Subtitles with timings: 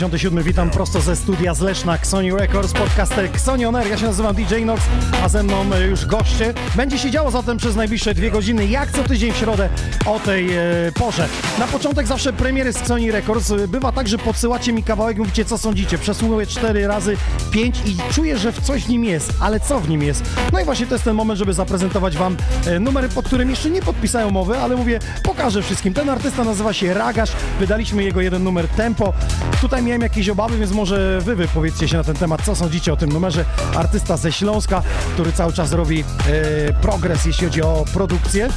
[0.00, 0.42] 57.
[0.42, 3.86] Witam prosto ze studia z Leszna, Sony Records, podcaster Xonioner.
[3.86, 4.82] Ja się nazywam DJ Nox,
[5.24, 6.54] a ze mną już goście.
[6.76, 9.68] Będzie się działo zatem przez najbliższe dwie godziny, jak co tydzień w środę
[10.06, 10.62] o tej e,
[10.94, 11.28] porze.
[11.58, 13.52] Na początek zawsze premiery z Sony Records.
[13.68, 15.98] Bywa tak, że podsyłacie mi kawałek, mówicie co sądzicie.
[15.98, 17.16] Przesłuchuję cztery razy,
[17.50, 20.22] pięć i czuję, że w coś w nim jest, ale co w nim jest?
[20.52, 23.70] No i właśnie to jest ten moment, żeby zaprezentować Wam e, numery, pod którym jeszcze
[23.70, 25.94] nie podpisają mowy, ale mówię, pokażę wszystkim.
[25.94, 29.12] Ten artysta nazywa się Ragasz, wydaliśmy jego jeden numer Tempo.
[29.60, 32.96] Tutaj miałem jakieś obawy, więc może wy wypowiedzcie się na ten temat, co sądzicie o
[32.96, 33.44] tym numerze.
[33.76, 34.82] Artysta ze Śląska,
[35.14, 38.48] który cały czas robi e, progres, jeśli chodzi o produkcję.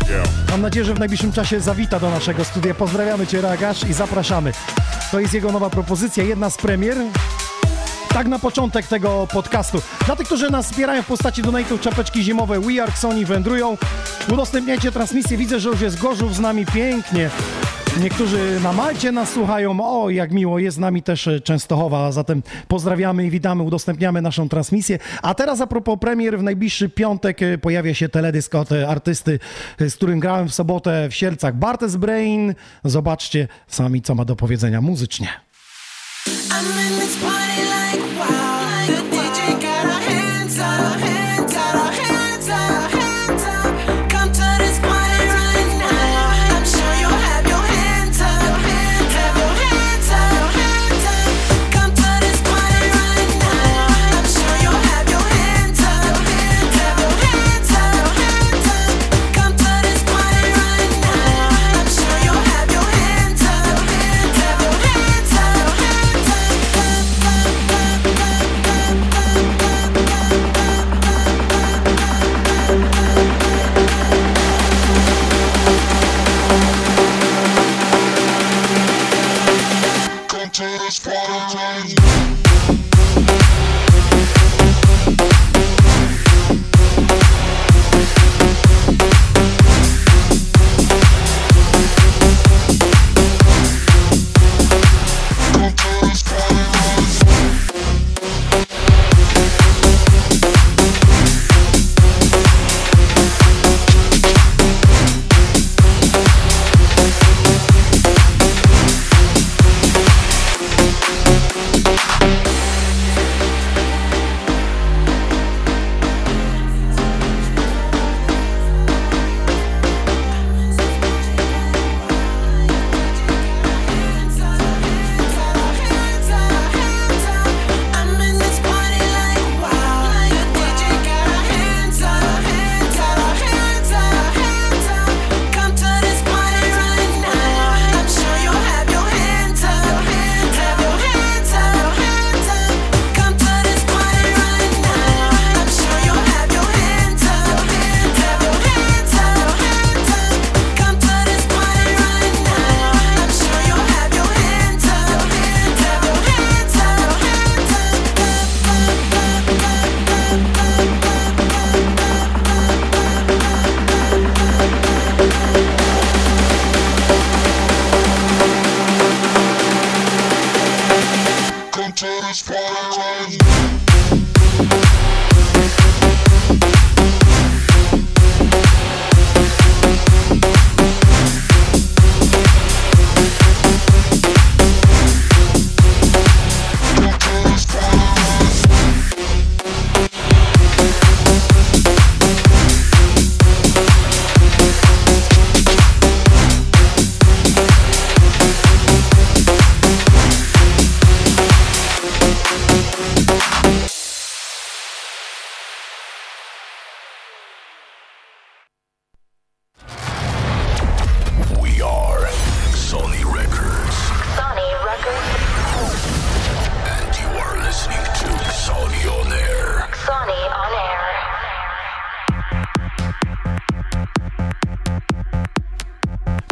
[0.52, 2.74] Mam nadzieję, że w najbliższym czasie zawita do naszego studia.
[2.74, 4.52] Pozdrawiamy Cię, Ragasz, i zapraszamy.
[5.12, 6.98] To jest jego nowa propozycja, jedna z premier.
[8.10, 9.82] Tak na początek tego podcastu.
[10.06, 13.78] Dla tych, którzy nas wspierają w postaci donate'ów, czapeczki zimowe We Are Sony wędrują.
[14.34, 15.38] Udostępniajcie transmisję.
[15.38, 17.30] Widzę, że już jest Gorzów z nami pięknie.
[18.02, 19.78] Niektórzy na Malcie nas słuchają.
[19.82, 22.12] O, jak miło, jest z nami też e, Częstochowa.
[22.12, 25.00] Zatem pozdrawiamy i witamy, udostępniamy naszą transmisję.
[25.22, 29.40] A teraz a propos premier, w najbliższy piątek e, pojawia się teledysk od e, artysty,
[29.80, 31.56] z którym grałem w sobotę w Sielcach.
[31.56, 32.56] Bartes Brain.
[32.84, 35.28] Zobaczcie sami, co ma do powiedzenia muzycznie.
[36.28, 38.03] I'm in this party like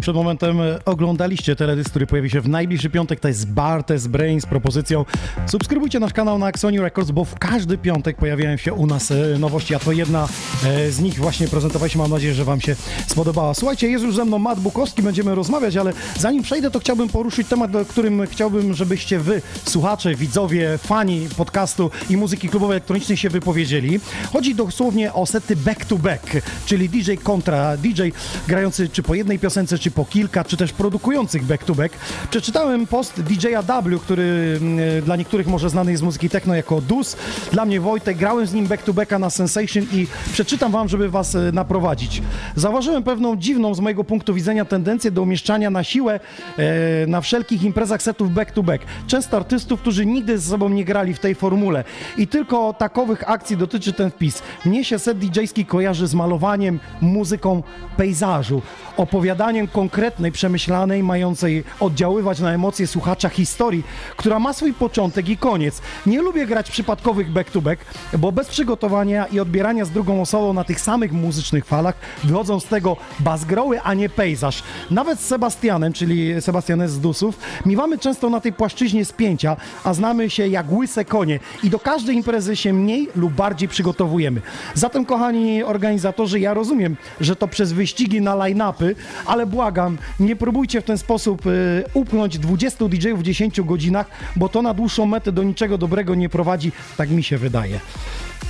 [0.01, 3.19] Przed momentem e, oglądaliście teledysk, który pojawi się w najbliższy piątek.
[3.19, 5.06] To jest Bartes Brain z propozycją.
[5.48, 9.15] Subskrybujcie nasz kanał na Axoni Records, bo w każdy piątek pojawiają się u nas e,
[9.39, 10.27] nowości, a to jedna
[10.65, 12.01] e, z nich właśnie prezentowaliśmy.
[12.01, 12.75] Mam nadzieję, że Wam się
[13.07, 13.53] spodobała.
[13.53, 17.47] Słuchajcie, jest już ze mną Matt Bukowski, będziemy rozmawiać, ale zanim przejdę, to chciałbym poruszyć
[17.47, 23.30] temat, o którym chciałbym, żebyście Wy, słuchacze, widzowie, fani podcastu i muzyki klubowej elektronicznej się
[23.30, 24.00] wypowiedzieli.
[24.33, 28.01] Chodzi dosłownie o sety back to back, czyli DJ kontra DJ
[28.47, 31.96] grający czy po jednej piosence, czy po kilka, czy też produkujących back to back.
[32.30, 36.82] Przeczytałem post DJ-a W, który mm, dla niektórych może znany jest z muzyki techno jako
[36.82, 37.18] Dus.
[37.52, 41.10] Dla mnie Wojtek, grałem z nim back to backa na Sensation i przeczytam wam, żeby
[41.10, 42.22] was e, naprowadzić.
[42.56, 46.20] Zauważyłem pewną dziwną z mojego punktu widzenia tendencję do umieszczania na siłę
[46.58, 48.86] e, na wszelkich imprezach setów back to back.
[49.08, 51.84] Często artystów, którzy nigdy ze sobą nie grali w tej formule.
[52.18, 54.42] I tylko takowych akcji dotyczy ten wpis.
[54.66, 57.64] Mnie się set DJ-ski kojarzy z malowaniem, muzyką
[57.98, 58.62] pejzażu,
[58.98, 63.83] opowiadaniem konkretnej, przemyślanej, mającej oddziaływać na emocje słuchacza historii,
[64.18, 65.81] która ma swój początek i koniec.
[66.06, 67.85] Nie lubię grać przypadkowych back-to-back,
[68.18, 72.66] bo bez przygotowania i odbierania z drugą osobą na tych samych muzycznych falach wychodzą z
[72.66, 74.64] tego bazgroły, a nie pejzaż.
[74.92, 80.30] Nawet z Sebastianem, czyli Sebastianem z Dusów, miewamy często na tej płaszczyźnie spięcia, a znamy
[80.30, 84.42] się jak łyse konie i do każdej imprezy się mniej lub bardziej przygotowujemy.
[84.73, 88.95] Zatem, kochani organizatorzy, ja rozumiem, że to przez wyścigi na line-upy,
[89.26, 89.70] ale błagam,
[90.19, 94.73] nie próbujcie w ten sposób y, upchnąć 20 DJ-ów w 10 godzinach, bo to na
[94.73, 97.80] dłuższą metę do niczego dobrego nie prowadzi, tak mi się wydaje.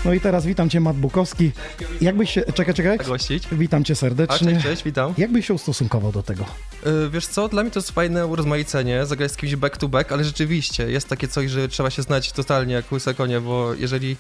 [0.06, 1.52] No i teraz witam Cię, Mat Bukowski.
[2.02, 2.42] Jakbyś się...
[2.54, 2.98] Czekaj, czekaj.
[2.98, 3.48] gościć.
[3.52, 4.54] Witam Cię A, serdecznie.
[4.54, 5.14] cześć, cześć, witam.
[5.18, 6.46] Jakbyś się ustosunkował do tego?
[6.86, 10.12] Yy, wiesz co, dla mnie to jest fajne urozmaicenie, zagrać z kimś back to back,
[10.12, 14.18] ale rzeczywiście jest takie coś, że trzeba się znać totalnie jak łyse konie, bo jeżeli,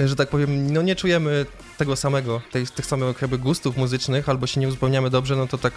[0.00, 1.46] że tak powiem, no nie czujemy
[1.78, 5.58] tego samego, tej, tych samych jakby gustów muzycznych, albo się nie uzupełniamy dobrze, no to
[5.58, 5.72] tak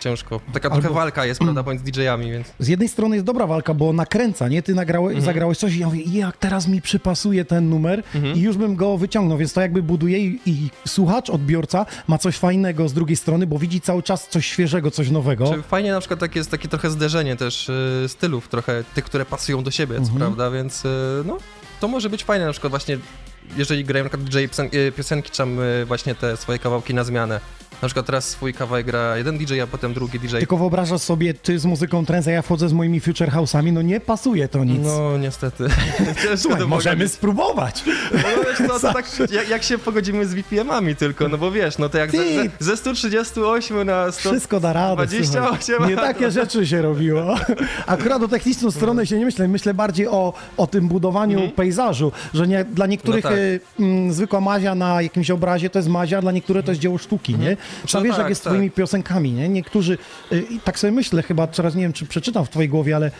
[0.00, 0.40] ciężko.
[0.52, 2.46] Taka Albo- trochę walka jest, prawda, pomiędzy DJ-ami, więc...
[2.58, 4.62] Z jednej strony jest dobra walka, bo nakręca, nie?
[4.62, 5.24] Ty nagrałeś, Mhm.
[5.24, 8.34] zagrałeś coś i ja mówię, jak teraz mi przypasuje ten numer Mhm.
[8.36, 12.36] i już bym go wyciągnął, więc to jakby buduje i, i słuchacz, odbiorca ma coś
[12.38, 15.54] fajnego z drugiej strony, bo widzi cały czas coś świeżego, coś nowego.
[15.54, 19.24] Czy fajnie na przykład tak jest takie trochę zderzenie też y, stylów, trochę tych, które
[19.24, 20.18] pasują do siebie, Mhm.
[20.18, 20.88] prawda, więc y,
[21.24, 21.38] no,
[21.80, 22.98] to może być fajne na przykład właśnie,
[23.56, 24.38] jeżeli grają na przykład DJ
[24.76, 27.40] y, piosenki, czy tam właśnie te swoje kawałki na zmianę.
[27.82, 30.36] Na przykład teraz swój kawałek gra jeden DJ, a potem drugi DJ.
[30.38, 33.82] Tylko wyobrażasz sobie, ty z muzyką trance, a ja wchodzę z moimi future house'ami, no
[33.82, 34.80] nie pasuje to nic.
[34.84, 35.64] No niestety.
[36.36, 37.84] Słuchaj, możemy spróbować.
[38.12, 41.78] No wiesz, no, to tak, jak, jak się pogodzimy z VPM-ami tylko, no bo wiesz,
[41.78, 44.30] no to jak ze, ze, ze 138 na 100...
[44.30, 45.06] Wszystko da radę.
[45.06, 45.90] 28 słuchaj.
[45.90, 47.34] Nie takie rzeczy się robiło.
[47.86, 49.48] Akurat o techniczną stronę się nie myślę.
[49.48, 53.34] Myślę bardziej o, o tym budowaniu pejzażu, że nie, dla niektórych Mhm.
[53.52, 53.80] No tak.
[53.80, 56.98] y, mm, zwykła mazia na jakimś obrazie to jest mazia, dla niektórych to jest dzieło
[56.98, 57.56] sztuki, nie?
[57.86, 58.52] Trzeba No wiesz, jak tak, jest z tak.
[58.52, 59.48] twoimi piosenkami, nie?
[59.48, 59.98] Niektórzy,
[60.32, 63.10] y, i tak sobie myślę chyba, teraz nie wiem, czy przeczytam w twojej głowie, ale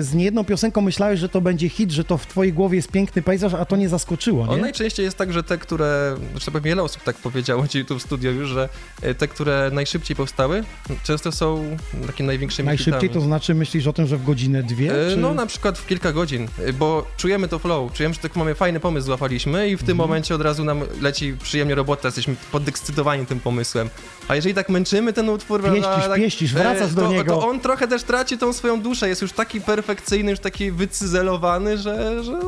[0.00, 3.22] z niejedną piosenką myślałeś, że to będzie hit, że to w twojej głowie jest piękny
[3.22, 4.56] pejzaż, a to nie zaskoczyło, nie?
[4.62, 8.02] najczęściej jest tak, że te, które, zresztą pewnie wiele osób tak powiedziało ci tu w
[8.02, 8.68] studio już, że
[9.02, 10.64] e, te, które najszybciej powstały,
[11.04, 13.14] często są takimi największymi Najszybciej hitami.
[13.14, 15.06] to znaczy myślisz o tym, że w godzinę, dwie?
[15.06, 15.16] E, Czy...
[15.16, 18.54] No na przykład w kilka godzin, e, bo czujemy to flow, czujemy, że tak mamy
[18.54, 19.86] fajny pomysł złapaliśmy i w Mhm.
[19.86, 23.90] tym momencie od razu nam leci przyjemnie robota, jesteśmy podekscytowani tym pomysłem.
[24.28, 27.34] A jeżeli tak męczymy ten utwór, Pieścisz, prawda, tak, pieścisz, wracasz e, do to, niego.
[27.36, 31.78] To on trochę też traci tą swoją duszę, jest już taki perfekcyjny, już taki wycyzelowany,
[31.78, 32.40] że, że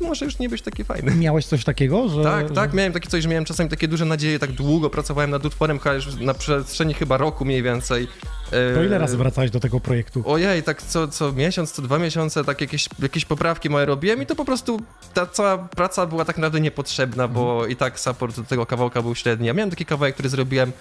[0.00, 1.14] może już nie być taki fajny.
[1.14, 2.22] Miałeś coś takiego, że...
[2.22, 2.54] Tak, że...
[2.54, 5.78] tak, miałem takie coś, że miałem czasami takie duże nadzieje, tak długo pracowałem nad utworem,
[5.78, 8.08] chyba już na przestrzeni chyba roku mniej więcej.
[8.52, 10.22] E, To ile razy wracałeś do tego projektu?
[10.26, 14.26] Ojej, tak co, co miesiąc, co dwa miesiące, tak jakieś, jakieś poprawki moje robiłem i
[14.26, 14.80] to po prostu
[15.14, 19.14] ta cała praca była tak naprawdę niepotrzebna, bo i tak support do tego kawałka był
[19.14, 19.46] średni.
[19.46, 20.72] Ja miałem taki kawałek, który zrobiłem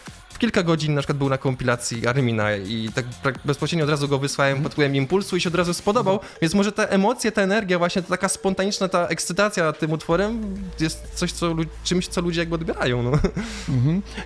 [0.41, 4.19] kilka godzin, na przykład był na kompilacji Armina i tak prak- bezpośrednio od razu go
[4.19, 7.79] wysłałem pod wpływem impulsu i się od razu spodobał, więc może te emocje, ta energia,
[7.79, 12.55] właśnie ta taka spontaniczna, ta ekscytacja tym utworem jest coś, co, czymś, co ludzie jakby
[12.55, 13.11] odbierają, no.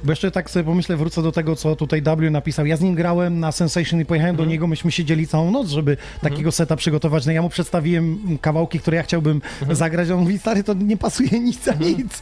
[0.04, 2.66] Bo jeszcze tak sobie pomyślę, wrócę do tego, co tutaj W napisał.
[2.66, 4.48] Ja z nim grałem na Sensation i pojechałem Mhm.
[4.48, 7.26] do niego, myśmy siedzieli całą noc, żeby takiego seta przygotować.
[7.26, 9.76] No ja mu przedstawiłem kawałki, które ja chciałbym Mhm.
[9.76, 12.22] zagrać, a on mówi, stary, to nie pasuje nic a nic.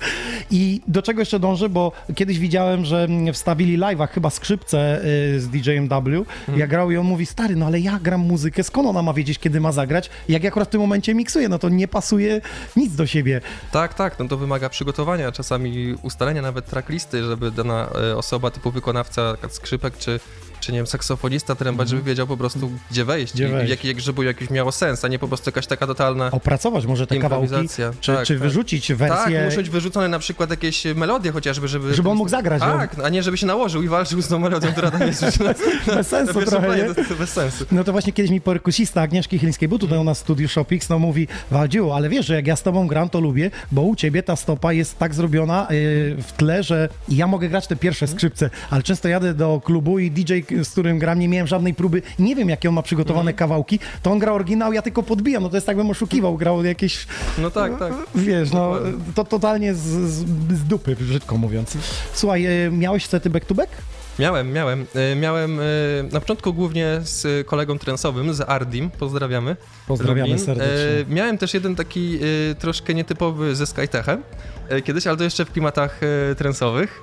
[0.52, 5.48] I do czego jeszcze dążę, bo kiedyś widziałem, że wstawili live'ach chyba skrzypce y, z
[5.50, 5.96] DJ-em W.
[5.96, 6.60] Mhm.
[6.60, 9.40] Ja grał i on mówi, stary, no ale ja gram muzykę, skąd ona ma wiedzieć,
[9.40, 10.10] kiedy ma zagrać?
[10.30, 12.42] Jak ja akurat w tym momencie miksuję, no to nie pasuje
[12.76, 13.42] nic do siebie.
[13.72, 18.72] Tak, tak, no to wymaga przygotowania, czasami ustalenia nawet tracklisty, żeby dana e, osoba typu
[18.72, 20.20] wykonawca, skrzypek czy,
[20.64, 23.34] czy nie wiem, saksofonista, trębacz, żeby wiedział po prostu, gdzie wejść.
[23.34, 23.70] Gdzie wejść.
[23.70, 27.08] Jak, jak, żeby jakiś miało sens, a nie po prostu jakaś taka totalna Opracować może
[27.08, 27.68] te kawałki,
[28.00, 28.44] czy, Tak, czy tak.
[28.44, 29.46] wyrzucić Tak, wersję...
[29.46, 31.94] muszą być wyrzucone na przykład jakieś melodie chociażby, żeby...
[31.94, 32.62] Żeby on mógł zagrać.
[32.62, 35.24] Tak, a nie żeby się nałożył i walczył z tą melodią, która tam jest.
[35.96, 36.96] Bez sensu trochę, planie, nie?
[36.96, 37.66] to, to bez sensu.
[37.72, 40.90] No to właśnie kiedyś mi perkusista Agnieszki Chylińskiej był tutaj u nas w studiu Shopix,
[40.90, 43.96] no mówi, Waldziu, ale wiesz, że jak ja z tobą gram, to lubię, bo u
[43.96, 45.78] ciebie ta stopa jest tak zrobiona yy,
[46.24, 50.12] w tle, że ja mogę grać te pierwsze skrzypce, ale często jadę do klubu i
[50.12, 53.80] DJ, z którym gram, nie miałem żadnej próby, nie wiem, jakie on ma przygotowane kawałki,
[54.02, 57.08] to on gra oryginał, ja tylko podbijam, no to jest tak, bym oszukiwał, grał jakieś,
[57.38, 57.94] No tak, tak.
[58.16, 58.76] wiesz, no
[59.16, 60.26] to totalnie z, z,
[60.58, 61.78] z dupy, brzydko mówiąc.
[62.14, 63.72] Słuchaj, yy, miałeś sety back to back?
[64.20, 64.86] Miałem, miałem.
[64.96, 65.64] E, Miałem e,
[66.12, 69.56] na początku głównie z kolegą trensowym, z Ardim, pozdrawiamy.
[69.88, 70.46] Pozdrawiamy Lublin.
[70.46, 70.74] serdecznie.
[70.74, 72.20] E, Miałem też jeden taki
[72.52, 74.24] e, troszkę nietypowy ze Skytechem
[74.70, 76.00] e, kiedyś, ale to jeszcze w klimatach
[76.32, 77.02] e, trensowych.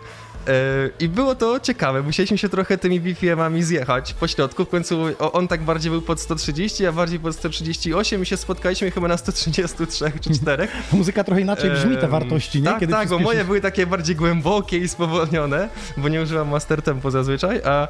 [0.49, 4.65] E, I było to ciekawe, musieliśmy się trochę tymi BPM-ami zjechać po środku.
[4.65, 8.91] W końcu on tak bardziej był pod 130, a bardziej pod 138 i się spotkaliśmy
[8.91, 10.69] chyba na 133 czy 4.
[10.93, 12.65] Muzyka trochę inaczej brzmi, te wartości, nie?
[12.65, 17.11] Tak, tak, bo moje były takie bardziej głębokie i spowolnione, bo nie używam master tempo
[17.11, 17.89] zazwyczaj, a,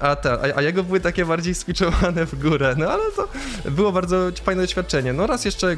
[0.00, 3.28] a, ta, a, jego były takie bardziej switchowane w górę, no ale to
[3.70, 5.12] było bardzo fajne doświadczenie.
[5.12, 5.76] No raz jeszcze,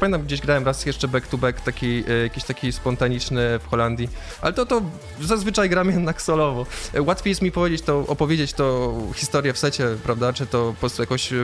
[0.00, 4.08] pamiętam gdzieś grałem raz jeszcze back to back, taki, e, jakiś taki spontaniczny w Holandii,
[4.40, 4.82] ale to, to
[5.24, 6.66] zazwyczaj gram jednak solowo.
[6.98, 11.02] Łatwiej jest mi powiedzieć to, opowiedzieć to historię w secie, prawda, czy to po prostu
[11.02, 11.36] jakoś e,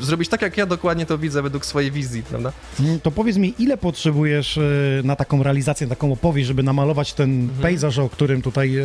[0.00, 2.52] zrobić tak, jak ja dokładnie to widzę według swojej wizji, prawda?
[2.80, 4.62] Mm, To powiedz mi, ile potrzebujesz e,
[5.04, 8.82] na taką realizację, taką opowieść, żeby namalować ten pejzaż, o którym tutaj e,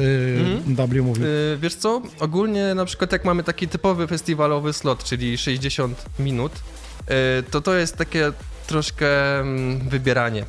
[0.66, 1.25] W mówił?
[1.58, 6.52] Wiesz co, ogólnie na przykład jak mamy taki typowy festiwalowy slot, czyli 60 minut,
[7.52, 8.32] to to jest takie
[8.68, 10.46] troszkę mm, wybieranie.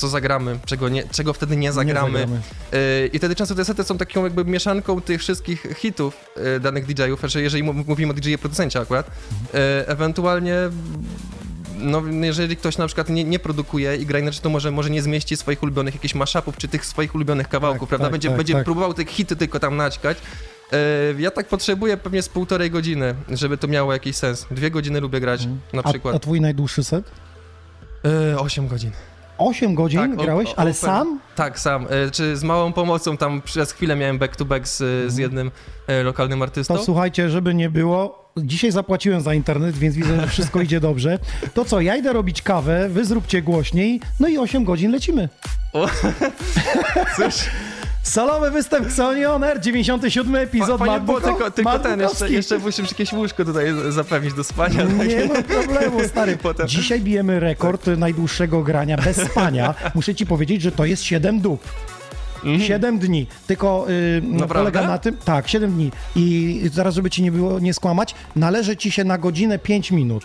[0.00, 2.18] Co zagramy, czego, nie, czego wtedy nie zagramy.
[2.18, 2.40] zagramy.
[2.74, 6.16] Y, I wtedy często te sety są taką jakby mieszanką tych wszystkich hitów
[6.56, 10.54] y, danych DJ-ów, że jeżeli mówimy o DJ-e producencie akurat, y, ewentualnie
[11.78, 15.02] no, jeżeli ktoś na przykład nie, nie produkuje i gra inaczej, to może, może nie
[15.02, 18.04] zmieści swoich ulubionych jakichś mashupów, czy tych swoich ulubionych kawałków, Tak, prawda?
[18.04, 18.64] tak, będzie tak, będzie tak.
[18.64, 20.18] próbował tych hity tylko tam naćkać.
[21.18, 24.46] Ja tak potrzebuję pewnie z półtorej godziny, żeby to miało jakiś sens.
[24.50, 25.82] Dwie godziny lubię grać na Mhm.
[25.84, 26.14] A, przykład.
[26.14, 27.10] a twój najdłuższy set?
[28.32, 28.90] E, Osiem godzin.
[29.40, 30.74] 8 godzin Tak, grałeś, o- ale open.
[30.80, 31.20] sam?
[31.36, 31.86] Tak, sam.
[31.90, 35.50] E, Czy z małą pomocą, tam przez chwilę miałem back to back z, z jednym
[35.86, 36.74] e, lokalnym artystą.
[36.74, 36.80] Mhm.
[36.80, 41.18] To słuchajcie, żeby nie było, dzisiaj zapłaciłem za internet, więc widzę, że wszystko idzie dobrze.
[41.54, 45.28] To co, ja idę robić kawę, wy zróbcie głośniej, no i 8 godzin lecimy.
[45.72, 45.86] O,
[47.16, 47.34] cóż,
[48.02, 52.30] Solowy występ Xoni On Air, 97 epizod fajnie Matt było, Buko- tylko, tylko ten, jeszcze,
[52.30, 54.82] jeszcze musisz jakieś łóżko tutaj zapewnić do spania.
[54.84, 56.36] Nie ma problemu, stary.
[56.42, 56.68] Potem.
[56.68, 59.74] Dzisiaj bijemy rekord najdłuższego grania bez spania.
[59.94, 61.68] Muszę ci powiedzieć, że to jest 7 dób.
[62.66, 63.26] 7 dni.
[63.46, 64.48] Tylko yy, no, Mhm.
[64.48, 65.16] Polega na tym.
[65.24, 65.90] Tak, 7 dni.
[66.16, 70.24] I zaraz, żeby ci nie było nie skłamać, należy ci się na godzinę 5 minut.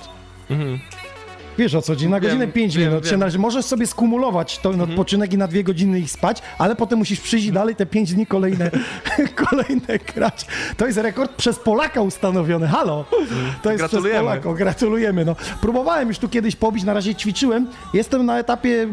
[1.57, 2.09] Wiesz o co chodzi?
[2.09, 3.19] Na Wiem, godzinę 5 wiem, minut się wiem.
[3.19, 3.39] należy.
[3.39, 7.45] Możesz sobie skumulować ten odpoczynek i na dwie godziny ich spać, ale potem musisz przyjść
[7.47, 8.71] i dalej te 5 dni kolejne,
[9.49, 10.45] kolejne grać.
[10.77, 12.67] To jest rekord przez Polaka ustanowiony.
[12.67, 13.05] Halo!
[13.61, 14.53] To jest przez Polaka.
[14.53, 15.25] Gratulujemy.
[15.25, 15.35] No.
[15.61, 17.67] Próbowałem już tu kiedyś pobić, na razie ćwiczyłem.
[17.93, 18.87] Jestem na etapie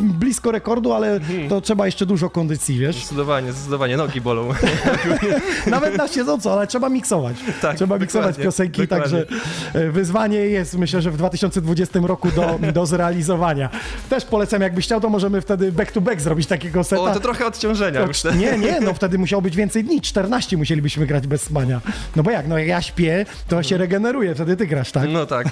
[0.00, 1.48] blisko rekordu, ale Mhm.
[1.48, 2.96] to trzeba jeszcze dużo kondycji, wiesz?
[2.96, 4.48] Zdecydowanie, zdecydowanie, nogi bolą.
[5.66, 7.36] Nawet na siedząco, ale trzeba miksować.
[7.62, 9.24] Tak, trzeba miksować piosenki, dokładnie.
[9.24, 13.70] także wyzwanie jest, myślę, że w 2020 roku do, do zrealizowania.
[14.10, 17.02] Też polecam, jakbyś chciał, to możemy wtedy back to back zrobić takiego seta.
[17.02, 18.36] O, to trochę odciążenia To- myślę.
[18.36, 21.80] nie, nie, no wtedy musiało być więcej dni, 14 musielibyśmy grać bez spania.
[22.16, 25.08] No bo jak, no jak ja śpię, to się regeneruje, wtedy ty grasz, tak?
[25.08, 25.46] No tak.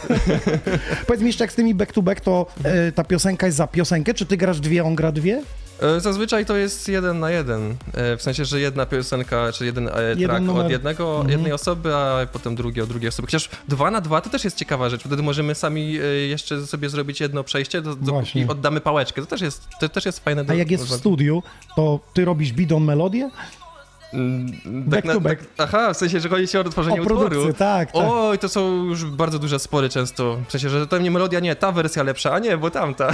[1.07, 3.67] Powiedz mi jeszcze, jak z tymi back to back, to e, ta piosenka jest za
[3.67, 5.43] piosenkę, czy ty grasz dwie, on gra dwie?
[5.83, 7.77] E, Zazwyczaj to jest jeden na jeden.
[7.95, 10.65] E, W sensie, że jedna piosenka, czy jeden e, track numer.
[10.67, 11.31] od jednego, Mhm.
[11.31, 13.27] jednej osoby, a potem drugi od drugiej osoby.
[13.27, 15.01] Chociaż dwa na dwa to też jest ciekawa rzecz.
[15.05, 19.21] Wtedy możemy sami jeszcze sobie zrobić jedno przejście do, do, i oddamy pałeczkę.
[19.23, 20.41] To też jest, to też jest fajne.
[20.41, 21.43] A do- jak jest w studiu,
[21.77, 23.31] to ty robisz bidon melodię?
[24.13, 25.41] Mm, back to back.
[25.57, 27.55] Tak, aha, w sensie, że chodzi ci o tworzenie O produkcję, utworu.
[27.55, 28.03] tak, tak.
[28.07, 30.39] Oj, to są już bardzo duże spory często.
[30.49, 33.11] W sensie, że to nie melodia, nie, ta wersja lepsza, a nie, bo tamta.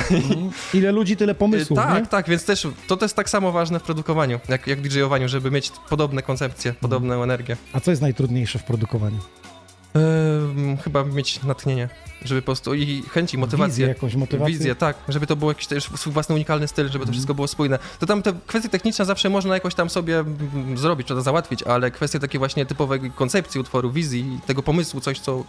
[0.74, 2.06] Ile ludzi, tyle pomysłów, tak, nie?
[2.06, 5.50] tak, więc też to, to jest tak samo ważne w produkowaniu, jak, jak DJ-owaniu, żeby
[5.50, 7.56] mieć podobne koncepcje, podobną energię.
[7.72, 9.18] A co jest najtrudniejsze w produkowaniu?
[9.94, 11.88] Ehm, chyba mieć natchnienie,
[12.24, 13.70] żeby po prostu i chęci, motywację.
[13.72, 14.54] Wizję, jakąś motywację?
[14.54, 17.06] Wizję, tak, żeby to był jakiś też swój własny unikalny styl, żeby Mhm.
[17.06, 17.78] to wszystko było spójne.
[17.98, 21.62] To tam te kwestie techniczne zawsze można jakoś tam sobie mm, zrobić, czy to załatwić,
[21.62, 25.44] ale kwestie takie właśnie typowej koncepcji utworu, wizji, tego pomysłu, coś co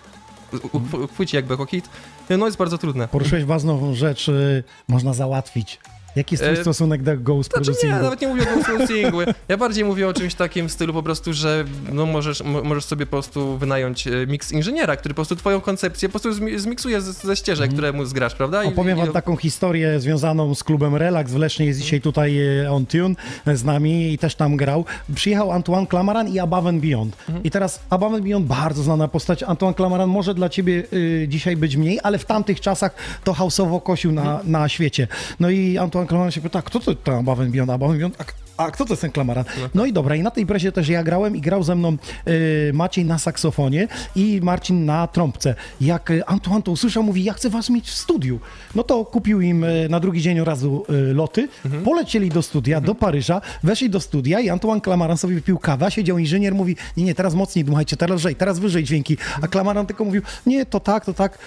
[0.74, 1.90] u- uchwyci jakby jako hit,
[2.30, 3.08] no jest bardzo trudne.
[3.08, 5.80] Poruszyłeś ważną rzecz, y, można załatwić.
[6.16, 8.04] Jaki jest twój E, stosunek do Ghost Znaczy nie, Producingu?
[8.04, 9.20] nawet nie mówię o ghost singlu.
[9.48, 12.86] Ja bardziej mówię o czymś takim w stylu po prostu, że no możesz, mo- możesz
[12.86, 16.58] sobie po prostu wynająć e, mix inżyniera, który po prostu twoją koncepcję po prostu zmi-
[16.60, 18.64] zmiksuje z, ze ścieżek, które mu zgrasz, prawda?
[18.64, 21.66] I- Opowiem i- wam taką historię związaną z klubem Relax w Lesznie.
[21.66, 23.16] Jest dzisiaj tutaj e, on tune
[23.54, 24.86] z nami i też tam grał.
[25.16, 27.16] Przyjechał Antoine Clamaran i Above and Beyond.
[27.30, 27.44] Mhm.
[27.44, 29.44] I teraz Above and Beyond, bardzo znana postać.
[29.44, 33.82] Antoine Clamaran może dla ciebie y, dzisiaj być mniej, ale w tamtych czasach to hausowo
[33.82, 34.52] kosił na, Mhm.
[34.52, 35.08] na świecie.
[35.40, 37.70] No i Antoine Clamaran się pyta, kto to Above and Beyond?
[37.70, 38.16] And Beyond?
[38.58, 39.46] A, a kto to jest ten Clamaran?
[39.74, 42.72] No i dobra, i na tej imprezie też ja grałem i grał ze mną y,
[42.74, 45.56] Maciej na saksofonie i Marcin na trąbce.
[45.82, 48.40] Jak y, Antoine to usłyszał, mówi, ja chcę was mieć w studiu.
[48.76, 51.48] No to kupił im y, na drugi dzień od razu y, loty,
[51.86, 55.90] polecieli do studia, do Paryża, weszli do studia i Antoine Clamaran sobie wypił kawę, a
[55.90, 59.18] siedział inżynier, mówi, nie, nie, teraz mocniej dmuchajcie, teraz lżej, teraz wyżej dźwięki.
[59.42, 61.38] A Clamaran tylko mówił, nie, to tak, to tak.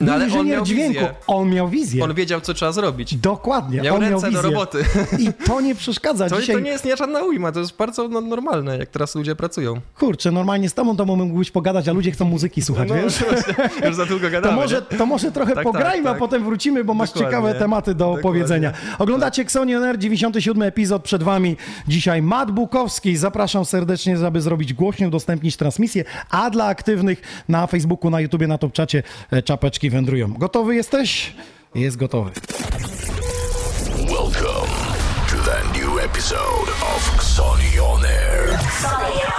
[0.00, 1.14] No Był ale on inżynier miał dźwięku, wizję.
[1.26, 2.04] on miał wizję.
[2.04, 3.14] On wiedział, co trzeba zrobić.
[3.16, 4.42] Dokładnie, Miał on ręce miał do wizję.
[4.42, 4.84] roboty.
[5.18, 6.28] I to nie przeszkadza.
[6.30, 9.14] To, Dzisiaj to nie jest nie żadna ujma, to jest bardzo no, normalne, jak teraz
[9.14, 9.80] ludzie pracują.
[9.98, 13.18] Kurczę, normalnie z tobą to mógłbyś pogadać, a ludzie chcą muzyki słuchać, No, wiesz?
[13.24, 13.54] właśnie,
[13.86, 14.56] już za długo To gadamy.
[14.56, 14.98] może, nie?
[14.98, 16.18] to może trochę Tak, pograjmy, tak, a tak.
[16.18, 17.30] potem wrócimy, bo masz Dokładnie.
[17.36, 18.20] ciekawe tematy do Dokładnie.
[18.20, 18.72] opowiedzenia.
[18.98, 21.56] Oglądacie Xonion Air, 97 epizod przed wami.
[21.88, 23.16] Dzisiaj Matt Bukowski.
[23.16, 28.58] Zapraszam serdecznie, aby zrobić głośniej, udostępnić transmisję, a dla aktywnych na Facebooku, na YouTubie, na
[28.58, 30.32] Topczacie e, czapeczki wędrują.
[30.32, 31.34] Gotowy jesteś?
[31.74, 32.30] Jest gotowy.
[33.96, 34.68] Welcome
[35.30, 38.58] to the new episode of Xoni On Air.
[38.82, 39.29] Sonny on air.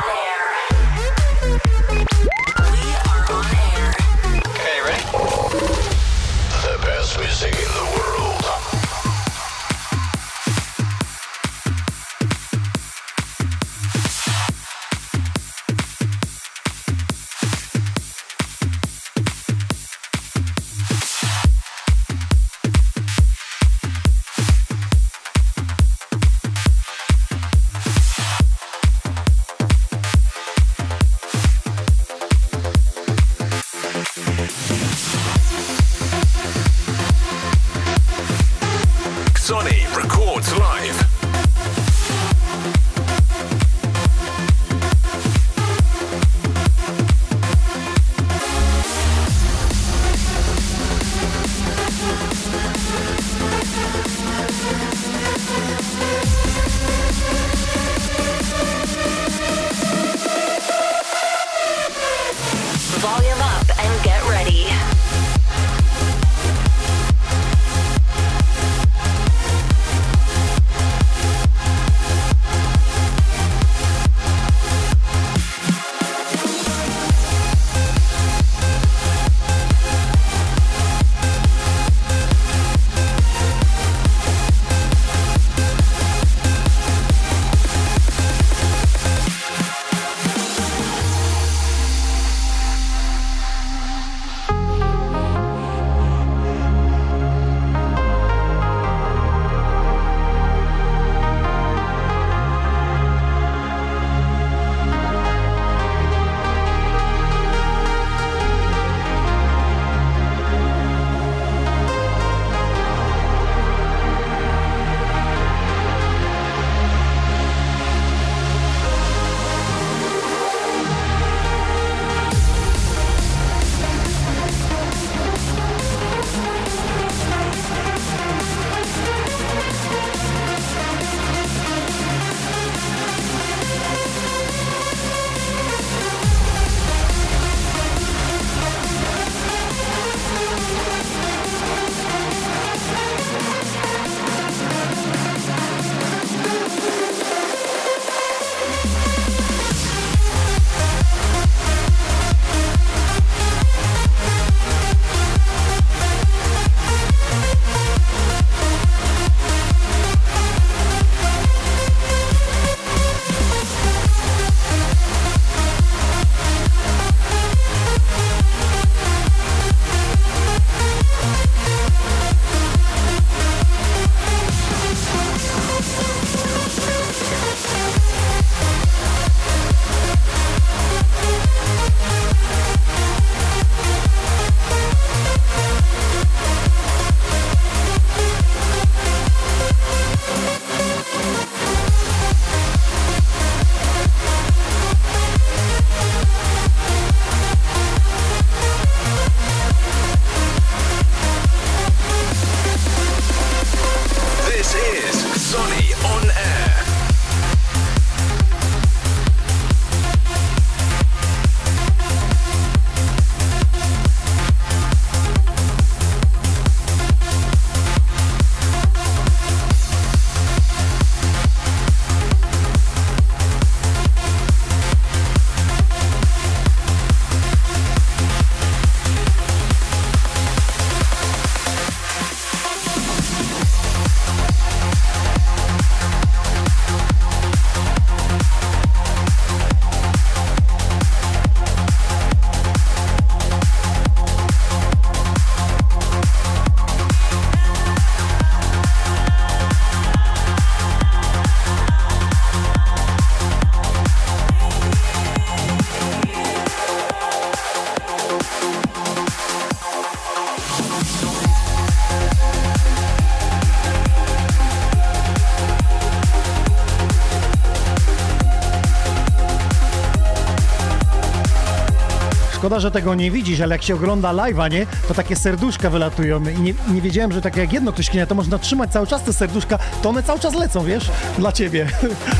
[272.71, 276.43] Szkoda, że tego nie widzisz, ale jak się ogląda live'a, nie, to takie serduszka wylatują
[276.43, 279.23] i nie, nie wiedziałem, że tak jak jedno ktoś kinie, to można trzymać cały czas
[279.23, 281.87] te serduszka, to one cały czas lecą, wiesz, dla ciebie.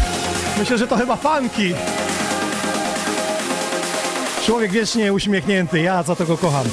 [0.60, 1.74] Myślę, że to chyba fanki.
[4.46, 6.65] Człowiek wiecznie uśmiechnięty, ja za to go kocham.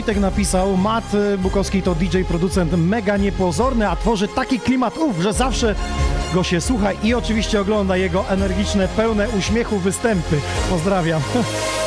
[0.00, 5.32] Wojtek napisał, Mat Bukowski to DJ, producent mega niepozorny, a tworzy taki klimat ów, że
[5.32, 5.74] zawsze
[6.34, 10.40] go się słucha i oczywiście ogląda jego energiczne, pełne uśmiechu występy.
[10.70, 11.22] Pozdrawiam.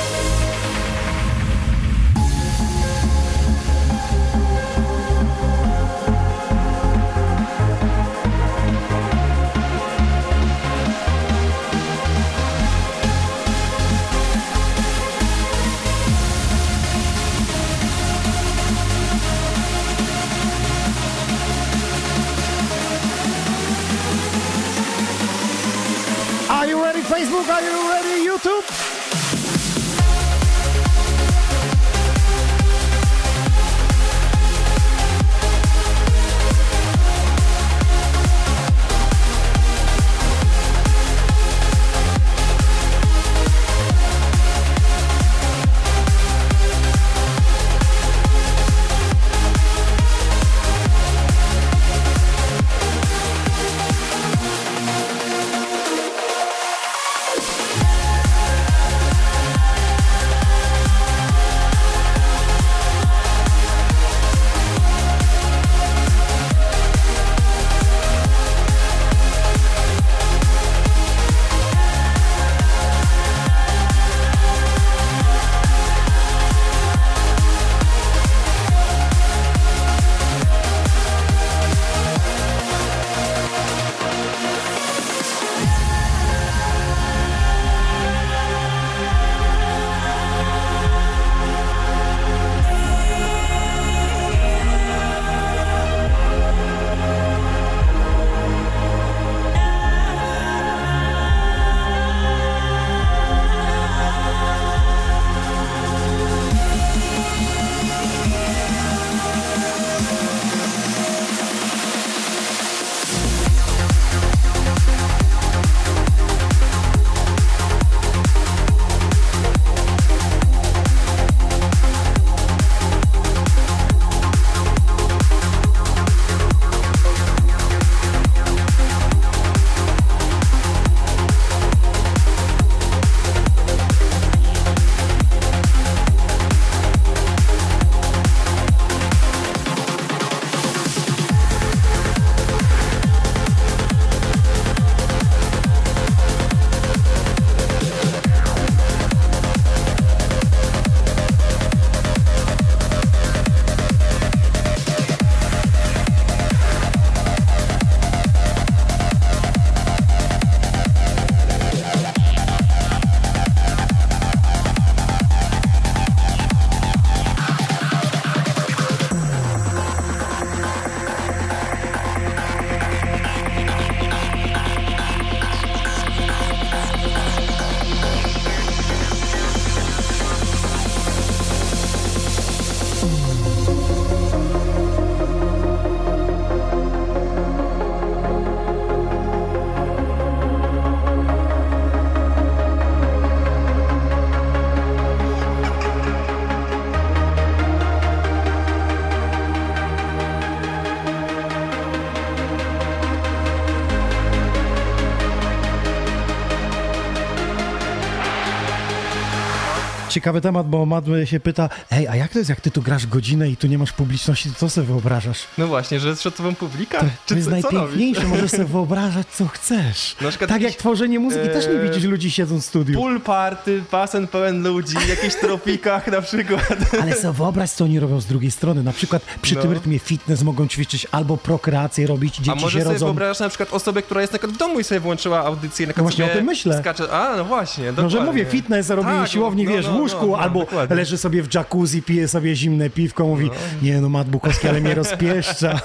[210.13, 213.07] Ciekawy temat, bo Mad się pyta, ej, a jak to jest, jak ty tu grasz
[213.07, 215.39] godzinę i tu nie masz publiczności, to co sobie wyobrażasz?
[215.57, 216.99] No właśnie, że szotową publika?
[216.99, 220.15] To Czy jest co, co najpiękniejsze, możesz sobie wyobrażać, co chcesz.
[220.15, 222.99] Przykład tak jak jakiś, tworzenie muzyki, też nie e, widzisz ludzi siedząc w studiu.
[222.99, 226.67] Pool party, basen pełen ludzi, w jakichś tropikach na przykład.
[227.01, 228.83] Ale sobie wyobraź, co oni robią z drugiej strony.
[228.83, 229.61] Na przykład przy No.
[229.61, 233.05] tym rytmie fitness mogą ćwiczyć albo prokreację robić, dzieci A może się sobie rodzą.
[233.05, 235.93] wyobrażasz na przykład osobę, która jest na przykład w domu i sobie włączyła audycję, na
[235.93, 236.79] przykład właśnie o tym myślę.
[236.79, 237.11] Skacze.
[237.11, 238.19] A, no właśnie, No, dokładnie.
[238.19, 240.95] że mówię, fitness robi Tak, siłowni, no, wiesz, no, w łóżku, no, no, albo dokładnie.
[240.95, 243.49] leży sobie w jacuzzi, pije sobie zimne piwko, mówi,
[243.81, 245.79] nie no, Mat Bukowski, ale mnie rozpieszcza.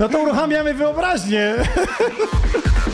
[0.00, 1.54] No to uruchamiamy wyobraźnię.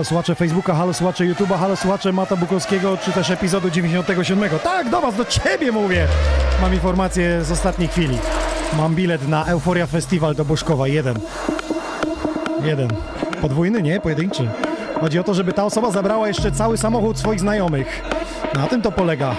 [0.00, 4.50] Halo słuchacze Facebooka, halo słuchacze YouTube'a, halo słuchacze Mata Bukowskiego, czy też epizodu 97.
[4.64, 6.06] Tak, do was, do ciebie mówię!
[6.62, 8.18] Mam informację z ostatniej chwili.
[8.76, 11.18] Mam bilet na Euforia Festival do Boszkowa, jeden.
[12.62, 12.88] Jeden.
[13.40, 14.00] Podwójny, nie?
[14.00, 14.48] Pojedynczy.
[15.00, 18.02] Chodzi o to, żeby ta osoba zabrała jeszcze cały samochód swoich znajomych.
[18.54, 19.36] Na tym to polega.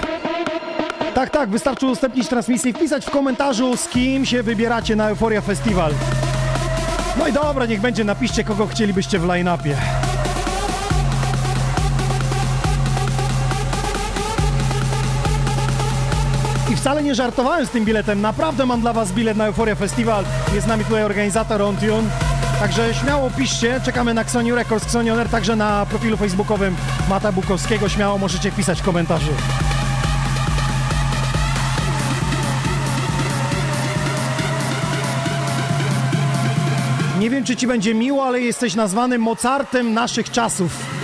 [1.13, 5.41] Tak, tak, wystarczy udostępnić transmisję i wpisać w komentarzu, z kim się wybieracie na Euforia
[5.41, 5.91] Festival.
[7.19, 10.00] No i dobra, niech będzie, napiszcie, kogo chcielibyście w line-upie.
[16.81, 20.25] Wcale nie żartowałem z tym biletem, naprawdę mam dla was bilet na Euforia Festival.
[20.53, 22.09] Jest z nami tutaj organizator OnTune.
[22.59, 26.75] Także śmiało piszcie, czekamy na Xoniu Records, Xonioner, także na profilu facebookowym
[27.09, 27.89] Mata Bukowskiego.
[27.89, 29.31] Śmiało możecie pisać w komentarzu.
[37.19, 41.00] Nie wiem, czy ci będzie miło, ale jesteś nazwany Mozartem naszych czasów.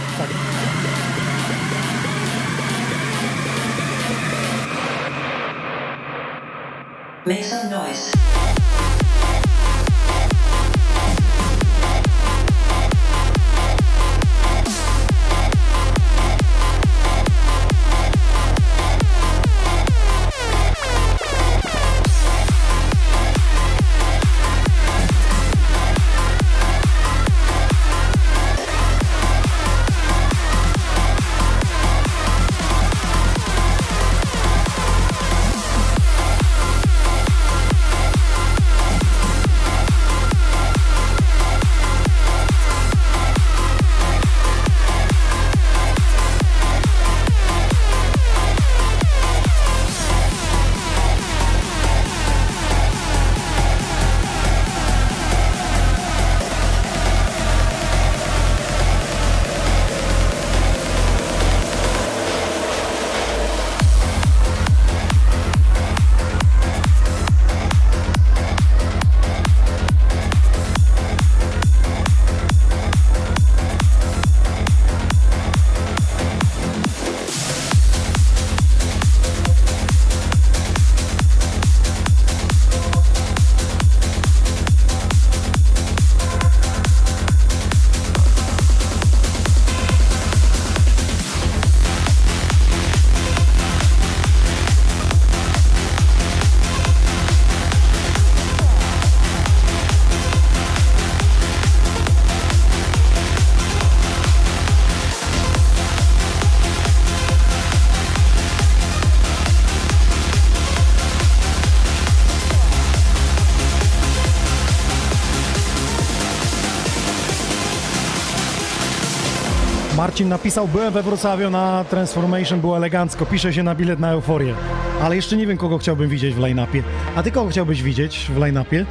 [120.17, 124.55] Marcin napisał, byłem we Wrocławiu na Transformation, było elegancko, pisze się na bilet na euforię.
[125.01, 126.83] Ale jeszcze nie wiem, kogo chciałbym widzieć w line-upie.
[127.15, 128.85] A ty kogo chciałbyś widzieć w line-upie?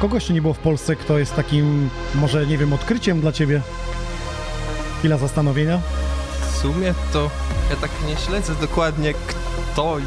[0.00, 3.60] Kogo jeszcze nie było w Polsce, kto jest takim, może, nie wiem, odkryciem dla ciebie?
[4.98, 5.80] Chwila zastanowienia.
[6.52, 7.30] W sumie to
[7.70, 10.02] ja tak nie śledzę dokładnie kto i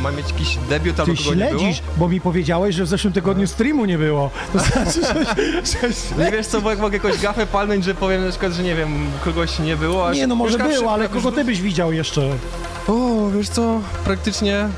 [0.00, 3.46] ma mieć jakiś debiut albo Ty kogo śledzisz, bo mi powiedziałeś, że w zeszłym tygodniu
[3.46, 4.30] streamu nie było.
[4.52, 5.24] To znaczy, że,
[6.16, 8.62] że Nie wiesz co, bo jak mogę jakąś gafę palnąć, że powiem na przykład, że
[8.62, 10.12] nie wiem, kogoś nie było.
[10.12, 12.30] Nie, no może było, ale kogo ty byś widział jeszcze?
[12.88, 14.68] O, wiesz co, praktycznie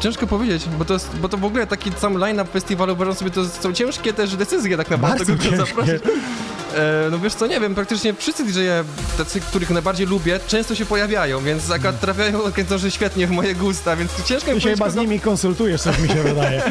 [0.00, 3.30] ciężko powiedzieć, bo to, jest, bo to w ogóle taki sam line-up festiwalu, uważam sobie,
[3.30, 6.00] to są ciężkie też decyzje tak naprawdę, Bardzo ciężkie.
[6.76, 8.58] E, no wiesz co, nie wiem, praktycznie wszyscy dj
[9.18, 13.96] tacy, których najbardziej lubię, często się pojawiają, więc akurat trafiają organizatorzy świetnie w moje gusta,
[13.96, 16.62] więc ciężko mi się chyba z nimi konsultujesz, coś mi się wydaje.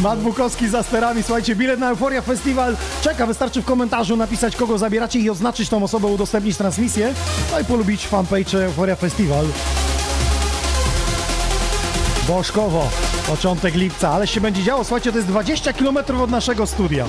[0.00, 1.22] Mat Bukowski za sterami.
[1.22, 3.26] Słuchajcie, bilet na Euforia Festival czeka.
[3.26, 7.14] Wystarczy w komentarzu napisać, kogo zabieracie i oznaczyć tą osobę, udostępnić transmisję.
[7.52, 9.44] No i polubić fanpage Euforia Festival.
[12.28, 12.90] Boszkowo,
[13.26, 14.84] początek lipca, ale się będzie działo.
[14.84, 17.06] Słuchajcie, to jest 20 km od naszego studia.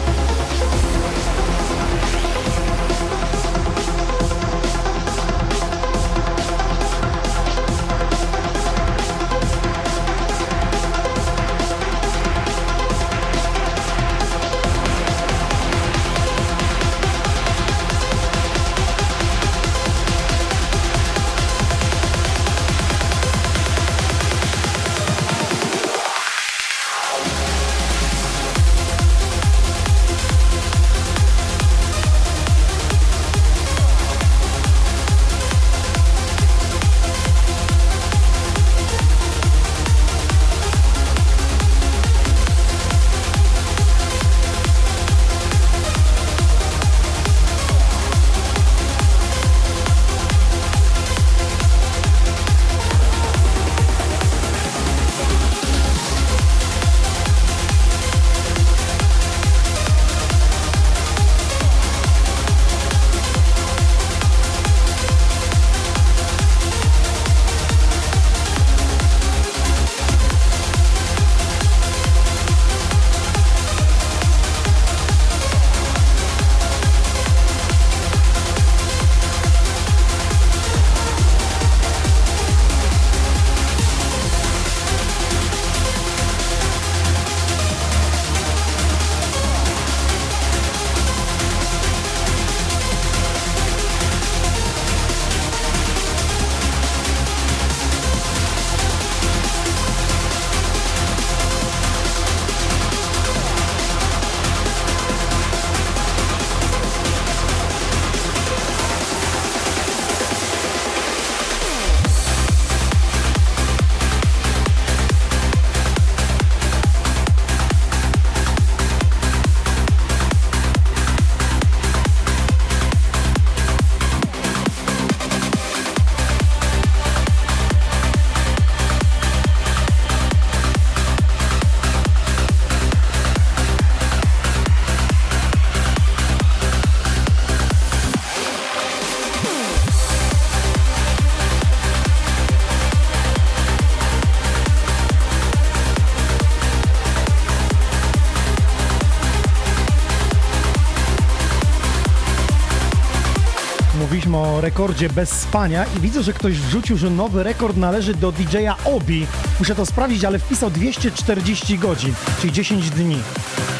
[154.88, 159.28] Rekordzie bez spania i widzę, że ktoś wrzucił, że nowy rekord należy do DJ-a Obi.
[159.60, 163.20] Muszę to sprawdzić, ale wpisał 240 godzin, czyli 10 dni.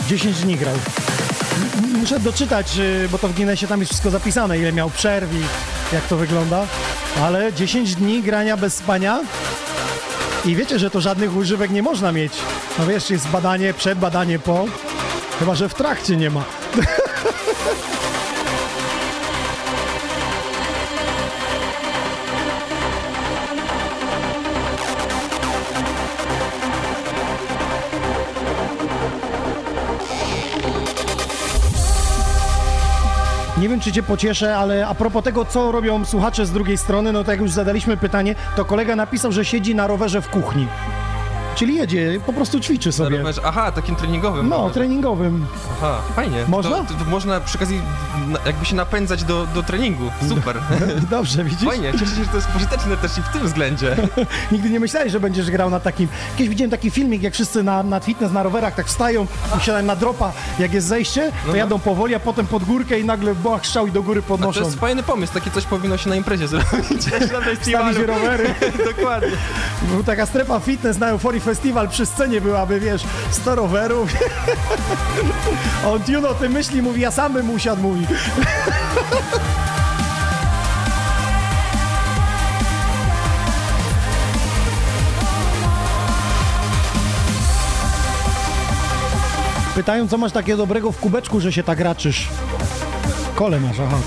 [0.08, 0.76] 10 dni grał.
[2.00, 5.40] Muszę doczytać, y, bo to w Guinnessie tam jest wszystko zapisane, ile miał przerw i
[5.96, 6.66] jak to wygląda.
[7.22, 9.22] Ale 10 dni grania bez spania
[10.46, 12.34] i wiecie, że to żadnych używek nie można mieć.
[12.80, 14.66] No wiesz, jest badanie przed, badanie po.
[15.40, 16.44] Chyba, że w trakcie nie ma.
[33.88, 37.32] czy cię pocieszę, ale a propos tego, co robią słuchacze z drugiej strony, no to
[37.32, 40.68] jak już zadaliśmy pytanie, to kolega napisał, że siedzi na rowerze w kuchni.
[41.58, 43.18] Czyli jedzie, po prostu ćwiczy sobie.
[43.18, 43.42] rowerze.
[43.46, 44.50] Aha, takim treningowym.
[44.50, 45.46] No, treningowym.
[45.78, 46.46] Aha, fajnie.
[46.48, 46.78] Można?
[46.78, 47.82] To, to, można przy okazji
[48.46, 50.12] jakby się napędzać do, do treningu.
[50.30, 50.58] Super.
[51.10, 51.70] Dobrze, widzisz?
[51.70, 53.96] Fajnie, cieszę się, że to jest pożyteczne też i w tym względzie.
[54.52, 56.08] Nigdy nie myślałeś, że będziesz grał na takim...
[56.38, 59.28] Kiedyś widziałem taki filmik, jak wszyscy na, na fitness, na rowerach tak wstają
[59.58, 61.56] i siadają na dropa, jak jest zejście, to no.
[61.56, 64.60] jadą powoli, a potem pod górkę i nagle bach, strzał i do góry A podnoszą.
[64.60, 67.12] to jest fajny pomysł, takie coś powinno się na imprezie zrobić.
[67.34, 68.06] na festiwalu.
[68.06, 68.56] Rowery.
[68.96, 69.32] Dokładnie.
[69.82, 74.14] Był taka strefa fitness na Euphorii Festival, przy scenie byłaby, wiesz, 100 rowerów.
[75.88, 78.08] On Tuno, ty myśli, mówi, ja sam bym usiadł, mówi.
[89.76, 92.28] Pytają, co masz takiego dobrego w kubeczku, że się tak raczysz.
[93.36, 93.98] Kole masz, aha.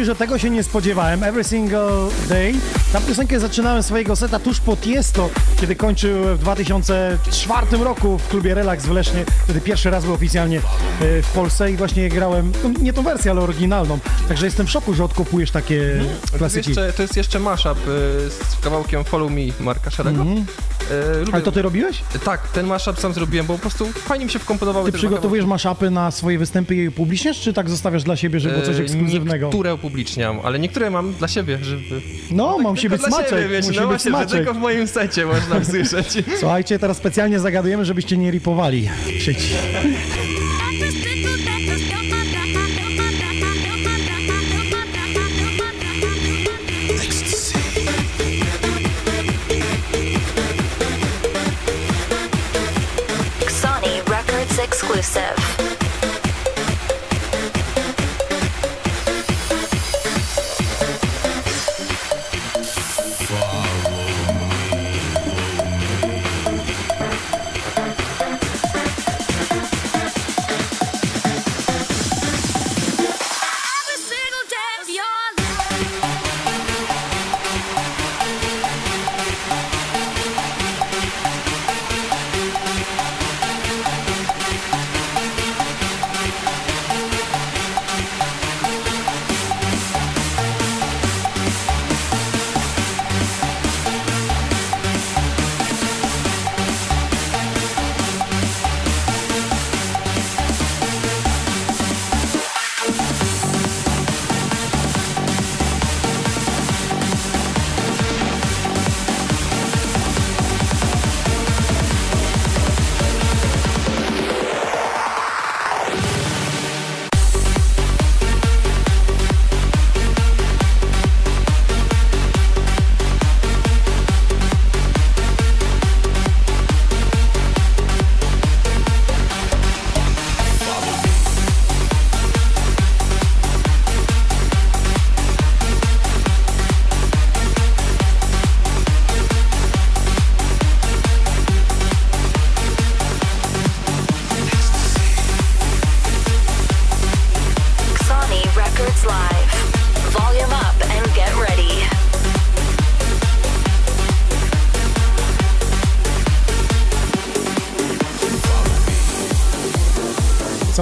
[0.00, 1.22] Ci, że tego się nie spodziewałem.
[1.22, 1.90] Every single
[2.28, 2.52] day.
[2.92, 5.30] Tę piosenkę zaczynałem swojego seta tuż po Tiesto,
[5.60, 9.24] kiedy kończył w 2004 roku w klubie Relax w Lesznie.
[9.44, 10.62] Wtedy pierwszy raz był oficjalnie e,
[11.22, 13.98] w Polsce i właśnie grałem, no, nie tą wersję, ale oryginalną.
[14.28, 16.68] Także jestem w szoku, że odkopujesz takie To jest, klasyki.
[16.70, 17.80] jeszcze, to jest jeszcze mashup y,
[18.30, 20.22] z kawałkiem Follow Me Marka Szarego.
[20.22, 20.46] Mhm.
[20.90, 21.32] E, lubię...
[21.34, 22.02] Ale to ty robiłeś?
[22.24, 25.90] Tak, ten mashup sam zrobiłem, bo po prostu fajnie mi się wkomponowały Ty przygotowujesz maszapy
[25.90, 29.46] na swoje występy i upubliczniasz, czy tak zostawiasz dla siebie, żeby było coś E, ekskluzywnego?
[29.46, 32.00] Niektóre upubliczniam, ale niektóre mam dla siebie, żeby...
[32.30, 34.30] No, ma musi Tylko być smaczek, siebie, wiecie, musi no być właśnie, smaczek.
[34.30, 36.06] tylko w moim secie można usłyszeć.
[36.40, 38.88] Słuchajcie, teraz specjalnie zagadujemy, żebyście nie ripowali.
[39.24, 40.19] Sony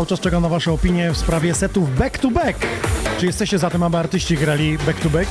[0.08, 2.58] czas czekam na wasze opinie w sprawie setów back to back.
[3.18, 5.30] Czy jesteście za tym, aby artyści grali back to back?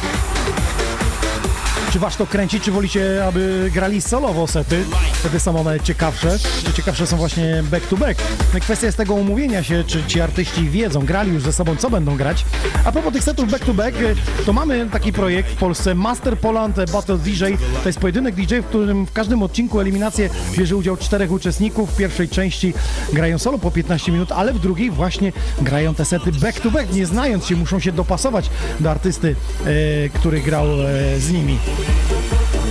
[1.91, 4.83] Czy was to kręci, czy wolicie, aby grali solowo sety?
[5.13, 6.37] Wtedy są one ciekawsze.
[6.65, 8.21] Czy ciekawsze są właśnie back to back?
[8.53, 11.89] No kwestia jest tego umówienia się, czy ci artyści wiedzą, grali już ze sobą, co
[11.89, 12.45] będą grać.
[12.85, 13.97] A propos tych setów back to back,
[14.45, 17.43] to mamy taki projekt w Polsce, Master Poland Battle DJ.
[17.83, 21.93] To jest pojedynek DJ, w którym w każdym odcinku eliminację bierze udział czterech uczestników.
[21.93, 22.73] W pierwszej części
[23.13, 26.93] grają solo po 15 minut, ale w drugiej właśnie grają te sety back to back.
[26.93, 29.35] Nie znając się, muszą się dopasować do artysty,
[29.65, 31.57] e, który grał e, z nimi.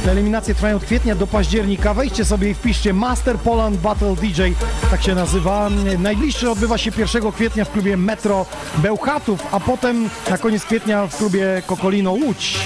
[0.04, 1.94] Te eliminacje trwają od kwietnia do października.
[1.94, 4.42] Wejdźcie sobie i wpiszcie Master Poland Battle DJ,
[4.90, 5.70] tak się nazywa.
[5.98, 8.46] Najbliższy odbywa się 1 kwietnia w klubie Metro
[8.78, 12.58] Bełchatów, a potem na koniec kwietnia w klubie Kokolino Łódź.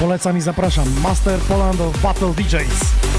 [0.00, 0.84] Polecam i zapraszam.
[1.02, 3.09] Master Poland of Battle DJs.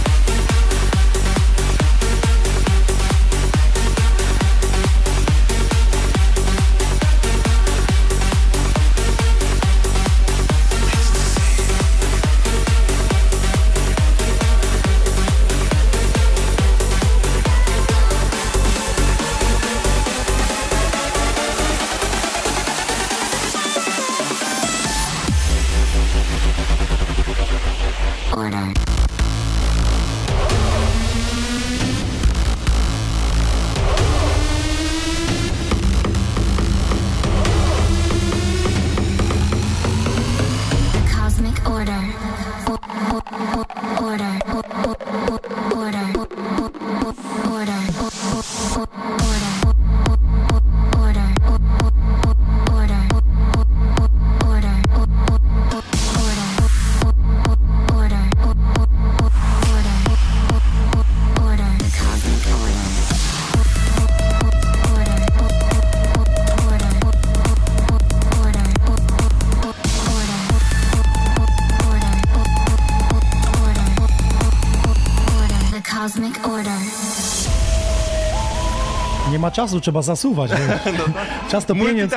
[79.61, 80.51] Czasu, trzeba zasuwać.
[80.51, 80.93] wiesz.
[81.51, 82.11] Czas to pieniądz.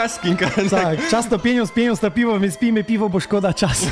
[0.70, 3.86] Tak, czas to pieniądz, pieniądz to piwo, więc pijmy piwo, bo szkoda czasu.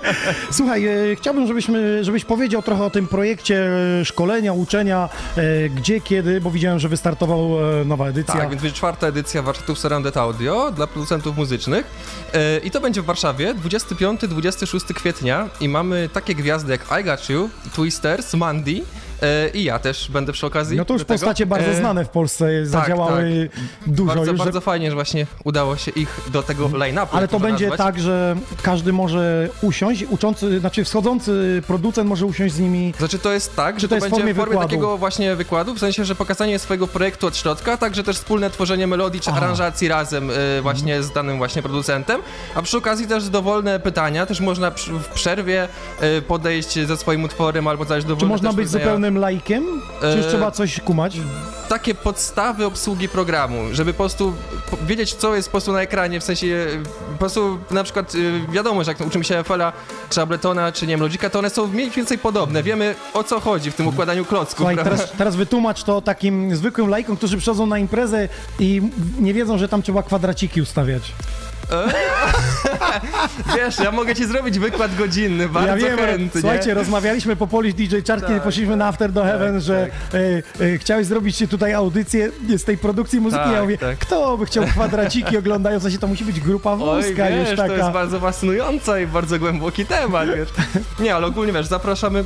[0.50, 3.70] Słuchaj, e, chciałbym, żebyśmy, żebyś powiedział trochę o tym projekcie
[4.00, 8.34] e, szkolenia, uczenia, e, gdzie, kiedy, bo widziałem, że wystartował e, nowa edycja.
[8.34, 11.86] Tak, więc będzie czwarta edycja warsztatów Surrounded Audio dla producentów muzycznych.
[12.34, 17.28] E, I to będzie w Warszawie 25-26 kwietnia i mamy takie gwiazdy jak I Got
[17.28, 18.82] You, Twisters, Mandy
[19.54, 20.76] i ja też będę przy okazji.
[20.76, 21.18] No to już do tego.
[21.18, 23.50] postacie bardzo E, znane w Polsce zadziałały
[23.86, 24.38] dużo Bardzo, już.
[24.40, 27.16] że- bardzo fajnie, że właśnie udało się ich do tego line-upu.
[27.16, 27.86] Ale to będzie nazwać.
[27.94, 32.94] tak, że każdy może usiąść, uczący, znaczy wschodzący producent może usiąść z nimi.
[32.98, 34.68] Znaczy to jest tak, że to to, jest będzie formie w formie wykładu?
[34.68, 38.86] takiego właśnie wykładu, w sensie, że pokazanie swojego projektu od środka, także też wspólne tworzenie
[38.86, 39.38] melodii czy Aha.
[39.40, 42.20] aranżacji razem y, właśnie z danym właśnie producentem,
[42.54, 45.68] a przy okazji też dowolne pytania, też można przy, w przerwie
[46.18, 48.84] y, podejść ze swoim utworem albo coś dowolne Czy można być pytania.
[49.12, 49.64] Zupełnym laikiem?
[50.00, 51.16] Czy już E, trzeba coś kumać?
[51.68, 54.32] Takie podstawy obsługi programu, żeby po prostu
[54.86, 56.66] wiedzieć, co jest po prostu na ekranie, w sensie
[57.12, 59.72] po prostu na przykład y, wiadomo, że jak uczymy się FL-a,
[60.10, 63.40] czy Abletona, czy nie wiem, Logika, to one są mniej więcej podobne, wiemy o co
[63.40, 67.66] chodzi w tym układaniu klocków, Słuchaj, teraz, teraz wytłumacz to takim zwykłym laikom, którzy przychodzą
[67.66, 68.82] na imprezę i
[69.20, 71.02] nie wiedzą, że tam trzeba kwadraciki ustawiać.
[73.56, 76.40] Wiesz, ja mogę ci zrobić wykład godzinny, bardzo ja wiem, chętnie.
[76.40, 78.42] słuchajcie, rozmawialiśmy po Polish DJ Chart, kiedy Tak.
[78.42, 83.20] poszliśmy na After do Heaven, że e, e, chciałeś zrobić tutaj audycję z tej produkcji
[83.20, 83.44] muzyki.
[83.44, 83.98] Tak, ja mówię, tak.
[83.98, 87.66] kto by chciał kwadraciki oglądając, się to musi być grupa Oj, wąska wiesz, już to
[87.66, 87.90] jest taka.
[87.92, 90.48] bardzo fascynująca i bardzo głęboki temat, wiesz.
[91.00, 92.24] Nie, ale ogólnie, wiesz, zapraszamy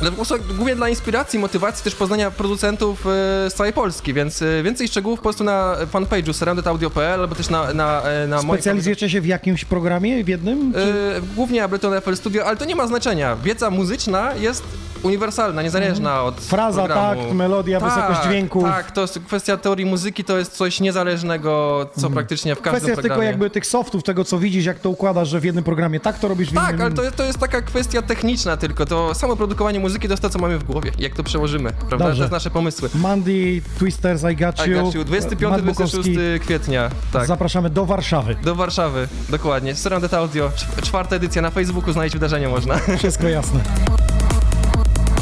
[0.00, 3.10] ale po prostu głównie dla inspiracji, motywacji też poznania producentów e,
[3.50, 7.72] z całej Polski, więc e, więcej szczegółów po prostu na fanpage'u surroundedaudio.pl albo też na,
[7.74, 8.38] na, e, na.
[8.42, 10.72] Specjalizujecie się w jakimś programie, w jednym?
[10.72, 10.78] Czy...
[11.18, 13.36] E, głównie Ableton FL Studio, ale to nie ma znaczenia.
[13.36, 14.62] Wiedza muzyczna jest
[15.02, 16.48] uniwersalna, niezależna od Mhm.
[16.48, 17.22] Fraza, programu.
[17.22, 18.64] takt, melodia, wysokość dźwięków.
[18.64, 22.70] Tak, to jest kwestia teorii muzyki, to jest coś niezależnego, co praktycznie w każdym.
[22.72, 23.30] Kwestia jest tylko programie.
[23.30, 26.28] jakby tych softów, tego co widzisz, jak to układasz, że w jednym programie tak to
[26.28, 26.80] robisz, w Tak, innym...
[26.82, 30.30] ale to, to jest taka kwestia techniczna tylko, to samo produkowanie muzyki to jest to,
[30.30, 31.96] co mamy w głowie, jak to przełożymy, prawda?
[31.98, 32.16] Dobrze.
[32.16, 32.88] To jest nasze pomysły.
[32.94, 35.50] Mandy, Twisters, I Got I You, got you.
[35.50, 35.98] Matt Bukowski.
[35.98, 37.26] 25-26 kwietnia, tak.
[37.26, 38.36] Zapraszamy do Warszawy.
[38.42, 39.74] Do Warszawy, dokładnie.
[39.74, 42.78] Surrounded Audio, cz- czwarta edycja na Facebooku, znaleźć wydarzenie można.
[42.98, 43.60] Wszystko jasne.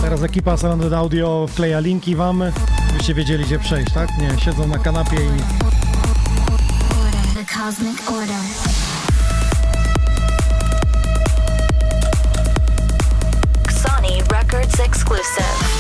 [0.03, 2.45] Teraz ekipa Sounded Audio wkleja linki wam,
[2.97, 4.09] byście wiedzieli gdzie przejść, tak?
[4.19, 5.63] Nie, siedzą na kanapie i
[15.23, 15.72] 100%.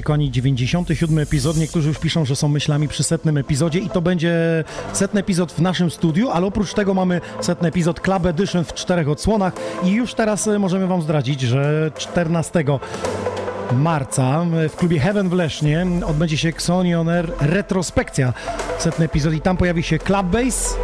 [0.00, 1.56] Andrzej Koni, 97 epizod.
[1.56, 5.60] Niektórzy już piszą, że są myślami przy setnym epizodzie i to będzie setny epizod w
[5.60, 9.52] naszym studiu, ale oprócz tego mamy setny epizod Club Edition w czterech odsłonach
[9.84, 12.64] i już teraz e, możemy Wam zdradzić, że 14
[13.72, 18.32] marca e, w klubie Heaven w Lesznie odbędzie się Xonioner retrospekcja
[18.78, 20.76] setny epizod i tam pojawi się Club Base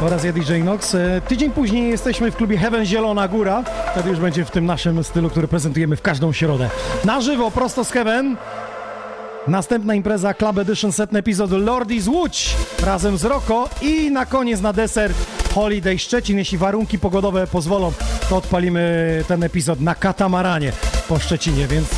[0.00, 0.94] oraz ja DJ Nox.
[0.94, 3.64] E, tydzień później jesteśmy w klubie Heaven Zielona Góra
[3.94, 6.70] Wtedy już będzie w tym naszym stylu, który prezentujemy w każdą środę.
[7.04, 8.36] Na żywo, prosto z heaven.
[9.48, 14.72] Następna impreza Club Edition, setny epizod Lordies Łódź razem z Roko i na koniec na
[14.72, 15.12] deser
[15.54, 16.38] Holiday Szczecin.
[16.38, 17.92] Jeśli warunki pogodowe pozwolą,
[18.28, 20.72] to odpalimy ten epizod na katamaranie
[21.08, 21.88] po Szczecinie, więc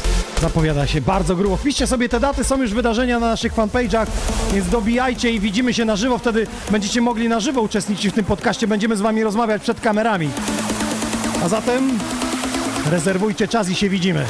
[0.43, 1.57] zapowiada się bardzo grubo.
[1.57, 4.07] Wpiszcie sobie te daty, są już wydarzenia na naszych fanpage'ach,
[4.53, 8.25] więc dobijajcie i widzimy się na żywo, wtedy będziecie mogli na żywo uczestniczyć w tym
[8.25, 10.29] podcaście, będziemy z wami rozmawiać przed kamerami.
[11.45, 11.99] A zatem
[12.91, 14.27] rezerwujcie czas i się widzimy.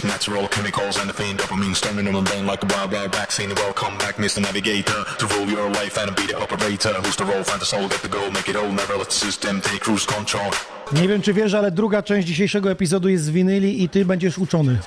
[0.00, 3.14] It's natural chemicals and the fiend dopamine Storming on the lane like a wild, wild
[3.14, 3.54] vaccine.
[3.54, 4.40] Welcome back, Mr.
[4.40, 6.94] Navigator To rule your life and be the operator.
[7.02, 9.18] Who's the role, find the soul, get the goal Make it all, never let the
[9.26, 10.50] system take cruise control.
[10.92, 14.38] Nie wiem czy wiesz, ale druga część dzisiejszego epizodu jest z winyli i ty będziesz
[14.38, 14.78] uczony.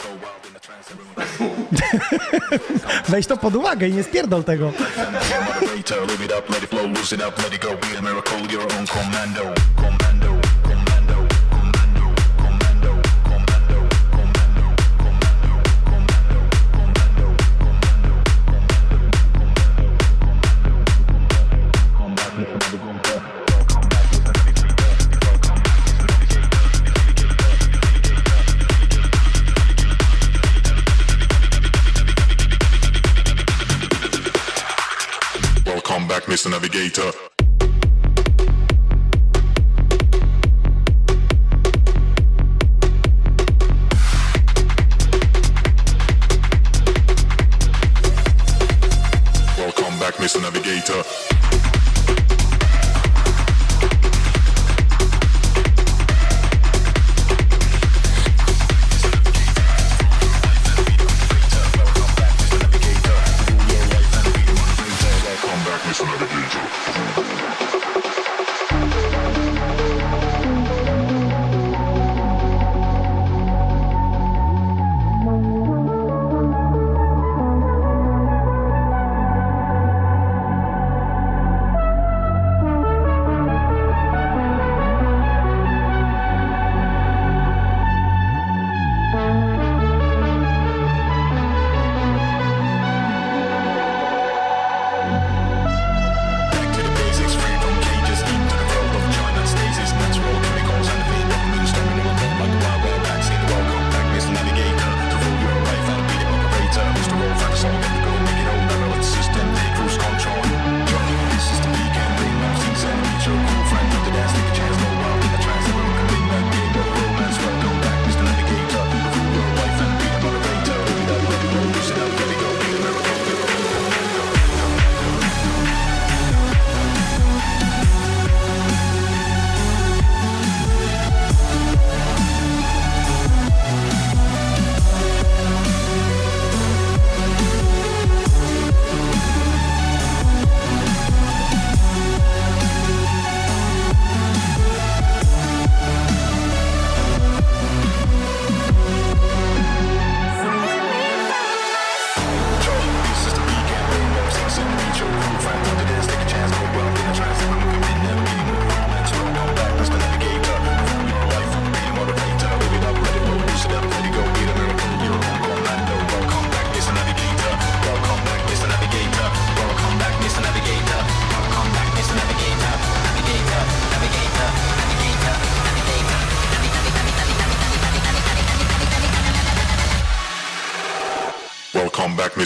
[3.09, 4.72] Weź to pod uwagę i nie spierdol tego.
[36.43, 37.32] just a navigator.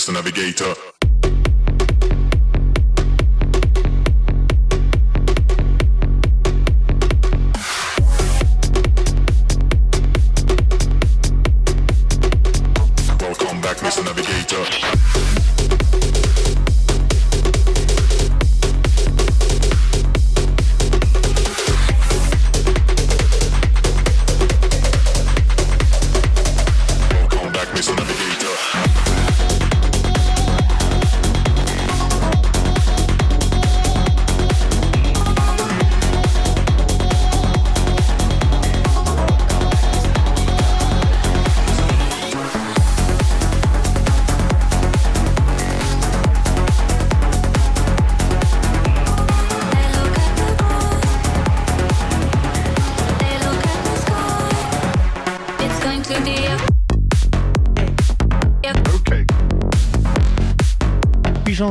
[0.08, 0.87] the navigator.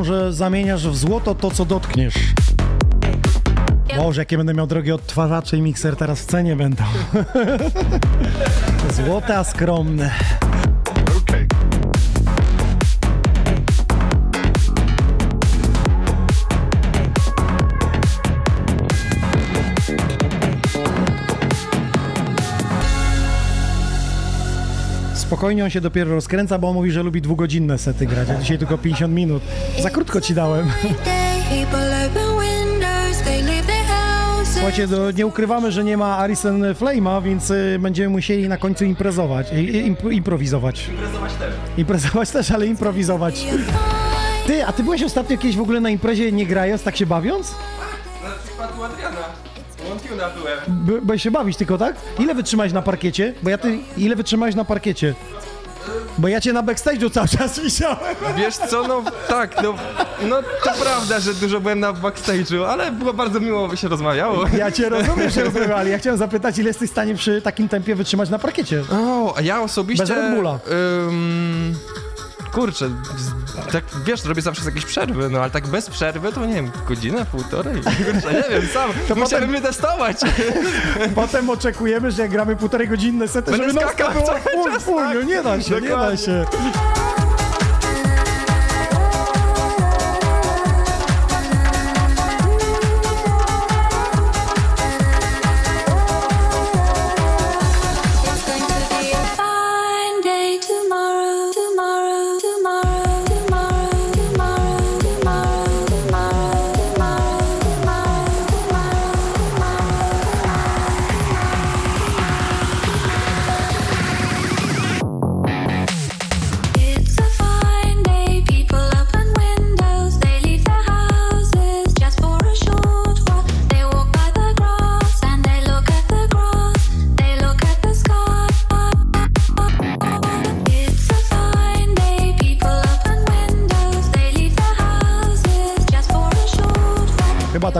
[0.07, 2.15] Że zamieniasz w złoto to, co dotkniesz.
[3.97, 6.83] Boże, jakie będę miał drogie odtwarzacze i mikser teraz w cenie będą.
[9.05, 10.11] Złote, a skromne.
[25.27, 28.57] Spokojnie on się dopiero rozkręca, bo on mówi, że lubi dwugodzinne sety grać, a dzisiaj
[28.57, 29.43] tylko 50 minut.
[29.81, 30.67] Za krótko ci dałem.
[34.53, 38.85] Słuchajcie, no, nie ukrywamy, że nie ma Arisen Flame'a, więc y, będziemy musieli na końcu
[38.85, 40.89] imprezować, i- i- imp, improwizować.
[40.89, 41.53] Imprezować też.
[41.77, 43.45] Imprezować też, ale improwizować.
[44.47, 47.55] Ty, a ty byłeś ostatnio jakieś w ogóle na imprezie nie grając, tak się bawiąc?
[50.21, 50.59] Łąkiuna byłem.
[50.67, 51.95] By, byłeś się bawić tylko, tak?
[52.19, 53.33] Ile wytrzymałeś na parkiecie?
[53.43, 55.13] Bo ja ty, ile wytrzymałeś na parkiecie?
[56.17, 58.15] Bo ja cię na backstage'u cały czas wisiałem.
[58.37, 59.73] Wiesz co, no tak, no,
[60.29, 64.45] no to prawda, że dużo byłem na backstage'u, ale było bardzo miło, by się rozmawiało.
[64.57, 65.91] Ja cię rozumiem, że rozmawiali.
[65.91, 68.83] Ja chciałem zapytać, ile jesteś w stanie przy takim tempie wytrzymać na parkiecie?
[68.91, 70.03] O, a ja osobiście...
[70.05, 70.59] Bez Red Bulla.
[71.09, 71.75] ym,
[72.57, 72.89] kurczę,
[73.71, 77.25] tak wiesz, robię zawsze jakieś przerwy, no ale tak bez przerwy to nie wiem, godzinę,
[77.31, 77.81] półtorej?
[78.11, 80.17] Kurczę, nie wiem, sam, To musiałem potem- testować.
[81.15, 84.95] Potem oczekujemy, że jak gramy półtorej godzinne sety, Będę żeby non skakał było full, full.
[85.03, 85.15] tak.
[85.15, 86.17] No nie da się, nie da Dokładnie.
[86.17, 86.45] się.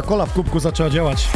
[0.07, 1.29] Kola w kubku zaczęła działać.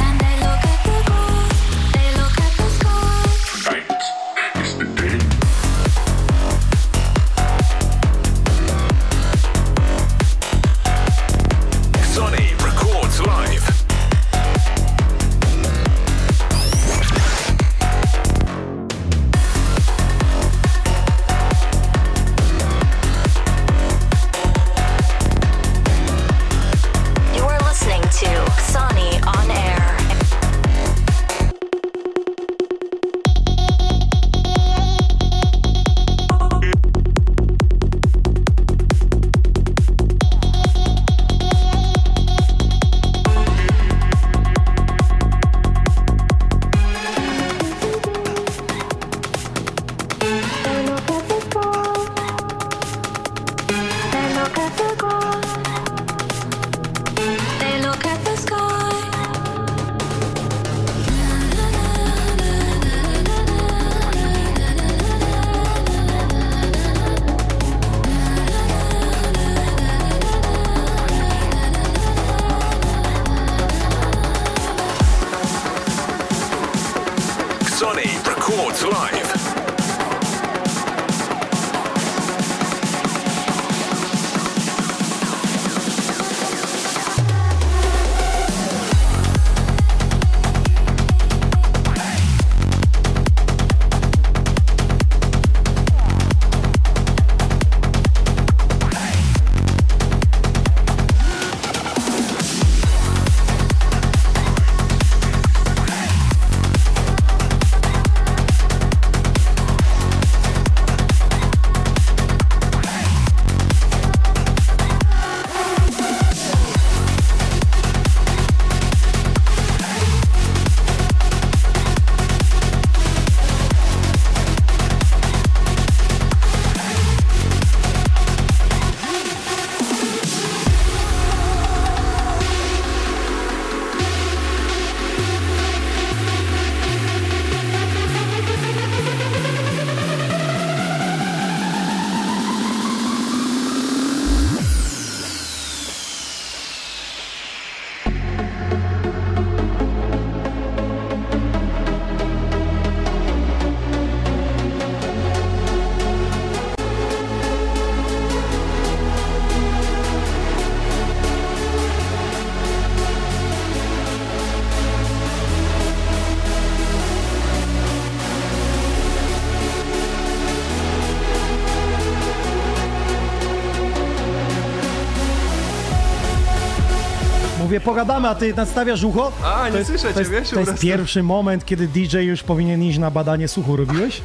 [177.92, 179.32] Pogadamy, a ty nastawiasz ucho?
[179.46, 182.18] A, nie to jest, słyszę to jest, ciebie, się To jest pierwszy moment, kiedy DJ
[182.18, 183.76] już powinien iść na badanie słuchu.
[183.76, 184.22] Robiłeś?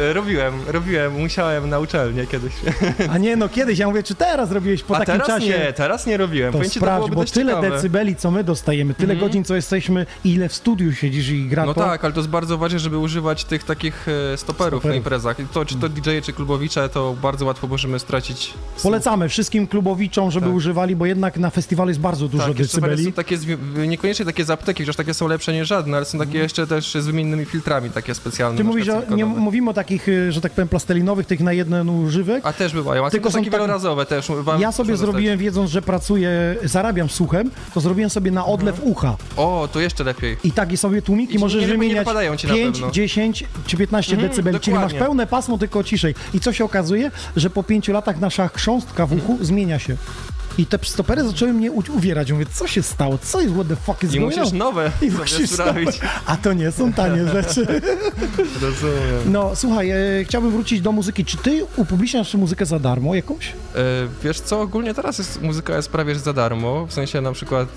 [0.00, 2.52] E, Robiłem, robiłem, musiałem na uczelnię kiedyś.
[3.12, 3.78] A nie, no kiedyś.
[3.78, 5.46] Ja mówię, czy teraz robiłeś po A takim teraz czasie?
[5.58, 6.52] nie, teraz nie robiłem.
[6.52, 7.66] To Powiem ci, sprawdź, byłoby bo tyle ciekawe.
[7.66, 7.72] Mhm.
[7.72, 11.74] decybeli, co my dostajemy, tyle godzin, co jesteśmy, ile w studiu siedzisz i gra No
[11.74, 11.80] to.
[11.80, 13.94] tak, ale to jest bardzo ważne, żeby używać tych takich
[14.36, 14.84] stoperów, Stoperów.
[14.84, 15.36] na imprezach.
[15.52, 18.54] To, czy to DJ, czy klubowicze, to bardzo łatwo możemy stracić.
[18.82, 20.54] Polecamy wszystkim klubowiczom, żeby Tak.
[20.56, 23.04] używali, bo jednak na festiwalu jest bardzo dużo tak, decybeli.
[23.04, 23.38] są takie,
[23.86, 26.94] niekoniecznie takie z apteki, chociaż takie są lepsze niż żadne, ale są takie jeszcze też
[26.94, 28.58] z wymiennymi filtrami, takie specjalne.
[28.58, 31.88] Ty mówisz, że nie mówimy o takich, y, że tak powiem, plastelinowych, tych na jeden
[31.90, 32.46] używek.
[32.46, 34.28] A też bywają, a Tylko są takie takie- wielorazowe też.
[34.58, 36.30] Ja sobie zrobiłem, wiedząc, że pracuję,
[36.64, 38.92] zarabiam słuchem, to zrobiłem sobie na odlew Mhm.
[38.92, 39.16] ucha.
[39.36, 40.36] O, to jeszcze lepiej.
[40.44, 42.92] I takie sobie tłumiki I możesz nie- nie wymieniać wypadają ci na 5, pewno.
[42.92, 44.98] 10 czy 15 Mhm, decybeli, czyli masz dokładnie.
[45.06, 46.14] pełne pasmo, tylko ciszej.
[46.34, 47.10] I co się okazuje?
[47.36, 49.44] Że po 5 latach nasza chrząstka w uchu Mhm.
[49.44, 49.96] zmienia się.
[50.58, 52.32] I te stopery zaczęły mnie uwierać.
[52.32, 53.18] Mówię, co się stało?
[53.18, 54.58] Co jest, what the fuck is I going musisz on?
[54.58, 55.86] nowe I musisz sprawić.
[55.86, 56.08] nowe.
[56.26, 57.66] A to nie są tanie rzeczy.
[58.62, 59.32] Rozumiem.
[59.32, 61.24] No, słuchaj, e, chciałbym wrócić do muzyki.
[61.24, 63.48] Czy ty upubliczniasz muzykę za darmo jakąś?
[63.48, 63.52] E,
[64.24, 67.68] wiesz co, ogólnie teraz jest, muzyka jest prawie za darmo, w sensie na przykład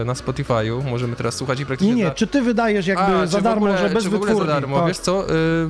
[0.00, 1.94] e, na Spotify'u możemy teraz słuchać i Nie, praktycznie...
[1.94, 2.10] nie, za...
[2.10, 4.78] czy ty wydajesz jakby A, za darmo, ogóle, że bez czy w ogóle za darmo,
[4.78, 4.88] tak.
[4.88, 5.30] wiesz co...
[5.30, 5.68] Y...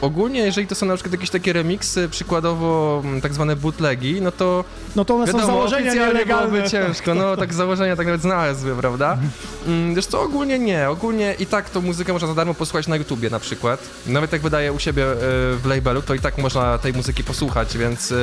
[0.00, 4.32] Ogólnie, jeżeli to są na przykład jakieś takie remiksy, przykładowo m, tak zwane bootlegi, no
[4.32, 4.64] to
[4.96, 6.48] No to one są wiadomo, założenia oficjalnie nielegalne.
[6.50, 9.18] byłoby ciężko, no tak założenia tak nawet znalazły, prawda?
[9.66, 12.96] Mm, Wiesz co, ogólnie nie, ogólnie i tak tą muzykę można za darmo posłuchać na
[12.96, 13.80] YouTubie na przykład.
[14.06, 15.16] Nawet jak wydaje u siebie e,
[15.56, 18.12] w labelu, to i tak można tej muzyki posłuchać, więc...
[18.12, 18.16] e,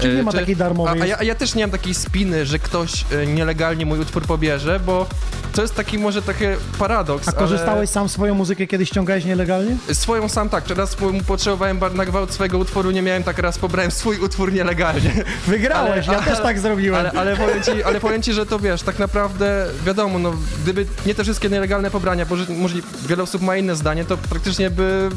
[0.00, 1.00] Czyli nie e, ma takiej darmowej.
[1.00, 4.22] A, a, ja, a ja też nie mam takiej spiny, że ktoś nielegalnie mój utwór
[4.22, 5.06] pobierze, bo
[5.54, 6.44] to jest taki może taki
[6.78, 9.76] paradoks, A ale- korzystałeś sam swoją muzykę, kiedyś ściągałeś nielegalnie?
[9.92, 10.96] Swoją sam tak, raz
[11.26, 15.24] potrzebowałem na gwałt swojego utworu, nie miałem, tak raz pobrałem swój utwór nielegalnie.
[15.46, 17.00] Wygrałeś, Ale- ja też ale- tak zrobiłem.
[17.00, 20.32] Ale, ale, powiem ci, ale powiem ci, że to wiesz, tak naprawdę wiadomo, no
[20.62, 22.74] gdyby nie te wszystkie nielegalne pobrania, bo że- może
[23.08, 25.08] wiele osób ma inne zdanie, to praktycznie by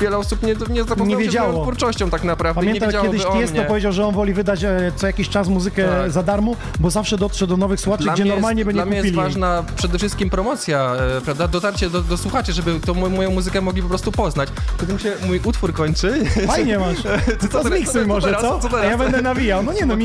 [0.00, 1.52] wiele osób nie, nie zapoznało Nie się z wiedziało.
[1.52, 4.92] moją twórczością tak naprawdę nie Pamiętam, wiedziałoby kiedyś Tiesto powiedział, że on woli wydać e,
[4.96, 6.10] co jakiś czas muzykę Tak.
[6.10, 8.86] za darmo, bo zawsze dotrze do nowych słuchaczy, Dla gdzie normalnie jest, by nie Dla
[8.86, 11.48] mnie jest ważna przede wszystkim promocja, e, prawda?
[11.48, 14.48] Dotarcie do, do słuchaczy, żeby tą mo- moją muzykę mogli po prostu poznać.
[14.80, 16.24] Kiedy mi się mój utwór kończy.
[16.46, 16.96] Fajnie masz.
[17.40, 18.60] Co To teraz- zmiksuj co- co może, co?
[18.80, 19.62] A ja będę nawijał.
[19.62, 19.96] No nie no,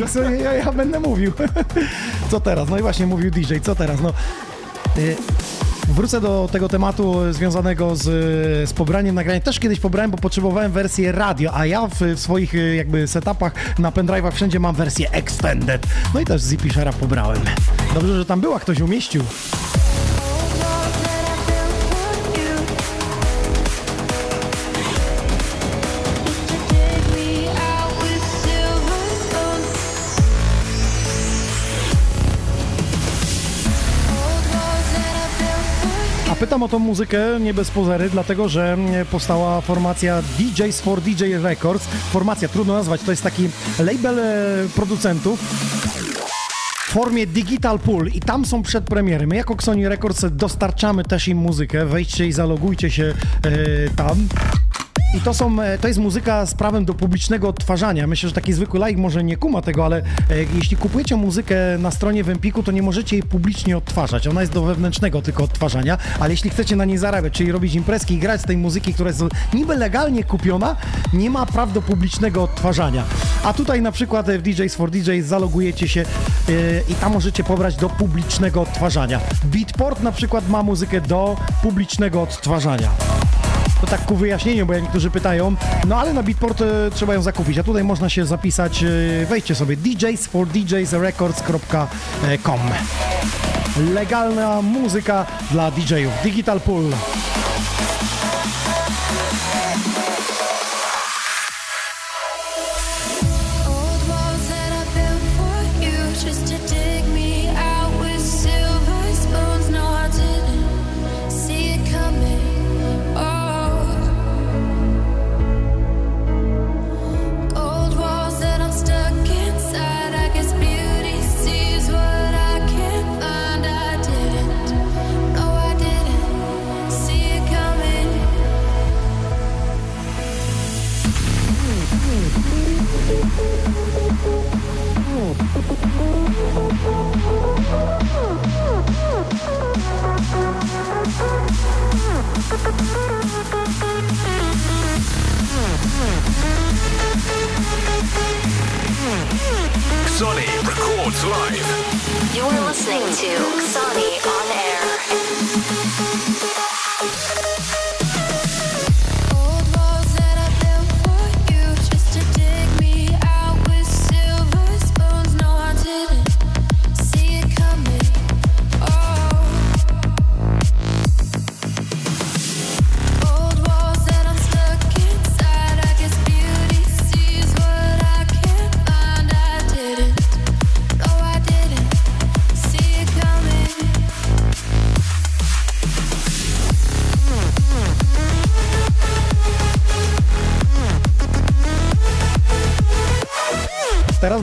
[0.44, 1.32] ja, ja będę mówił.
[2.32, 2.70] Co teraz?
[2.70, 4.02] No i właśnie mówił DJ, co teraz?
[4.02, 4.14] No...
[4.98, 5.16] y,
[5.88, 8.04] Wrócę do tego tematu związanego z,
[8.70, 9.42] z pobraniem nagrania.
[9.42, 13.54] Też kiedyś pobrałem, bo potrzebowałem wersję radio, a ja w, w swoich y, jakby setupach
[13.80, 15.88] na pendrive'ach wszędzie mam wersję extended.
[16.14, 16.56] No i też z
[17.00, 17.42] pobrałem.
[17.94, 19.24] Dobrze, że tam była, ktoś umieścił.
[36.62, 38.78] O tą muzykę nie bez pozery, dlatego że
[39.12, 41.88] powstała formacja DJs for DJ Records.
[42.12, 43.50] Formacja, trudno nazwać, to jest taki
[43.80, 44.24] label e,
[44.76, 45.40] producentów
[46.88, 49.28] w formie Digital Pool i tam są przedpremiery.
[49.28, 51.86] My jako Sony Records dostarczamy też im muzykę.
[51.86, 54.28] Wejdźcie i zalogujcie się e, tam.
[55.14, 58.08] I to, są, e, to jest muzyka z prawem do publicznego odtwarzania.
[58.08, 60.04] Myślę, że taki zwykły laik może nie kuma tego, ale e,
[60.56, 64.28] jeśli kupujecie muzykę na stronie w Empiku, to nie możecie jej publicznie odtwarzać.
[64.28, 68.14] Ona jest do wewnętrznego tylko odtwarzania, ale jeśli chcecie na niej zarabiać, czyli robić imprezki
[68.14, 70.76] i grać z tej muzyki, która jest niby legalnie kupiona,
[71.14, 73.04] nie ma praw do publicznego odtwarzania.
[73.44, 76.06] A tutaj na przykład e, w DJs for DJs zalogujecie się
[76.90, 79.20] i tam możecie pobrać do publicznego odtwarzania.
[79.44, 82.90] Beatport na przykład ma muzykę do publicznego odtwarzania.
[83.82, 85.56] To tak ku wyjaśnieniu, bo jak niektórzy pytają,
[85.88, 86.66] no ale na Beatport e,
[86.96, 88.88] trzeba ją zakupić, a tutaj można się zapisać, e,
[89.26, 92.60] wejdźcie sobie djsfordjsrecords.com
[93.94, 96.84] Legalna muzyka dla DJ-ów, Digital Pool.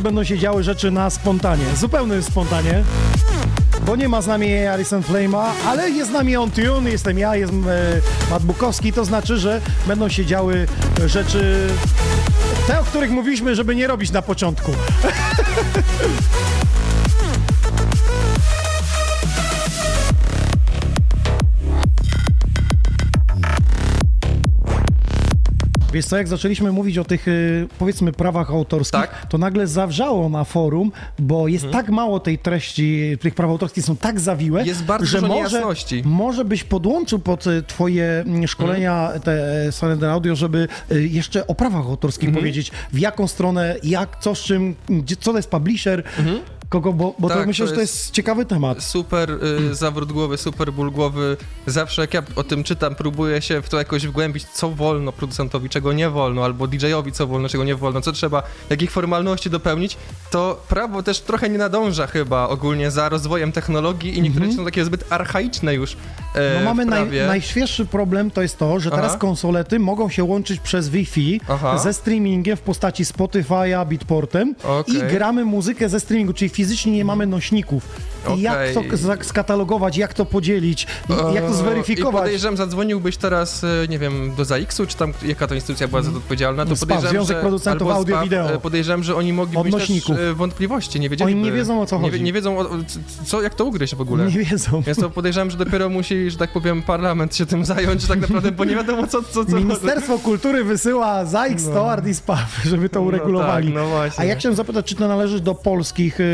[0.08, 2.84] Będą się działy rzeczy na spontanie, zupełnym spontanie.
[3.86, 7.36] Bo nie ma z nami Alison Flame'a, ale jest z nami on tune, jestem ja,
[7.36, 10.66] jest e, Matt Bukowski, to znaczy, że będą się działy
[11.06, 11.68] rzeczy
[12.66, 14.72] te, o których mówiliśmy, żeby nie robić na początku.
[25.98, 29.26] Wiesz co, jak zaczęliśmy mówić o tych, y, powiedzmy, prawach autorskich, Tak.
[29.26, 33.96] to nagle zawrzało na forum, bo jest tak mało tej treści, tych praw autorskich są
[33.96, 35.62] tak zawiłe, Jest bardzo że dużo może,
[36.04, 39.20] może byś podłączył pod y, twoje mm, szkolenia Mhm.
[39.22, 42.42] te e, Silent Audio, żeby y, jeszcze o prawach autorskich Mhm.
[42.44, 46.02] powiedzieć, w jaką stronę, jak, co z czym, gdzie, co to jest publisher,
[46.68, 48.82] kogo, bo, bo to Tak, myślę, to że to jest- ciekawy temat.
[48.82, 51.36] Super y, zawrót głowy, super ból głowy.
[51.66, 55.68] Zawsze jak ja o tym czytam, próbuję się w to jakoś wgłębić, co wolno producentowi,
[55.68, 59.96] czego nie wolno, albo DJ-owi, co wolno, czego nie wolno, co trzeba, jakich formalności dopełnić,
[60.30, 64.64] to prawo też trochę nie nadąża chyba ogólnie za rozwojem technologii i niektóre rzeczy są
[64.64, 65.96] takie zbyt archaiczne już
[66.34, 69.18] e, No mamy naj, najświeższy problem, to jest to, że teraz Aha.
[69.18, 71.78] konsolety mogą się łączyć przez Wi-Fi Aha.
[71.78, 74.94] ze streamingiem w postaci Spotify'a, Bitportem Okej.
[74.94, 77.88] i gramy muzykę ze streamingu, czyli fizycznie nie mamy nośników.
[78.36, 78.80] I jak to
[79.24, 80.86] skatalogować, jak to podzielić,
[81.30, 82.22] i jak to I zweryfikować.
[82.22, 86.10] podejrzewam, zadzwoniłbyś teraz, e, nie wiem, do ZAX-u, czy tam jaka to instytucja była za
[86.10, 88.52] to odpowiedzialna, to SPAW, podejrzewam, Związek że, Producentów Audio SPAW, Wideo.
[88.54, 91.40] e, Podejrzewam, że oni mogliby mieć też e, wątpliwości, nie wiedzieliby.
[91.40, 92.18] Oni nie wiedzą, o co Nie, chodzi.
[92.18, 92.66] wie- nie wiedzą, o,
[93.24, 94.24] co, jak to ugryźć w ogóle.
[94.24, 94.82] Nie wiedzą.
[94.86, 98.52] Więc to podejrzewam, że dopiero musi, że tak powiem, parlament się tym zająć, tak naprawdę,
[98.52, 99.22] bo nie wiadomo, co...
[99.22, 101.72] co, co Ministerstwo Kultury wysyła ZAIX, No.
[101.74, 103.66] TOARD i SPAW, żeby to No uregulowali.
[103.66, 104.20] tak, no właśnie.
[104.22, 106.24] A ja chciałem zapytać, czy to należy do polskich y,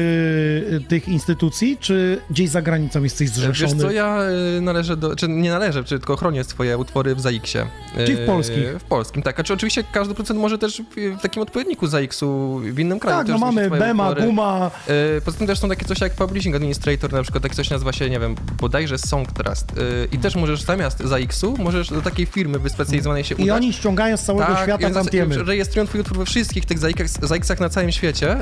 [0.89, 3.75] tych instytucji, czy gdzieś za granicą jesteś zrzeszony?
[3.75, 4.19] Wiesz co, ja
[4.59, 7.67] y, należę do, czy nie należę, czy tylko chronię swoje utwory w ZAX-ie.
[8.07, 8.65] Czyli w Y, polskich?
[8.79, 9.41] W polskim, tak.
[9.41, 10.83] A czy oczywiście każdy producent może też
[11.19, 14.27] w, takim odpowiedniku ZAX-u w innym kraju tak, też no mamy Bema, utwory.
[14.27, 14.71] Guma,
[15.19, 17.93] Y, Poza tym też są takie coś jak Publishing Administrator, na przykład tak coś nazywa
[17.93, 19.79] się, nie wiem, bodajże Song Trust.
[19.79, 23.57] Y, I też możesz zamiast ZAX-u, możesz do takiej firmy wyspecjalizowanej się i udać.
[23.57, 25.43] oni ściągają z całego tak, świata i tantiemy.
[25.43, 26.79] rejestrują twój utwór we wszystkich tych
[27.23, 28.37] ZAX-ach na całym świecie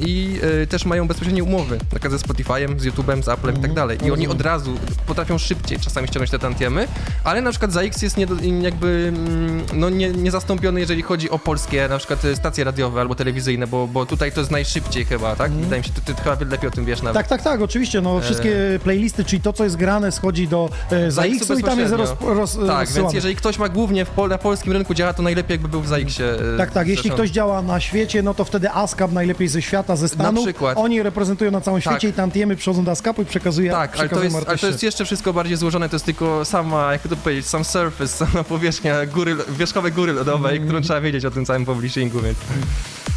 [0.00, 3.62] i y, też mają bezpośrednie umowy, na przykład ze Spotify'em, z YouTube'em, z Apple'em i
[3.62, 3.98] tak dalej.
[4.04, 4.74] I oni od razu
[5.06, 6.88] potrafią szybciej czasami ściągnąć te tantiemy,
[7.24, 8.26] ale na przykład ZAX jest nie,
[8.62, 13.14] jakby mm, no, nie, niezastąpiony, jeżeli chodzi o polskie na przykład y, stacje radiowe albo
[13.14, 15.52] telewizyjne, bo, bo tutaj to jest najszybciej chyba, tak?
[15.52, 17.14] Wydaje mi się, ty, ty chyba lepiej o tym wiesz nawet.
[17.14, 21.10] Tak, tak, tak, oczywiście, no wszystkie playlisty, czyli to, co jest grane, schodzi do e,
[21.10, 24.38] ZAX-u i tam jest roz, roz, Tak, więc jeżeli ktoś ma głównie w pol- na
[24.38, 26.32] polskim rynku działa, to najlepiej jakby był w ZAX-ie.
[26.54, 29.96] y, Tak, tak, jeśli ktoś działa na świecie, no to wtedy ASCAP najlepiej ze świata,
[29.96, 30.44] ze Stanów.
[30.44, 30.78] przykład.
[30.78, 31.92] Oni reprezentują na całym Tak.
[31.92, 34.66] świecie i tantiemy przychodzą do ASCAPu i przekazuje, Tak, ale to, przekazują jest, ale to
[34.66, 38.44] jest jeszcze wszystko bardziej złożone, to jest tylko sama, jak to powiedzieć, sam surface, sama
[38.44, 40.68] powierzchnia góry, wierzchowej góry lodowej, Mm.
[40.68, 42.38] którą trzeba wiedzieć o tym całym publishingu, więc...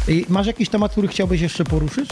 [0.08, 2.10] I masz jakiś temat, który chciałbyś jeszcze poruszyć?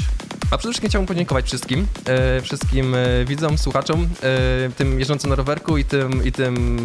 [0.51, 5.37] A przede wszystkim chciałbym podziękować wszystkim, e, wszystkim e, widzom, słuchaczom, e, tym jeżdżącym na
[5.37, 6.79] rowerku i tym, i tym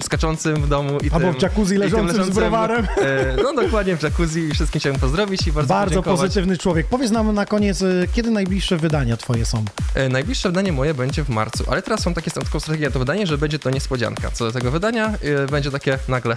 [0.00, 1.38] e, skaczącym w domu i Albo tym...
[1.40, 2.86] w jacuzzi tym leżącym z browarem.
[3.02, 6.86] E, no dokładnie, w jacuzzi i wszystkim chciałem pozdrowić i bardzo, Bardzo pozytywny człowiek.
[6.86, 9.64] Powiedz nam na koniec, y, kiedy najbliższe wydania twoje są?
[9.94, 13.26] E, Najbliższe wydanie moje będzie w marcu, ale teraz są takie taką strategię to wydanie,
[13.26, 14.30] że będzie to niespodzianka.
[14.30, 16.34] Co do tego wydania e, będzie takie nagle.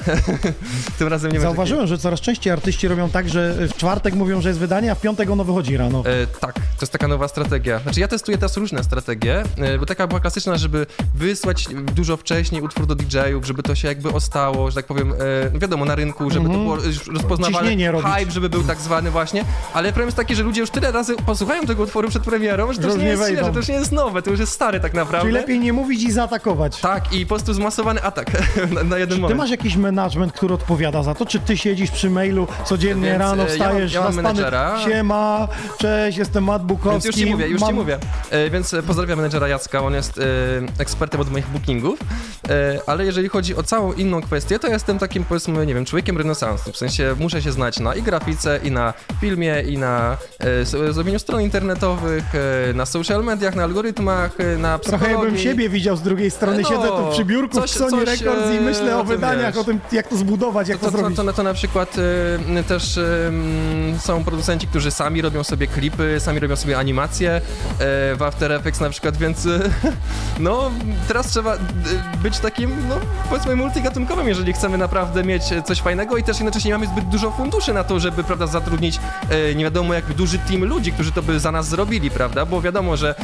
[1.00, 4.50] Tym razem nie Zauważyłem, że coraz częściej artyści robią tak, że w czwartek mówią, że
[4.50, 6.04] jest wydanie, a w piątek ono wychodzi rano.
[6.06, 7.80] E, tak, to jest taka nowa strategia.
[7.80, 10.86] Znaczy ja testuję teraz różne strategie, e, bo taka była klasyczna, żeby
[11.16, 15.16] wysłać dużo wcześniej utwór do DJ-ów, żeby to się jakby ostało, że tak powiem, e,
[15.54, 17.58] no wiadomo, na rynku, żeby to było już rozpoznawane.
[17.58, 18.12] Ciśnienie robić.
[18.18, 21.16] Hype, żeby był tak zwany właśnie, ale problem jest taki, że ludzie już tyle razy
[21.16, 23.76] posłuchają tego utworu przed premierą, że to już nie nie jest świeże, to już nie
[23.76, 25.22] jest nowe, to już jest stary tak naprawdę.
[25.28, 26.80] Czyli lepiej nie mówić i zaatakować.
[26.82, 28.32] Tak, i po prostu zmasowany atak
[28.76, 29.38] na, na jeden Ty moment.
[29.38, 31.26] masz jakiś management, który odpowiada za to?
[31.26, 34.36] Czy ty siedzisz przy mailu codziennie Więc, rano, e, ja mam- wstajesz ja mam na
[34.36, 35.48] stany, siema,
[35.78, 36.92] cześć, jestem Matt Bukowski.
[36.92, 37.98] Więc już ci mówię, już mam- ci mówię.
[38.32, 40.20] E, więc e, pozdrawiam menedżera Jacka, on jest
[40.80, 42.00] ekspertem od moich bookingów,
[42.88, 46.72] ale jeżeli chodzi o całą inną kwestię, to jestem takim, powiedzmy, nie wiem, człowiekiem renesansu,
[46.72, 50.18] w sensie muszę się znać na i grafice, i na filmie, i na
[50.92, 55.26] zrobieniu stron internetowych, e, na social mediach, na algorytmach, e, na Trochę psychologii.
[55.26, 58.22] jakbym siebie widział z drugiej strony, No, siedzę tu przy biurku coś- w Sony coś,
[58.22, 59.62] Records i e, myślę o o wydaniach, wiesz.
[59.62, 61.18] o tym jak to zbudować, jak to, to, to, zrobić.
[61.18, 63.32] to, to, to na przykład y, też y,
[64.00, 67.42] są producenci, którzy sami robią sobie klipy, sami robią sobie animacje y,
[68.16, 69.48] w After Effects na przykład, więc
[70.40, 70.72] no
[71.08, 71.58] teraz trzeba
[72.24, 72.96] być takim, no
[73.30, 77.32] powiedzmy multigatunkowym, jeżeli chcemy naprawdę mieć coś fajnego i też jednocześnie nie mamy zbyt dużo
[77.32, 79.00] funduszy na to, żeby prawda zatrudnić
[79.56, 82.98] nie wiadomo jak duży team ludzi, którzy to by za nas zrobili, prawda, bo wiadomo,
[82.98, 83.16] że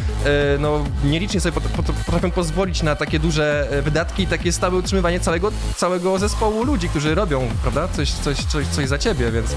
[0.56, 4.52] y, no nielicznie sobie pot, pot, potrafią pozwolić na takie duże y, wydatki i takie
[4.52, 9.32] stałe utrzymywanie całego, całego zespołu ludzi, którzy robią, prawda, coś, coś, coś, coś za ciebie,
[9.32, 9.56] więc,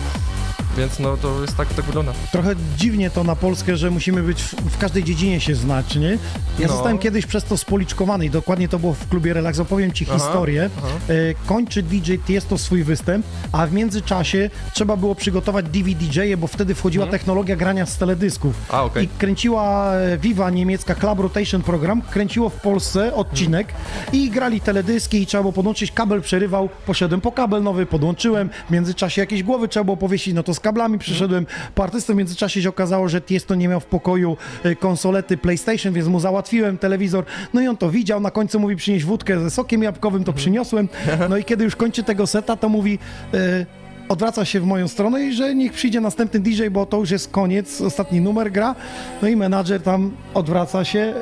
[0.78, 2.12] więc no to jest tak, tak wygląda.
[2.32, 6.10] Trochę dziwnie to na Polskę, że musimy być w, w każdej dziedzinie się znać, nie?
[6.58, 6.68] Ja No.
[6.68, 9.58] zostałem kiedyś przez to spoliczkowany i dokładnie to było w klubie Relax.
[9.58, 10.70] Opowiem ci Aha, historię.
[10.78, 10.88] aha.
[11.08, 16.74] E, kończy DJ Tiesto swój występ, a w międzyczasie trzeba było przygotować DVD-je, bo wtedy
[16.74, 18.54] wchodziła technologia grania z teledysków.
[18.70, 19.04] A, okej.
[19.04, 23.68] I kręciła e, Viva niemiecka Club Rotation program, kręciło w Polsce odcinek
[24.12, 28.70] i grali teledyski i trzeba było podłączyć, kabel przerywał, poszedłem po kabel nowy, podłączyłem, w
[28.70, 32.62] międzyczasie jakieś głowy trzeba było powiesić, no to z kablami przyszedłem po artystę, w międzyczasie
[32.62, 37.24] się okazało, że Tiesto nie miał w pokoju e, konsolety PlayStation, więc mu załatwiłem telewizor,
[37.54, 40.88] no i on to widział, na końcu mówi przynieść wódkę ze sokiem jabłkowym, to przyniosłem,
[41.30, 42.98] no i kiedy już kończy tego seta, to mówi...
[43.34, 43.66] e,
[44.08, 47.30] odwraca się w moją stronę i że niech przyjdzie następny DJ, bo to już jest
[47.30, 48.74] koniec, ostatni numer gra.
[49.22, 51.14] No i menadżer tam odwraca się e,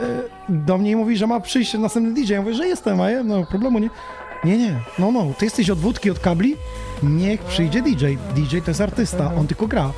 [0.48, 2.32] do mnie i mówi, że ma przyjść następny DJ.
[2.32, 3.90] Ja mówię, że jestem, a ja, no problemu nie.
[4.44, 6.56] Nie, nie, no, no, ty jesteś od wódki, od kabli?
[7.02, 8.06] Niech przyjdzie DJ.
[8.34, 9.92] DJ to jest artysta, on tylko gra.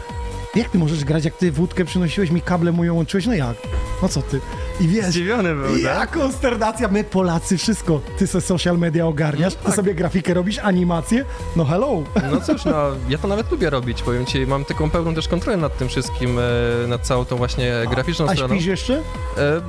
[0.54, 3.26] Jak ty możesz grać, jak ty wódkę przynosiłeś mi kable mu ją łączyłeś?
[3.26, 3.56] No jak?
[4.02, 4.40] No co ty?
[4.80, 6.10] I wiesz, Zdziwiony był, ja tak?
[6.10, 8.00] konsternacja, my Polacy wszystko.
[8.18, 11.24] Ty se social media ogarniasz, ty sobie grafikę robisz, animację,
[11.56, 12.02] no hello.
[12.30, 12.72] No cóż, no,
[13.08, 16.38] ja to nawet lubię robić, powiem ci, mam taką pełną też kontrolę nad tym wszystkim,
[16.84, 18.54] e, nad całą tą właśnie graficzną A stroną.
[18.54, 18.94] śpisz jeszcze?
[19.38, 19.60] E,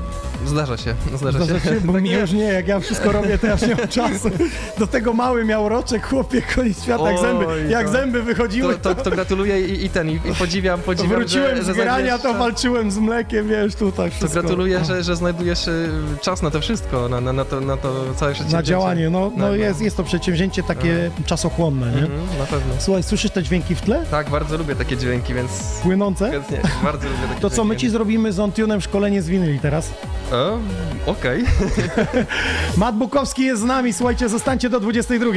[0.45, 1.69] zdarza się, zdarza, Zdarza się.
[1.69, 3.87] się, bo Tak mi już nie, jak ja wszystko robię, to ja już nie mam
[3.87, 4.29] czasu.
[4.79, 8.95] Do tego mały miał roczek, chłopie, koniec świata, jak zęby, jak to- zęby wychodziły, To,
[8.95, 12.91] to, to gratuluję i, i ten, i, podziwiam, podziwiam, wróciłem że, z grania, to walczyłem
[12.91, 14.41] z mlekiem, wiesz, tutaj To wszystko.
[14.41, 15.71] gratuluję, że, że znajdujesz e,
[16.21, 18.63] czas na to wszystko, na, na, na, to, na to całe Na przedsięwzięcie.
[18.63, 19.55] działanie, no, no No, no.
[19.55, 22.01] jest, jest to przedsięwzięcie takie czasochłonne, nie?
[22.01, 22.73] Mhm, na pewno.
[22.79, 24.05] Słuchaj, słyszysz te dźwięki w tle?
[24.11, 25.51] Tak, bardzo lubię takie dźwięki, więc
[25.83, 26.31] Płynące?
[26.31, 27.81] chętnie, bardzo lubię takie To co, my dźwięki.
[27.87, 29.91] ci zrobimy z OnTune'em szkolenie z winyli teraz?
[31.05, 31.43] Okej,
[32.77, 35.31] Matt Bukowski jest z nami, słuchajcie, zostańcie do 22.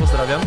[0.00, 0.40] pozdrawiam.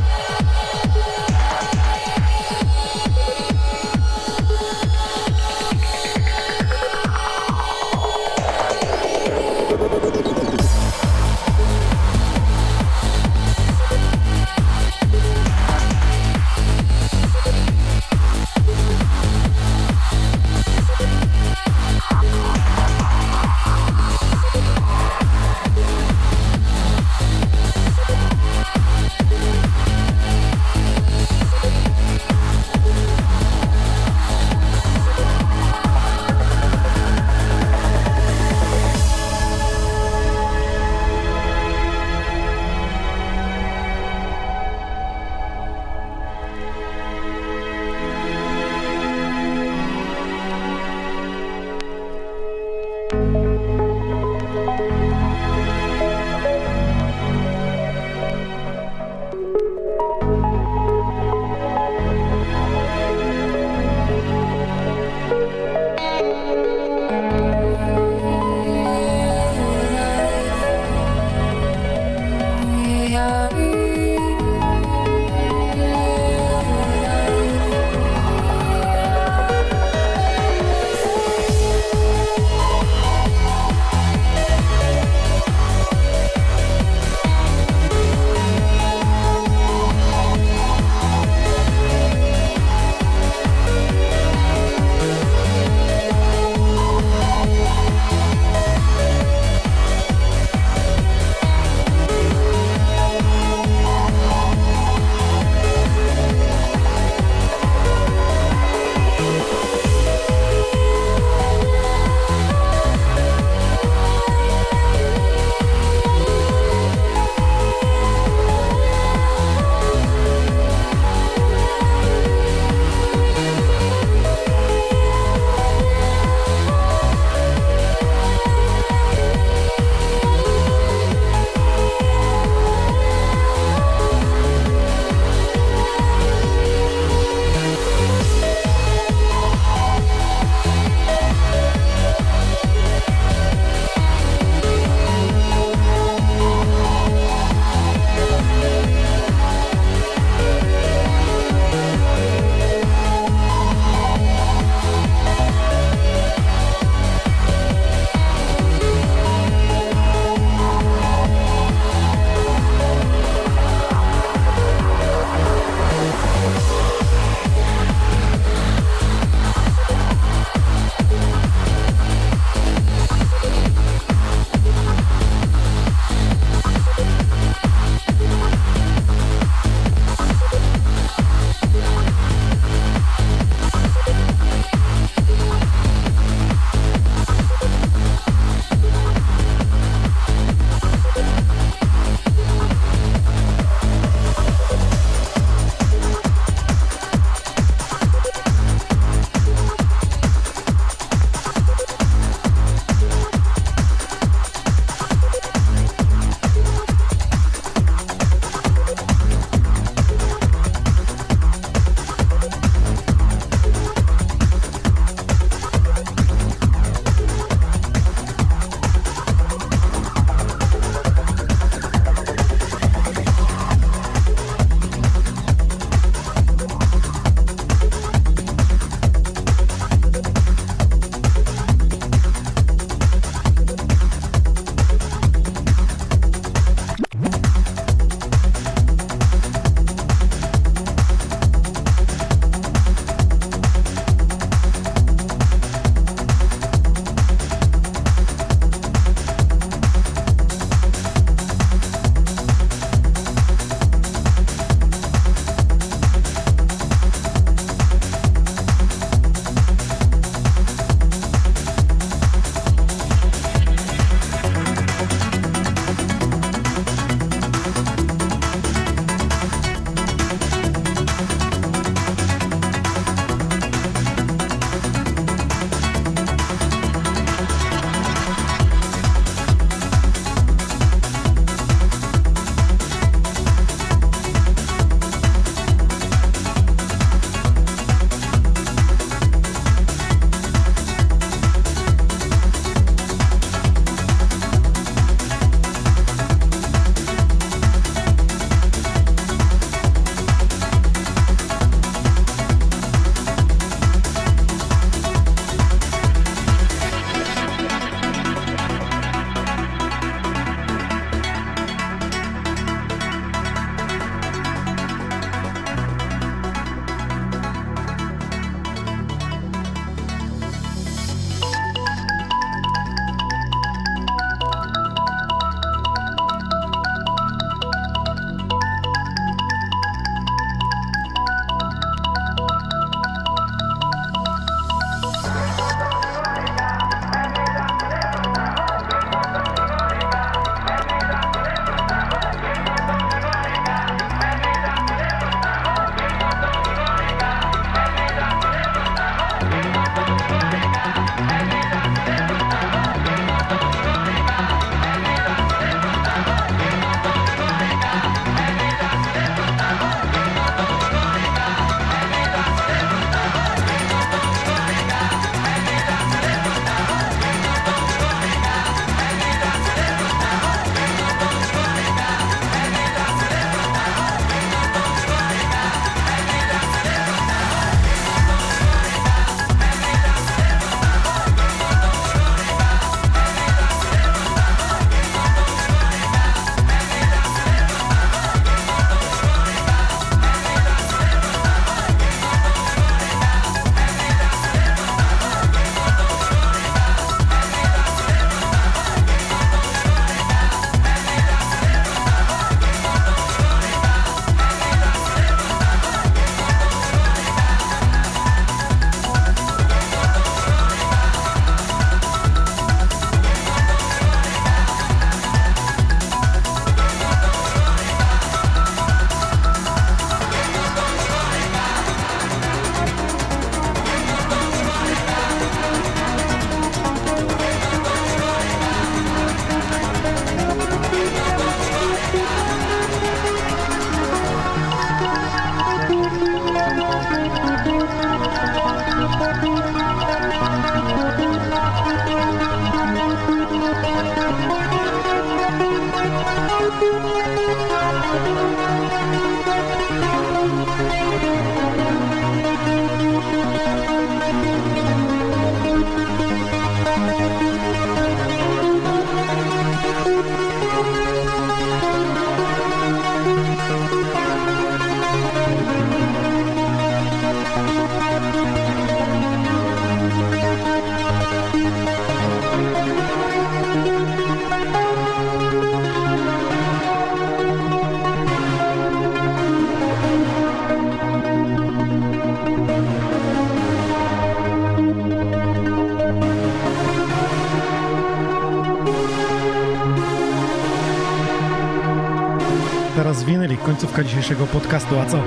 [493.91, 495.17] Końcówka dzisiejszego podcastu, a co?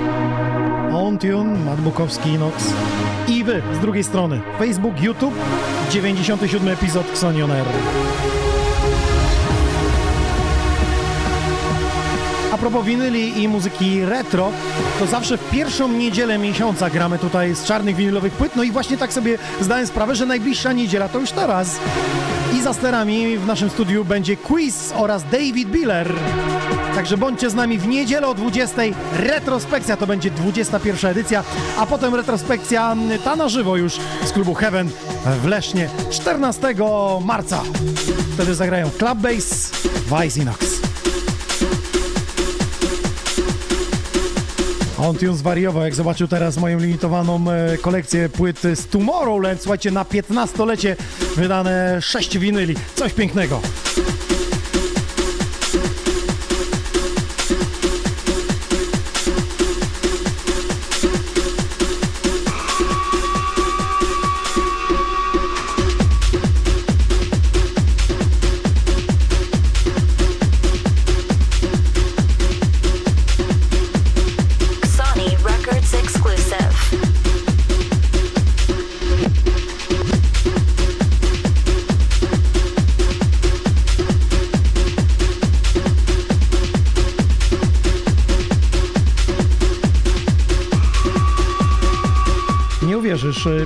[0.97, 2.73] On Tune, Matt Bukowski, Inox
[3.27, 4.41] i wy z drugiej strony.
[4.59, 5.33] Facebook, YouTube,
[5.91, 7.65] 97 epizod Xonion Air.
[12.51, 14.51] A propos winyli i muzyki retro,
[14.99, 18.55] to zawsze w pierwszą niedzielę miesiąca gramy tutaj z czarnych winylowych płyt.
[18.55, 21.79] No i właśnie tak sobie zdałem sprawę, że najbliższa niedziela to już teraz.
[22.55, 26.13] I za sterami w naszym studiu będzie quiz oraz David Biller.
[26.95, 28.81] Także bądźcie z nami w niedzielę o 20.
[29.13, 31.43] Retrospekcja to będzie 21 edycja,
[31.77, 33.93] a potem retrospekcja mm, ta na żywo już
[34.25, 34.89] z klubu Heaven
[35.41, 36.75] w Lesznie 14
[37.25, 37.61] marca.
[38.33, 39.71] Wtedy zagrają Club Bass,
[40.21, 40.85] Vice Inox.
[44.97, 49.61] On tu zwariował, jak zobaczył teraz moją limitowaną e, kolekcję płyt z Tomorrowland.
[49.61, 50.95] Słuchajcie, na 15-lecie
[51.35, 52.75] wydane 6 winyli.
[52.95, 53.61] Coś pięknego.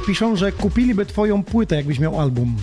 [0.09, 2.55] Piszą, że kupiliby twoją płytę, jakbyś miał album.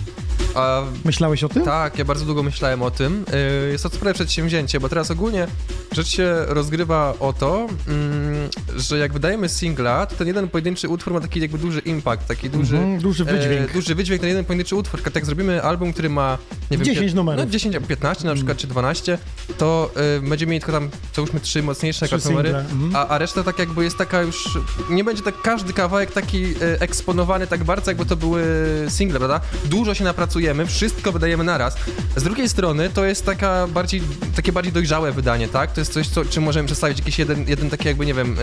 [0.55, 1.63] A Myślałeś o tym?
[1.63, 3.25] Tak, ja bardzo długo myślałem o tym.
[3.65, 5.47] Yy, Jest to spore przedsięwzięcie, bo teraz ogólnie
[5.91, 8.36] rzecz się rozgrywa o to, mm,
[8.77, 12.49] że jak wydajemy singla, to ten jeden pojedynczy utwór ma taki jakby duży impact, taki
[12.49, 12.77] duży...
[12.77, 13.69] Mhm, duży wydźwięk.
[13.69, 15.01] E, duży wydźwięk na jeden pojedynczy utwór.
[15.01, 16.37] Tak jak zrobimy album, który ma,
[16.71, 16.85] nie wiem...
[16.85, 17.45] 10 pię- numerów.
[17.45, 19.17] No 10 albo 15 na przykład, czy 12,
[19.57, 22.95] to y, będziemy mieli tylko tam, załóżmy, trzy mocniejsze Trzy numery, mhm.
[22.95, 24.59] a, a reszta tak jakby jest taka już...
[24.89, 28.43] Nie będzie tak każdy kawałek taki y, eksponowany tak bardzo, jakby to były
[28.89, 29.41] single, prawda?
[29.65, 31.77] Dużo się napracujemy, wszystko wydajemy naraz.
[32.15, 34.01] Z drugiej strony to jest taka bardziej,
[34.35, 35.71] takie bardziej dojrzałe wydanie, tak?
[35.71, 38.37] To jest coś, co, czym możemy przedstawić jakiś jeden, jeden taki jakby, nie wiem,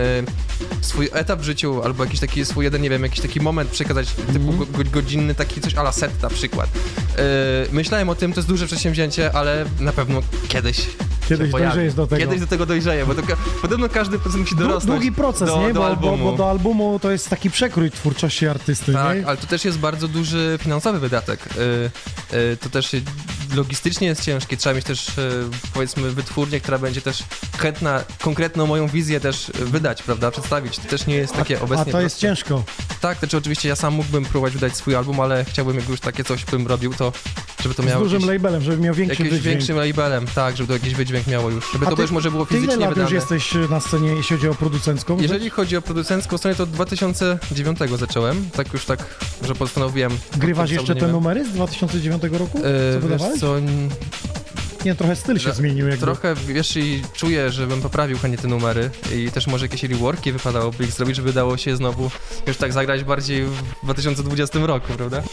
[0.81, 3.69] y, swój etap w życiu, albo jakiś taki swój jeden, nie wiem, jakiś taki moment
[3.69, 4.57] przekazać, typu Mhm.
[4.57, 6.69] go, go, godzinny, taki coś ala set na przykład.
[6.75, 7.19] Y,
[7.71, 10.87] myślałem o tym, to jest duże przedsięwzięcie, ale na pewno kiedyś
[11.29, 12.21] Kiedyś dojrzejesz do tego.
[12.21, 15.61] Kiedyś do tego dojrzeje, bo to, ka- podobno każdy procent musi dorosnąć Długi proces, do,
[15.67, 15.73] nie?
[15.73, 16.17] do bo, albumu.
[16.25, 19.27] Bo, bo do albumu to jest taki przekrój twórczości artysty, Tak, nie?
[19.27, 21.39] ale to też jest bardzo duży finansowy wydatek.
[22.31, 22.89] Y, y, to też
[23.55, 24.57] logistycznie jest ciężkie.
[24.57, 25.11] Trzeba mieć też, y,
[25.73, 27.23] powiedzmy, wytwórnię, która będzie też
[27.57, 30.77] chętna konkretną moją wizję też wydać, prawda, przedstawić.
[30.79, 32.27] To też nie jest takie A obecnie to jest proste.
[32.27, 32.63] ciężko.
[33.01, 35.99] Tak, to czy oczywiście ja sam mógłbym próbować wydać swój album, ale chciałbym, jak już
[35.99, 37.11] takie coś bym robił, to
[37.63, 39.55] żeby to Z miało dużym jakiś, labelem, żeby miał większy jakimś wydźwięk.
[39.57, 41.71] większym labelem, tak, żeby to jakiś wydźwięk miało już.
[41.73, 44.09] Żeby A to ty- już może było Ty ile fizycznie lat już jesteś na scenie,
[44.09, 45.17] jeśli chodzi o producencką?
[45.19, 48.49] Jeżeli chodzi o producencką stronę, to od 2009 zacząłem.
[48.49, 48.99] Tak już tak,
[49.41, 50.17] że postanowiłem.
[50.37, 52.57] Grywasz jeszcze te numery z 2009 roku?
[52.57, 53.39] E, Co wiesz wydawałeś?
[54.85, 56.05] Co, n- Nie, trochę styl się że- zmienił jakby.
[56.05, 60.83] trochę, wiesz, i czuję, żebym poprawił chętnie te numery i też może jakieś reworki wypadałoby
[60.83, 62.11] ich zrobić, żeby dało się znowu
[62.47, 65.23] już tak zagrać bardziej w 2020 roku, prawda?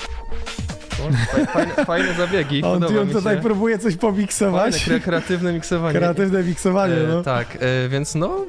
[1.52, 3.42] Fajne, fajne zabiegi, On, on tutaj się.
[3.42, 4.74] próbuje coś Fajne, pomiksować.
[4.88, 5.98] kre- kreatywne miksowanie.
[5.98, 7.22] Kreatywne miksowanie, E, no.
[7.22, 8.46] Tak, e, więc no,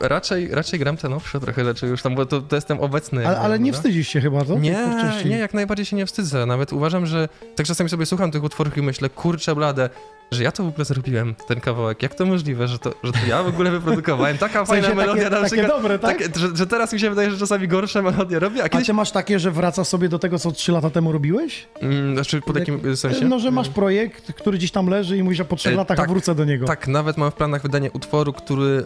[0.00, 3.28] e, raczej, raczej gram te nowsze trochę rzeczy już tam, bo to, to jestem obecny.
[3.28, 4.58] Ale, ale nie wstydzisz się chyba, to?
[4.58, 4.86] Nie,
[5.24, 6.46] nie, jak najbardziej się nie wstydzę.
[6.46, 9.90] Nawet uważam, że tak czasami sobie słucham tych utworów i myślę, kurczę blade,
[10.32, 12.02] że ja to w ogóle zrobiłem, ten kawałek.
[12.02, 14.38] Jak to możliwe, że to, że to ja w ogóle wyprodukowałem?
[14.38, 15.76] Taka W sensie fajna melodia takie, na takie przykład.
[15.82, 16.18] dobre, tak?
[16.18, 18.86] Takie, że, że teraz mi się wydaje, że czasami gorsze melodie robię, a A kiedyś...
[18.86, 21.66] ty masz takie, że wracasz sobie do tego, co 3 lata temu robiłeś?
[21.80, 23.24] Mm, znaczy, pod jakim sensie?
[23.28, 25.96] No, że masz projekt, który gdzieś tam leży i mówisz, że po 3 E, latach
[25.96, 26.66] tak, wrócę do niego.
[26.66, 28.84] Tak, nawet mam w planach wydanie utworu, który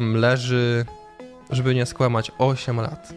[0.00, 0.84] ym, leży,
[1.50, 3.12] żeby nie skłamać, 8 lat.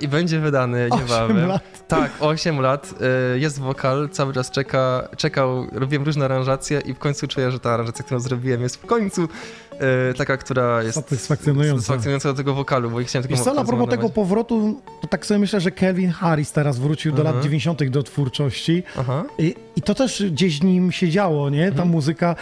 [0.00, 1.46] I I będzie wydany niebawem.
[1.48, 1.88] lat.
[1.88, 2.94] Tak, 8 lat.
[3.34, 7.60] y, Jest wokal, cały czas czeka, czekał, robiłem różne aranżacje i w końcu czuję, że
[7.60, 11.74] ta aranżacja, którą zrobiłem jest w końcu y, taka, która jest Satysfakcjonująca.
[11.82, 15.06] satysfakcjonująca do tego wokalu, bo ich chciałem tylko Wiesz co, na propos tego powrotu, to
[15.08, 17.36] tak sobie myślę, że Kevin Harris teraz wrócił do Mhm.
[17.36, 17.88] lat 90.
[17.90, 19.24] do twórczości Aha.
[19.38, 21.64] I, i to też gdzieś nim się działo, nie?
[21.66, 21.88] Ta Mhm.
[21.88, 22.36] muzyka,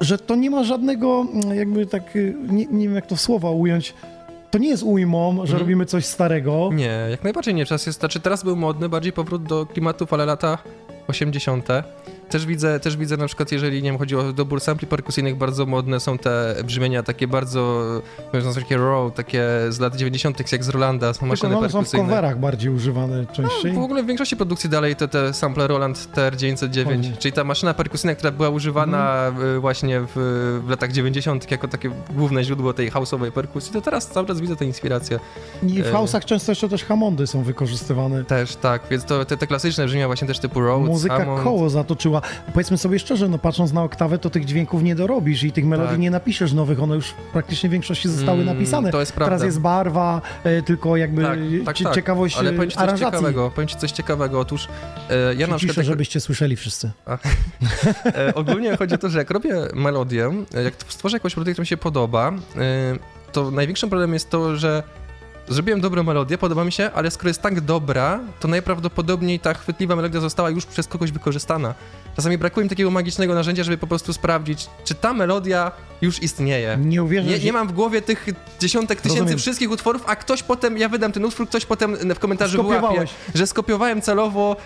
[0.00, 3.50] że to nie ma żadnego, mm, jakby tak, y, nie, nie wiem jak to słowa
[3.50, 3.94] ująć,
[4.50, 5.58] to nie jest ujmą, że Mhm.
[5.60, 6.70] robimy coś starego.
[6.72, 7.66] Nie, jak najbardziej nie.
[7.66, 10.58] Czas jest, znaczy teraz był modny, bardziej powrót do klimatów, ale lata
[11.08, 11.68] 80.
[12.30, 15.66] Też widzę, też widzę na przykład, jeżeli nie wiem, chodzi o dobór sampli perkusyjnych, bardzo
[15.66, 17.84] modne są te brzmienia takie bardzo,
[18.32, 21.70] można takie raw, takie z lat 90., jak z Rolanda, są Tylko maszyny one są
[21.70, 22.04] w perkusyjne.
[22.06, 23.72] coverach bardziej używane częściej.
[23.72, 27.12] W ogóle w większości produkcji dalej te, te sample Roland TR909, Fajnie.
[27.18, 29.56] czyli ta maszyna perkusyjna, która była używana Mhm.
[29.56, 30.10] y, właśnie w,
[30.66, 31.50] w latach 90.
[31.50, 35.20] jako takie główne źródło tej house'owej perkusji, to teraz cały czas widzę tę inspirację.
[35.62, 38.24] I w e, house'ach często jeszcze też Hammondy są wykorzystywane.
[38.24, 41.44] Też, tak, więc to, te, te klasyczne brzmienia właśnie też typu Rhodes, Muzyka Hammond.
[41.44, 42.19] koło zatoczyła.
[42.52, 45.90] Powiedzmy sobie szczerze, no patrząc na oktawę, to tych dźwięków nie dorobisz i tych melodii
[45.90, 46.00] Tak.
[46.00, 48.90] nie napiszesz nowych, one już praktycznie w większości zostały Mm, napisane.
[48.90, 49.30] to jest prawda.
[49.36, 51.94] Teraz jest barwa, e, tylko jakby Tak, tak, tak.
[51.94, 53.06] ciekawość Ale e, powiem ci coś aranżacji.
[53.06, 54.68] ciekawego, powiem ci coś ciekawego, otóż
[55.10, 55.76] e, ja na Ciszę, przykład...
[55.76, 56.90] jak- żebyście słyszeli wszyscy.
[58.04, 61.62] E, ogólnie chodzi o to, że jak robię melodię, e, jak stworzę jakąś melodię, która
[61.62, 62.32] mi się podoba, e,
[63.32, 64.82] to największym problemem jest to, że
[65.48, 69.96] zrobiłem dobrą melodię, podoba mi się, ale skoro jest tak dobra, to najprawdopodobniej ta chwytliwa
[69.96, 71.74] melodia została już przez kogoś wykorzystana.
[72.16, 75.72] Czasami brakuje mi takiego magicznego narzędzia, żeby po prostu sprawdzić, czy ta melodia
[76.02, 76.78] już istnieje.
[76.80, 78.26] Nie uwierzysz, Nie, nie mam w głowie tych
[78.60, 79.38] dziesiątek tysięcy Rozumiem.
[79.38, 83.04] wszystkich utworów, a ktoś potem, ja wydam ten utwór, ktoś potem w komentarzu wyłapie,
[83.34, 84.56] że skopiowałem celowo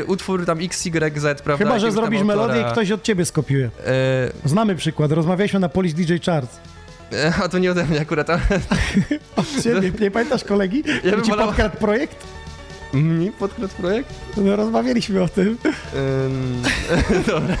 [0.00, 1.56] y, utwór tam XYZ, prawda?
[1.64, 2.36] Chyba, że zrobisz autora.
[2.36, 3.70] melodię i ktoś od ciebie skopiuje.
[3.86, 6.58] E, Znamy przykład, rozmawialiśmy na Police DJ Charts.
[7.12, 8.40] E, a to nie ode mnie akurat, ale
[9.36, 10.82] Od ciebie, nie pamiętasz kolegi?
[11.04, 12.16] Ja bym ci wolał- podkradł projekt?
[12.94, 14.14] mi podkradł projekt?
[14.36, 15.58] No, rozmawialiśmy o tym.
[15.94, 16.62] Ym,
[17.26, 17.56] dobra.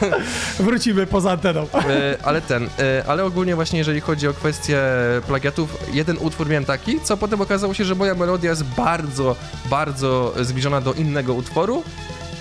[0.58, 1.66] Wrócimy poza anteną.
[1.74, 4.78] E, ale ten, e, ale ogólnie właśnie jeżeli chodzi o kwestię
[5.26, 9.36] plagiatów, jeden utwór miałem taki, co potem okazało się, że moja melodia jest bardzo,
[9.70, 11.82] bardzo zbliżona do innego utworu,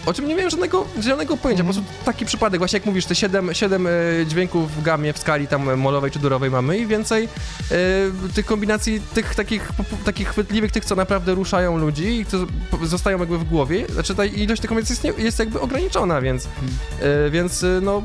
[0.06, 3.16] o czym nie miałem żadnego, żadnego pojęcia, po prostu taki przypadek, właśnie jak mówisz, te
[3.16, 3.92] 7, siedem e,
[4.28, 7.76] dźwięków w gamie, w skali tam molowej czy durowej mamy i więcej e,
[8.34, 9.70] tych kombinacji, tych takich,
[10.06, 12.38] takich chwytliwych, tych, co naprawdę ruszają ludzi i co
[12.84, 16.46] zostają jakby w głowie, znaczy ta ilość tych kombinacji jest, nie, jest jakby ograniczona, więc,
[16.46, 18.04] e, więc no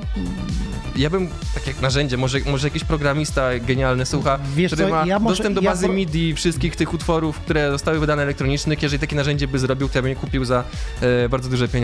[0.97, 5.07] ja bym, tak jak narzędzie, może, może jakiś programista genialny słucha, Wiesz który co, ma
[5.07, 8.83] ja może- dostęp do ja bazy pro- MIDI wszystkich tych utworów, które zostały wydane elektronicznych,
[8.83, 10.65] jeżeli takie narzędzie by zrobił, to ja bym je kupił za
[11.31, 11.84] bardzo duże pieniądze.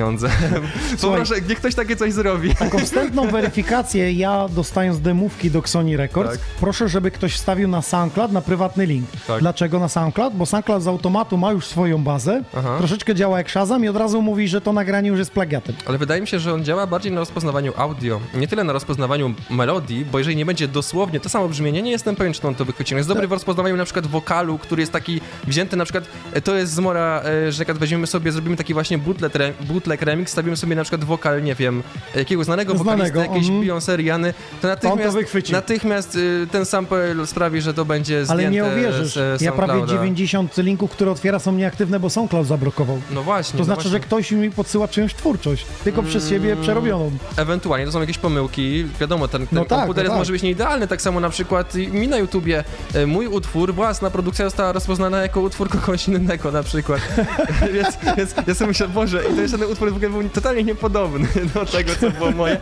[0.98, 1.20] Słuchaj.
[1.20, 2.54] Poproszę, niech ktoś takie coś zrobi.
[2.54, 6.40] Taką wstępną weryfikację ja dostając demówki do Sony Records, Tak.
[6.60, 9.06] proszę, żeby ktoś wstawił na SoundCloud na prywatny link.
[9.26, 9.40] Tak.
[9.40, 10.34] Dlaczego na SoundCloud?
[10.34, 12.74] Bo SoundCloud z automatu ma już swoją bazę, Aha.
[12.78, 15.74] troszeczkę działa jak Shazam i od razu mówi, że to nagranie już jest plagiatem.
[15.86, 19.34] Ale wydaje mi się, że on działa bardziej na rozpoznawaniu audio, nie tyle na rozpoznawaniu
[19.50, 22.54] melodii, bo jeżeli nie będzie dosłownie to samo brzmienie, nie jestem pewien, czy to on
[22.54, 22.94] to wychwyci.
[22.94, 26.54] Jest dobry w rozpoznawaniu na przykład wokalu, który jest taki wzięty na przykład, e, to
[26.54, 29.52] jest zmora, e, że jak weźmiemy sobie, zrobimy taki właśnie bootleg, re,
[29.90, 31.82] bootleg remix, stawimy sobie na przykład wokal, nie wiem,
[32.14, 33.64] jakiegoś znanego wokalisty, Znanego, jakiejś mhm.
[33.64, 35.52] Beyoncé, Rihanny, to natychmiast, wychwyci.
[35.52, 39.72] natychmiast y, ten sample sprawi, że to będzie zdjęte Ale nie uwierzysz, z, ja prawie
[39.72, 40.02] SoundClouda.
[40.02, 43.00] 90 linków, które otwiera są nieaktywne, bo SoundCloud zablokował.
[43.10, 43.52] No właśnie.
[43.52, 43.90] To no znaczy, właśnie.
[43.90, 47.10] że ktoś mi podsyła czyjąś twórczość, tylko przez siebie przerobioną.
[47.36, 50.18] Ewentualnie to są jakieś pomyłki, wiadomo, ten, ten No tak, komputer no jest tak.
[50.18, 52.64] może być nieidealny, tak samo na przykład mi na YouTubie
[52.94, 57.00] e, mój utwór, własna produkcja została rozpoznana jako utwór kogoś innego na przykład,
[57.74, 60.64] więc, więc ja sobie myślę, Boże, i to jest ten utwór w ogóle był totalnie
[60.64, 62.56] niepodobny do tego, co było moje,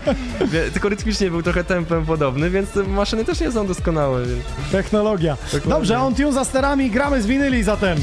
[0.73, 4.45] tylko rytmicznie był trochę tempem podobny, więc maszyny też nie są doskonałe, więc...
[4.73, 5.37] Technologia.
[5.45, 5.71] Dokładnie.
[5.71, 7.99] Dobrze, on tune za sterami, gramy z winyli zatem.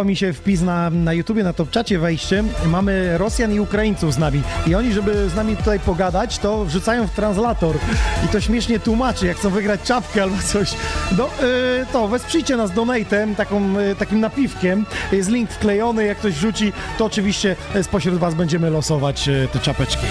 [0.00, 2.44] Podoba mi się wpis na, na YouTubie, na top czacie wejście.
[2.66, 4.42] Mamy Rosjan i Ukraińców z nami.
[4.66, 7.76] I oni, żeby z nami tutaj pogadać, to wrzucają w translator.
[8.24, 10.74] I to śmiesznie tłumaczy, jak chcą wygrać czapkę albo coś.
[11.18, 14.86] No, yy, to wesprzyjcie nas donatem, taką, yy, takim napiwkiem.
[15.12, 19.58] Jest link wklejony, jak ktoś rzuci, to oczywiście yy, spośród was będziemy losować yy, te
[19.58, 20.06] czapeczki.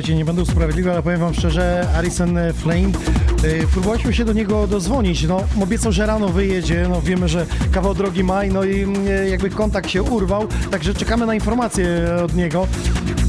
[0.00, 4.66] Słuchajcie, nie będę usprawiedliwy, ale powiem wam szczerze, Arisen Flame, yy, próbowaliśmy się do niego
[4.66, 9.28] dozwonić, no obiecał, że rano wyjedzie, no wiemy, że kawał drogi maj, no i yy,
[9.30, 12.66] jakby kontakt się urwał, także czekamy na informacje od niego.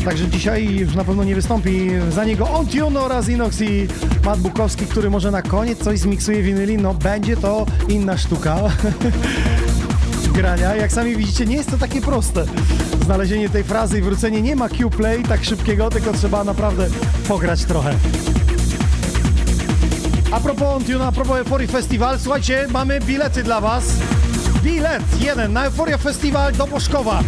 [0.05, 3.87] Także dzisiaj już na pewno nie wystąpi za niego Ontune oraz Inox i
[4.25, 8.57] Matt Bukowski, który może na koniec coś zmiksuje winyli, no będzie to inna sztuka.
[10.31, 10.75] grania.
[10.75, 12.45] Jak sami widzicie, nie jest to takie proste.
[13.01, 16.87] Znalezienie tej frazy i wrócenie nie ma Q-play tak szybkiego, tylko trzeba naprawdę
[17.27, 17.93] pograć trochę.
[20.31, 23.85] A propos Ontune, a propos Euphoria Festival, słuchajcie, mamy bilety dla Was.
[24.63, 27.23] Bilet jeden na Euphoria Festival do Boszkowa.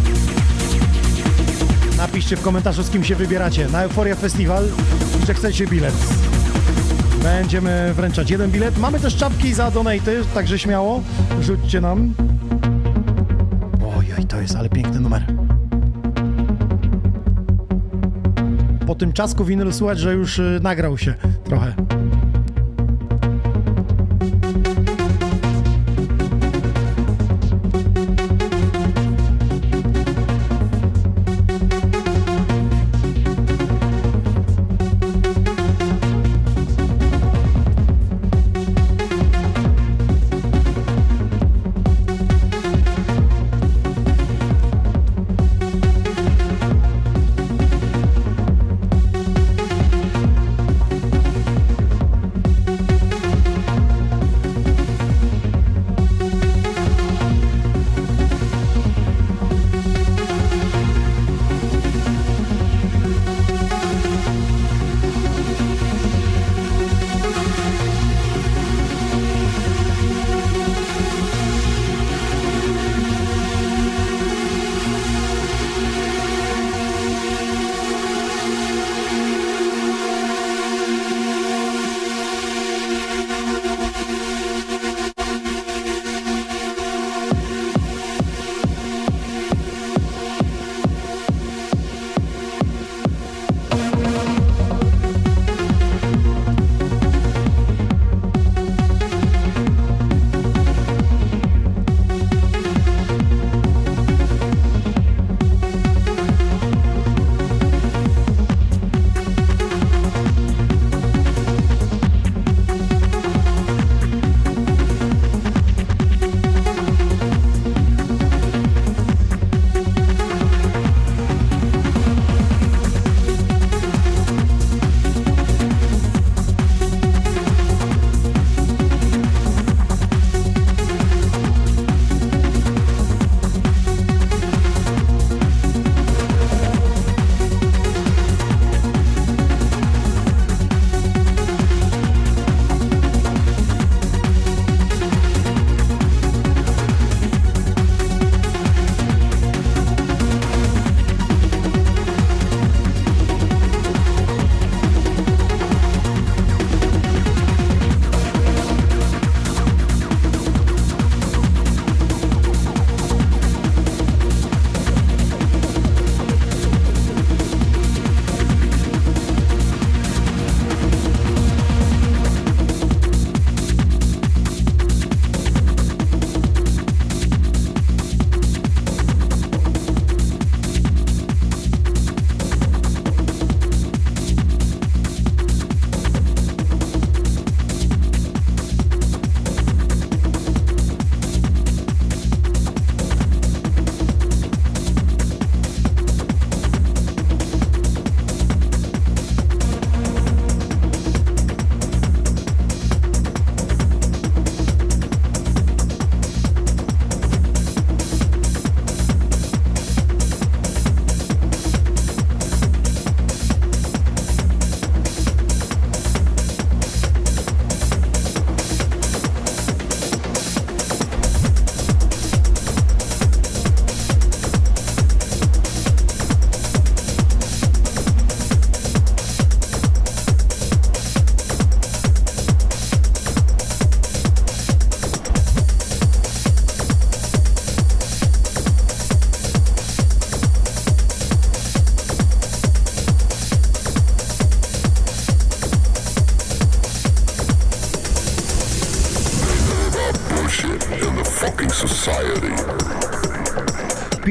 [1.96, 4.64] Napiszcie w komentarzu, z kim się wybieracie na Euphoria Festival
[5.26, 5.94] że chcecie bilet.
[7.22, 8.78] Będziemy wręczać jeden bilet.
[8.78, 11.02] Mamy też czapki za donaty, także śmiało,
[11.40, 12.14] rzućcie nam.
[13.98, 15.33] Ojoj, to jest ale piękny numer.
[19.04, 21.14] Tym czasku winyl słychać, że już y, nagrał się
[21.44, 21.74] trochę.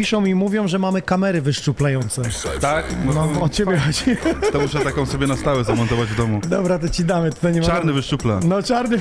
[0.03, 2.21] Piszą i mówią, że mamy kamery wyszczuplające.
[2.61, 2.85] Tak?
[3.05, 4.17] No, No, o ciebie chodzi.
[4.51, 6.41] to muszę taką sobie na stałe zamontować w domu.
[6.49, 7.65] Dobra, to ci damy, tutaj nie ma...
[7.67, 8.39] Czarny wyszczupla.
[8.45, 8.97] No czarny,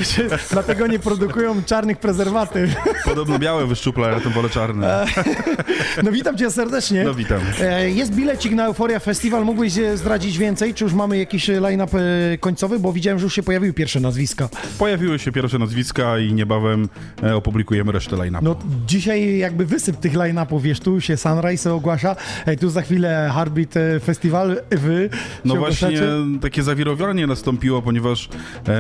[0.51, 2.75] dlatego nie produkują czarnych prezerwatyw.
[3.05, 4.87] Podobno białe wyszczupla, ja tym wolę czarny.
[6.03, 7.05] No witam cię serdecznie.
[7.05, 7.41] No witam.
[7.61, 10.75] E, Jest bilecik na Euforia Festival, mógłbyś e, zdradzić więcej?
[10.75, 12.79] Czy już mamy jakiś e, line-up e, końcowy?
[12.79, 14.49] Bo widziałem, że już się pojawiły pierwsze nazwiska.
[14.79, 16.89] Pojawiły się pierwsze nazwiska i niebawem
[17.23, 18.43] e, opublikujemy resztę line-upu.
[18.45, 18.57] No
[18.93, 22.17] dzisiaj jakby wysyp tych line-upów, wiesz, tu się Sunrise ogłasza,
[22.47, 25.11] e, tu za chwilę Heartbeat e, Festival, wy
[25.45, 26.13] No właśnie ogłaszacie.
[26.41, 28.29] takie zawirowanie nastąpiło, ponieważ
[28.69, 28.73] e,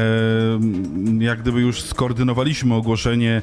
[1.18, 3.42] jak gdyby już skoordynowaliśmy ogłoszenie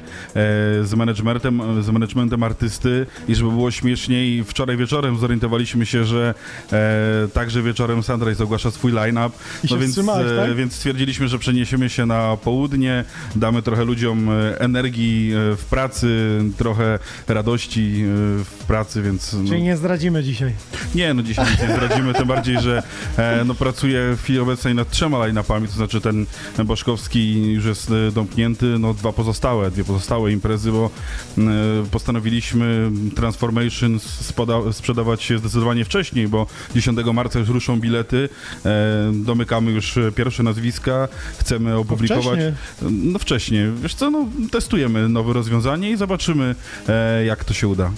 [0.84, 6.34] z managementem, z managementem artysty i żeby było śmieszniej, wczoraj wieczorem zorientowaliśmy się, że
[6.72, 9.30] e, także wieczorem Sunrise ogłasza swój line-up,
[9.70, 10.56] no więc, wstrzymałeś, tak?
[10.56, 13.04] więc stwierdziliśmy, że przeniesiemy się na południe,
[13.36, 19.32] damy trochę ludziom e, energii e, w pracy, trochę radości e, w pracy, więc...
[19.32, 20.52] no, Czyli nie zdradzimy dzisiaj.
[20.94, 22.82] nie, no dzisiaj nic nie zdradzimy, tym bardziej, że
[23.16, 26.26] e, no, pracuję w chwili obecnej nad trzema line-upami, to znaczy ten
[26.64, 30.90] Boszkowski już jest e, domknięty, no dwa pozostałe, dwie pozostałe imprezy, bo
[31.38, 31.42] e,
[31.90, 38.28] postanowiliśmy Transformation spoda- sprzedawać się zdecydowanie wcześniej, bo 10 marca już ruszą bilety,
[38.64, 41.08] e, domykamy już pierwsze nazwiska,
[41.38, 42.24] chcemy opublikować...
[42.40, 42.52] wcześnie.
[42.90, 46.39] No wcześniej, wiesz co, no testujemy nowe rozwiązanie i zobaczymy,
[46.88, 47.90] e, jak to się uda.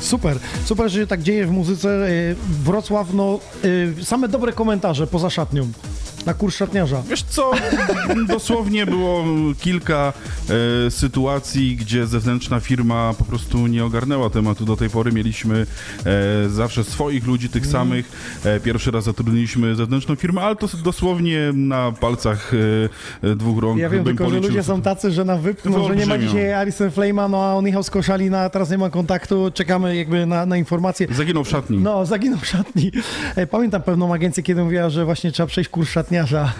[0.00, 2.08] Super, super, że się tak dzieje w muzyce.
[2.08, 2.10] E,
[2.64, 3.40] Wrocław, no
[4.00, 5.68] e, same dobre komentarze poza szatnią.
[6.28, 7.02] Na kurs szatniarza.
[7.10, 7.50] Wiesz co,
[8.28, 9.24] dosłownie było
[9.60, 10.12] kilka
[10.86, 14.64] e, sytuacji, gdzie zewnętrzna firma po prostu nie ogarnęła tematu.
[14.64, 15.66] Do tej pory mieliśmy
[16.06, 18.10] e, zawsze swoich ludzi, tych samych.
[18.44, 22.52] E, pierwszy raz zatrudniliśmy zewnętrzną firmę, ale to dosłownie na palcach
[23.24, 23.78] e, e, dwóch rąk.
[23.80, 24.50] Ja wiem tylko, że policzył.
[24.50, 27.66] ludzie są tacy, że nam wypchną, że nie ma dzisiaj Alison Flame'a, no a on
[27.66, 31.06] jechał z Koszalina, teraz nie ma kontaktu, czekamy jakby na, na informacje.
[31.10, 31.78] Zaginął w szatni.
[31.78, 32.92] No, zaginął w szatni.
[33.36, 35.88] E, Pamiętam pewną agencję, kiedy mówiła, że właśnie trzeba przejść kurs
[36.26, 36.52] szatniarza.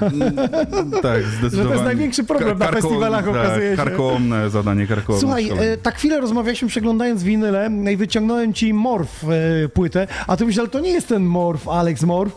[1.03, 1.83] Tak, zdecydowanie.
[1.83, 3.77] największy problem na festiwalach, okazuje się.
[3.77, 5.21] Karkołomne zadanie, karkołomne.
[5.21, 10.37] Słuchaj, e, tak chwilę rozmawialiśmy przeglądając winyle no i wyciągnąłem ci Morf e, płytę, a
[10.37, 12.33] ty myślisz, ale to nie jest ten Morf, Alex Morf.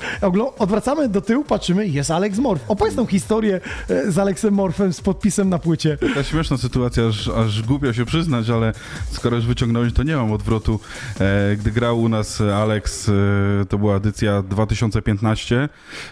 [0.59, 2.61] Odwracamy do tyłu, patrzymy, jest Alex Morf.
[2.67, 5.97] Opowiedz tą historię e, z Alexem Morfem, z podpisem na płycie.
[5.97, 8.73] Taka śmieszna sytuacja, aż, aż głupio się przyznać, ale
[9.11, 10.79] skoro już wyciągnąłeś, to nie mam odwrotu.
[11.19, 15.69] E, gdy grał u nas Alex, e, to była edycja 2015,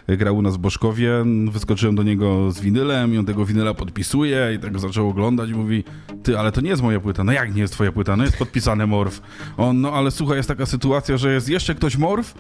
[0.07, 0.57] e, grał u nas w
[0.89, 5.49] Boszkowie, wyskoczyłem do niego z winylem i on tego winyla podpisuje i tak zaczął oglądać
[5.49, 5.83] i mówi,
[6.23, 7.23] ty, ale to nie jest moja płyta.
[7.23, 8.15] No jak nie jest twoja płyta?
[8.15, 9.21] No jest podpisane Morf.
[9.57, 12.33] On, no ale słuchaj, jest taka sytuacja, że jest jeszcze ktoś Morf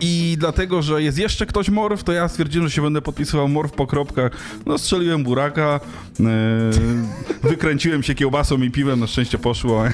[0.00, 3.72] i dlatego, że jest jeszcze ktoś Morf, to ja stwierdziłem, że się będę podpisywał Morf
[3.72, 4.32] po kropkach.
[4.66, 5.80] No strzeliłem buraka,
[6.20, 6.24] e,
[7.48, 9.84] wykręciłem się kiełbasą i piwem, na szczęście poszło.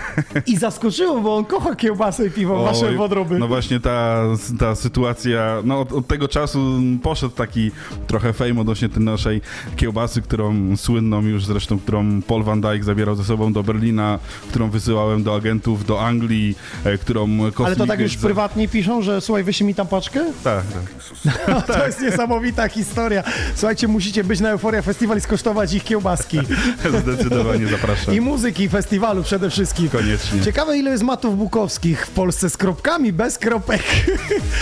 [0.47, 3.39] I zaskoczyło, bo on kocha kiełbasę i piwo, wasze Oj, wodroby.
[3.39, 4.25] No właśnie ta,
[4.59, 7.71] ta sytuacja, no od, od tego czasu poszedł taki
[8.07, 9.41] trochę fame odnośnie tej naszej
[9.77, 14.19] kiełbasy, którą słynną już zresztą, którą Paul Van Dyke zabierał ze sobą do Berlina,
[14.49, 17.29] którą wysyłałem do agentów do Anglii, e, którą
[17.65, 20.25] Ale to tak już za- prywatnie piszą, że słuchaj, wyślij mi tam paczkę?
[20.45, 21.67] Tak, tak.
[21.67, 23.23] To jest niesamowita historia.
[23.55, 26.39] Słuchajcie, musicie być na Euforia Festival i skosztować ich kiełbaski.
[27.03, 28.15] Zdecydowanie zapraszam.
[28.15, 29.89] I muzyki festiwalu przede wszystkim.
[29.89, 30.41] Koniecznie.
[30.41, 33.83] Ciekawe, ile jest matów bukowskich w Polsce z kropkami, bez kropek.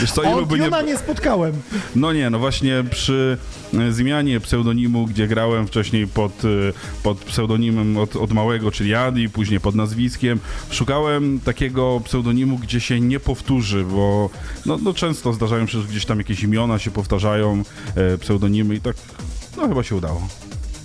[0.01, 0.71] Wiesz co, ilu by nie...
[0.87, 1.53] Nie spotkałem.
[1.97, 3.18] No nie, no właśnie przy
[3.79, 6.49] e, zmianie pseudonimu, gdzie grałem wcześniej pod, e,
[7.03, 10.41] pod pseudonimem od, od małego, czyli Adi, później pod nazwiskiem,
[10.71, 14.31] szukałem takiego pseudonimu, gdzie się nie powtórzy, bo
[14.67, 17.63] no, no często zdarzają się, że gdzieś tam jakieś imiona się powtarzają,
[17.95, 18.97] e, pseudonimy i tak,
[19.57, 20.29] no chyba się udało.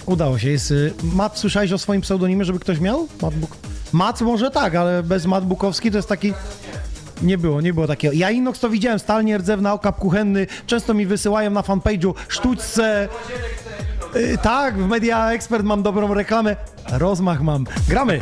[0.06, 0.50] Udało się.
[0.50, 3.08] Jest, y, Mat, słyszałeś o swoim pseudonimie, żeby ktoś miał?
[3.22, 3.58] Mat, Buk...
[3.94, 6.34] Mat może tak, ale bez Mat Bukowski to jest taki...
[7.22, 8.14] Nie było, nie było takiego.
[8.14, 10.48] Ja Inox to widziałem, stalnie rdzewna, okap kuchenny.
[10.68, 13.10] Często mi wysyłają na fanpage'u sztućce.
[14.16, 16.56] Y, tak, w Media Expert mam dobrą reklamę.
[16.92, 17.66] Rozmach mam.
[17.90, 18.20] Gramy.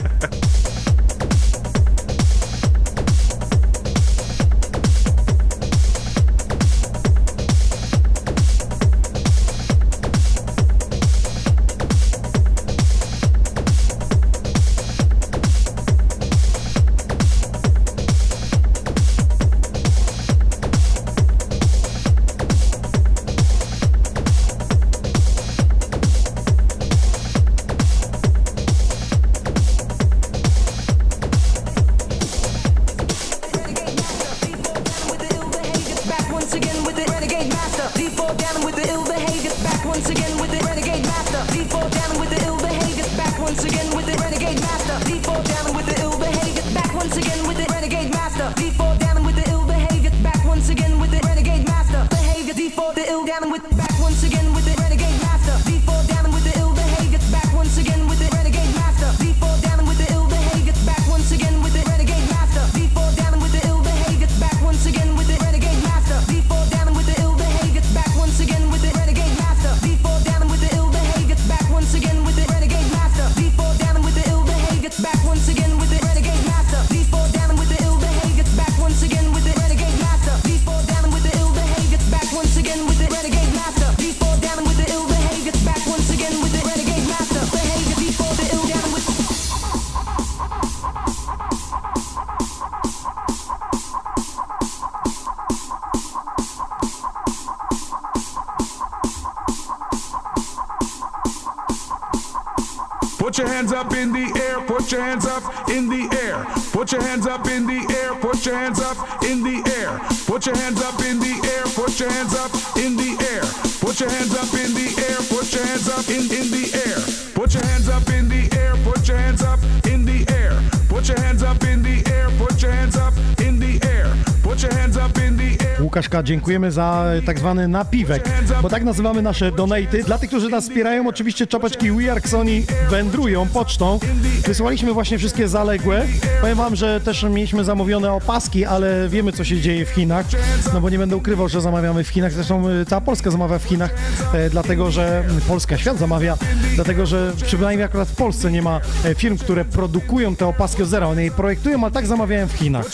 [104.92, 106.44] Put your hands up in the air.
[106.74, 108.14] Put your hands up in the air.
[108.16, 109.98] Put your hands up in the air.
[110.28, 111.64] Put your hands up in the air.
[111.64, 113.42] Put your hands up in the air.
[113.80, 115.16] Put your hands up in the air.
[115.32, 117.00] Put your hands up in in the air.
[117.34, 118.76] Put your hands up in the air.
[118.84, 120.52] Put your hands up in the air.
[120.90, 122.28] Put your hands up in the air.
[122.42, 124.08] Put your hands up in the air.
[124.44, 125.82] Put your hands up in the air.
[125.82, 128.30] Łukaszka, dziękujemy za tak zwany napiwek,
[128.62, 130.04] bo tak nazywamy nasze donaty.
[130.04, 134.00] Dla tych, którzy nas wspierają, oczywiście czapeczki We Are Sony wędrują pocztą.
[134.48, 136.06] Wysłaliśmy właśnie wszystkie zaległe.
[136.42, 140.26] Powiem wam, że też mieliśmy zamówione opaski, ale wiemy, co się dzieje w Chinach,
[140.74, 142.34] no bo nie będę ukrywał, że zamawiamy w Chinach.
[142.34, 143.92] Zresztą y, cała Polska zamawia w Chinach,
[144.34, 146.38] e, dlatego że Polska, świat zamawia,
[146.76, 150.90] dlatego że przynajmniej akurat w Polsce nie ma e, firm, które produkują te opaski od
[150.90, 151.08] zera.
[151.08, 152.86] One je projektują, ale tak zamawiają w Chinach,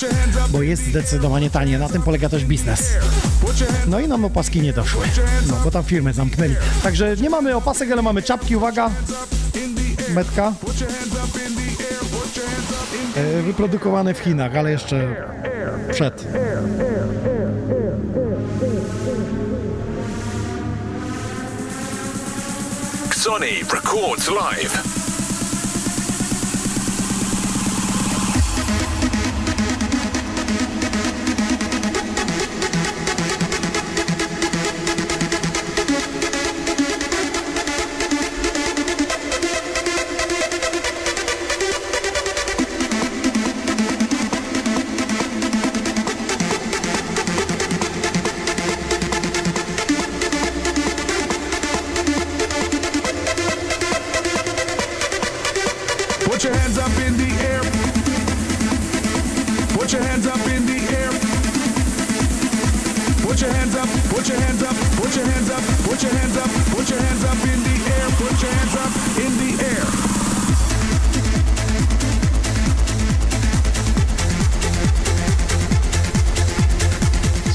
[0.49, 1.79] bo jest zdecydowanie tanie.
[1.79, 2.93] Na tym polega też biznes.
[3.87, 5.05] No i nam opaski nie doszły,
[5.47, 6.55] no bo tam firmy zamknęli.
[6.83, 8.89] Także nie mamy opasek, ale mamy czapki, uwaga,
[10.13, 10.53] metka.
[13.17, 15.15] E, Wyprodukowane w Chinach, ale jeszcze
[15.91, 16.25] przed.
[23.15, 24.86] Sony records live.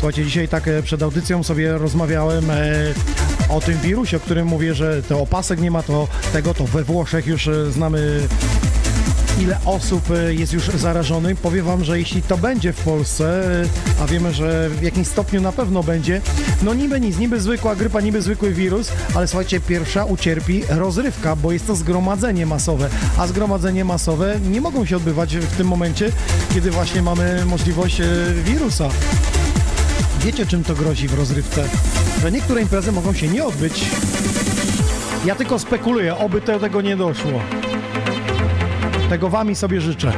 [0.03, 2.57] Słuchajcie, dzisiaj tak e, przed audycją sobie rozmawiałem e,
[3.49, 6.85] o tym wirusie, o którym mówię, że to opasek nie ma, to tego, to we
[6.85, 8.21] Włoszech już e, znamy
[9.41, 11.39] ile osób jest już zarażonych.
[11.39, 13.43] Powiem wam, że jeśli to będzie w Polsce,
[14.01, 16.21] a wiemy, że w jakimś stopniu na pewno będzie,
[16.63, 21.53] no niby nic, niby zwykła grypa, niby zwykły wirus, ale słuchajcie, pierwsza ucierpi rozrywka, bo
[21.53, 22.89] jest to zgromadzenie masowe,
[23.19, 26.13] a zgromadzenie masowe nie mogą się odbywać w tym momencie,
[26.55, 28.01] kiedy właśnie mamy możliwość
[28.45, 28.89] wirusa.
[30.25, 31.69] Wiecie, czym to grozi w rozrywce?
[32.23, 33.85] Że niektóre imprezy mogą się nie odbyć.
[35.25, 37.41] Ja tylko spekuluję, oby tego nie doszło.
[39.09, 40.13] Tego wami sobie życzę.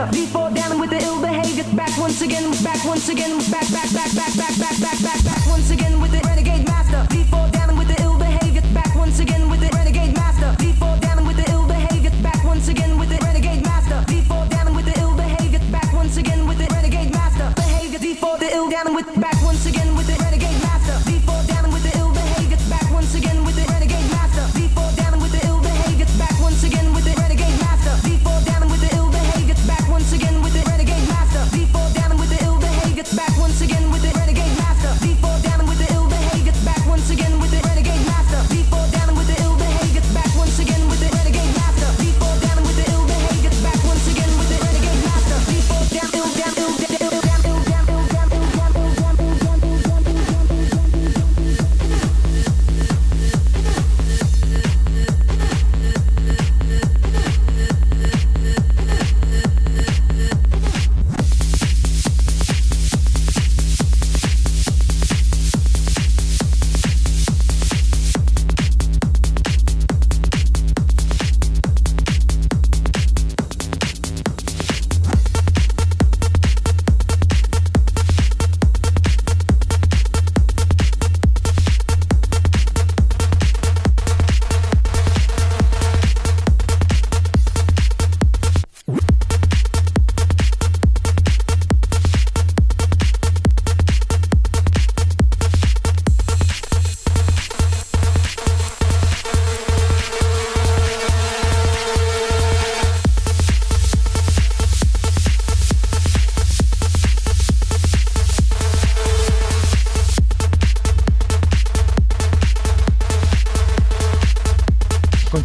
[0.00, 0.20] Master.
[0.20, 1.64] Before down with the ill behavior.
[1.74, 5.39] Back once again, back once again, back, back, back, back, back, back, back, back, back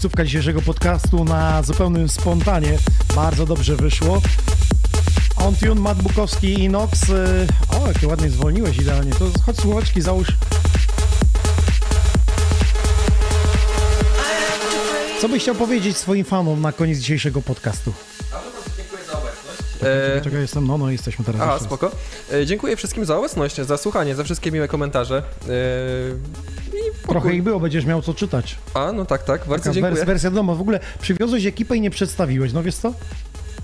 [0.06, 2.77] końcówka dzisiejszego podcastu na zupełnym spontanie.
[3.15, 4.22] Bardzo dobrze wyszło.
[5.36, 7.10] On Tune, Bukowski i Inox.
[7.10, 9.11] y, O, jakie ładnie zwolniłeś idealnie.
[9.11, 10.27] To chodź słuchaweczki, załóż.
[15.22, 17.94] Co byś chciał powiedzieć swoim fanom na koniec dzisiejszego podcastu?
[19.84, 20.68] E, Czego jestem?
[20.68, 21.41] No, no, jesteśmy teraz.
[21.41, 21.61] A, raz.
[21.61, 21.91] spoko.
[22.34, 25.23] E, dziękuję wszystkim za obecność, za słuchanie, za wszystkie miłe komentarze.
[27.03, 28.55] E, Trochę ich było, będziesz miał co czytać.
[28.76, 29.96] A, no tak, tak, bardzo Taka dziękuję.
[30.04, 30.56] wers- wersja doma.
[30.56, 32.94] W ogóle przywiozłeś ekipę i nie przedstawiłeś, no wiesz co?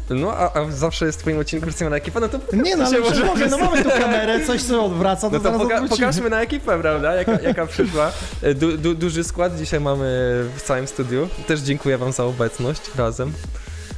[0.10, 3.00] No, a, a zawsze jest w twoim odcinku na ekipę, no to Nie no, ale
[3.00, 5.90] może, może no mamy tu kamerę, coś co odwraca, to No to poka- odwrócimy.
[5.90, 8.12] pokażmy na ekipę, prawda, jaka, jaka przyszła.
[8.42, 10.06] E, Du, du, duży skład dzisiaj mamy
[10.56, 11.28] w całym studiu.
[11.48, 13.32] Też dziękuję wam za obecność razem.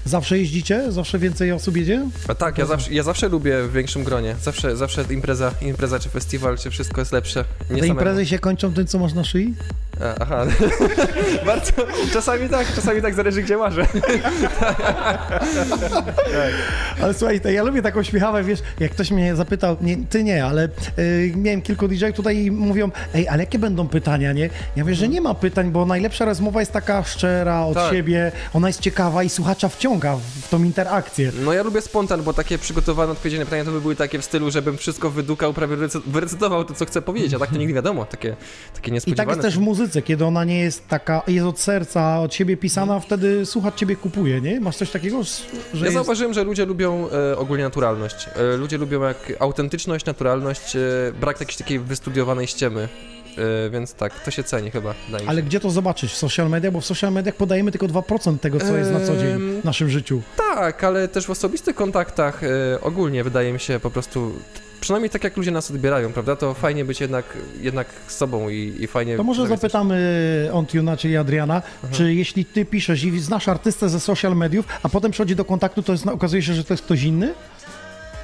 [0.06, 0.92] Zawsze jeździcie?
[0.92, 2.06] Zawsze więcej osób jedzie?
[2.28, 4.36] A tak, ja zawsze, ja zawsze lubię w większym gronie.
[4.44, 7.40] Zawsze, zawsze impreza, impreza czy festiwal, czy wszystko jest lepsze.
[7.60, 7.94] Nie Te samemu.
[7.94, 9.54] imprezy się kończą tym, co masz na szyi?
[10.02, 10.46] A, Aha,
[11.46, 11.72] bardzo,
[12.14, 13.86] czasami tak, czasami tak zależy gdzie łażę.
[17.02, 20.70] Ale słuchaj, ja lubię taką śmiechawę, wiesz, jak ktoś mnie zapytał, nie, ty nie, ale
[21.00, 24.50] y, miałem kilku DJ-ów tutaj i mówią, ej, ale jakie będą pytania, nie?
[24.76, 27.92] Ja mówię, że nie ma pytań, bo najlepsza rozmowa jest taka szczera, od Tak.
[27.94, 31.32] siebie, ona jest ciekawa i słuchacza wciąga w tą interakcję.
[31.46, 34.26] No ja lubię spontan, bo takie przygotowane odpowiedzi na pytania to by były takie w
[34.26, 37.74] stylu, żebym wszystko wydukał, prawie recy- wyrecytował to, co chcę powiedzieć, a tak to nigdy
[37.74, 38.36] wiadomo, takie,
[38.76, 39.26] takie I niespodziewane.
[39.28, 42.58] tak jest też w muzyce, kiedy ona nie jest taka, jest od serca, od siebie
[42.58, 44.60] pisana, wtedy słuchacz ciebie kupuje, nie?
[44.60, 45.44] Masz coś takiego, że
[45.74, 45.94] Ja jest...
[45.94, 48.30] zauważyłem, że ludzie lubią e, ogólnie naturalność.
[48.36, 50.80] E, ludzie lubią jak autentyczność, naturalność, e,
[51.20, 52.88] brak jakiejś takiej wystudiowanej ściemy.
[53.38, 55.00] E, więc tak, to się ceni chyba, się.
[55.28, 56.12] Ale gdzie to zobaczyć?
[56.12, 56.72] W social media?
[56.72, 59.90] Bo w social mediach podajemy tylko 2% tego, co jest na co dzień w naszym
[59.90, 60.22] życiu.
[60.38, 64.32] Tak, ale też w osobistych kontaktach e, ogólnie wydaje mi się po prostu,
[64.84, 68.76] przynajmniej tak jak ludzie nas odbierają, prawda, to fajnie być jednak, jednak z sobą i,
[68.80, 69.18] i fajnie...
[69.18, 71.62] To może przynajmniej coś- zapytamy Ontuna, czyli Adriana,
[71.92, 75.84] czy jeśli ty piszesz i znasz artystę ze social mediów, a potem przychodzi do kontaktu,
[75.84, 77.34] to jest, okazuje się, że to jest ktoś inny?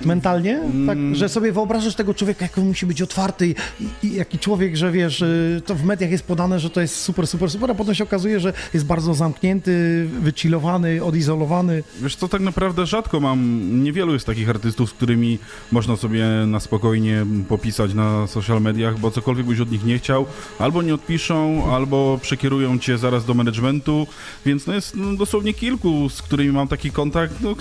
[0.06, 0.60] Mentalnie?
[0.88, 3.56] Tak, że sobie wyobrażasz tego człowieka, jak on musi być otwarty i,
[4.04, 7.28] i jaki człowiek, że wiesz, y, to w mediach jest podane, że to jest super,
[7.28, 11.84] super, super, a potem się okazuje, że jest bardzo zamknięty, wychillowany, odizolowany.
[12.02, 15.40] Wiesz co, tak naprawdę rzadko mam, niewielu jest takich artystów, z którymi
[15.72, 20.26] można sobie na spokojnie popisać na social mediach, bo cokolwiek byś od nich nie chciał,
[20.60, 24.08] albo nie odpiszą, albo przekierują cię zaraz do managementu,
[24.46, 27.56] więc no jest no, dosłownie kilku, z którymi mam taki kontakt, no,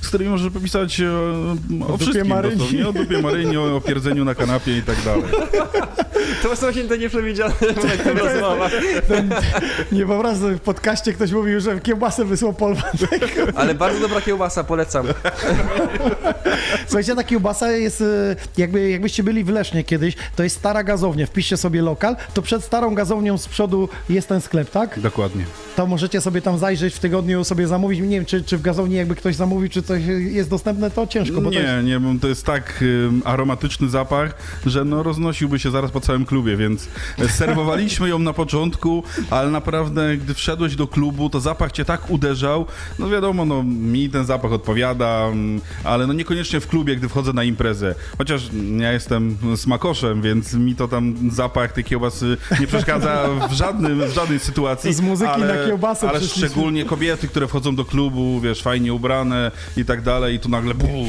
[0.00, 1.00] z którymi możesz popisać
[1.82, 2.56] o, dupie wszystkim Maryni.
[2.56, 5.24] dosłownie, o dupie Maryni, o, o pierdzeniu na kanapie i tak dalej.
[6.42, 7.54] To są właśnie te nieprzewidziane
[8.04, 8.72] rozmowach.
[9.92, 13.52] Nie wyobrażam sobie, w podcaście ktoś mówił, że kiełbasę wysłał Polwatek.
[13.54, 15.06] Ale bardzo dobra kiełbasa, polecam.
[16.86, 21.26] Słuchajcie, ta kiełbasa jest, e, jakby, jakbyście byli w Lesznie kiedyś, to jest stara gazownia,
[21.26, 25.00] wpiszcie sobie lokal, to przed starą gazownią z przodu jest ten sklep, tak?
[25.00, 25.44] Dokładnie.
[25.76, 28.00] To możecie sobie tam zajrzeć w tygodniu, sobie zamówić.
[28.00, 31.40] Nie wiem, czy, czy w gazowni jakby ktoś zamówił, czy coś jest dostępne, to ciężko,
[31.40, 31.67] bo to jest...
[31.76, 32.84] Nie, nie, bo to jest tak
[33.24, 34.34] aromatyczny zapach,
[34.66, 36.88] że no roznosiłby się zaraz po całym klubie, więc
[37.28, 42.66] serwowaliśmy ją na początku, ale naprawdę gdy wszedłeś do klubu, to zapach cię tak uderzał,
[42.98, 47.32] no wiadomo, no mi ten zapach odpowiada, mm, ale no niekoniecznie w klubie, gdy wchodzę
[47.32, 48.42] na imprezę, chociaż
[48.78, 54.12] ja jestem smakoszem, więc mi to tam zapach tej kiełbasy nie przeszkadza w, żadnym, w
[54.12, 54.94] żadnej sytuacji.
[54.94, 59.50] Z muzyki ale, na kiełbasę Ale szczególnie kobiety, które wchodzą do klubu, wiesz, fajnie ubrane
[59.76, 61.06] i tak dalej i tu nagle buu,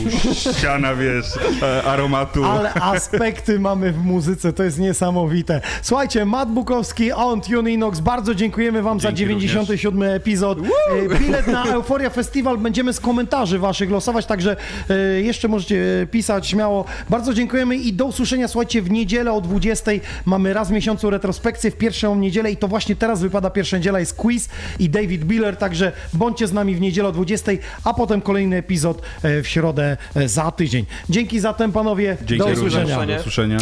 [0.54, 1.26] ściana, wiesz,
[1.62, 2.46] e, aromatu.
[2.46, 5.62] Ale aspekty mamy w muzyce, to jest niesamowite.
[5.82, 10.60] Słuchajcie, Matt Bukowski, On Tune Inox, bardzo dziękujemy Wam za Dzięki 97 epizod.
[10.60, 14.56] E, Bilet na Euforia Festival będziemy z komentarzy Waszych losować, także
[14.90, 16.86] e, jeszcze możecie pisać śmiało.
[17.10, 19.92] Bardzo dziękujemy i do usłyszenia, słuchajcie, w niedzielę o 20
[20.26, 24.00] mamy raz w miesiącu retrospekcję w pierwszą niedzielę i to właśnie teraz wypada pierwsza niedziela,
[24.00, 24.50] jest quiz
[24.80, 27.52] i David Biller, także bądźcie z nami w niedzielę o 20,
[27.84, 30.86] a potem kolejny epizod w środę e, za tydzień.
[31.10, 32.18] Dzięki zatem, panowie.
[32.26, 33.06] Dzięki do usłyszenia.
[33.06, 33.58] Do usłyszenia.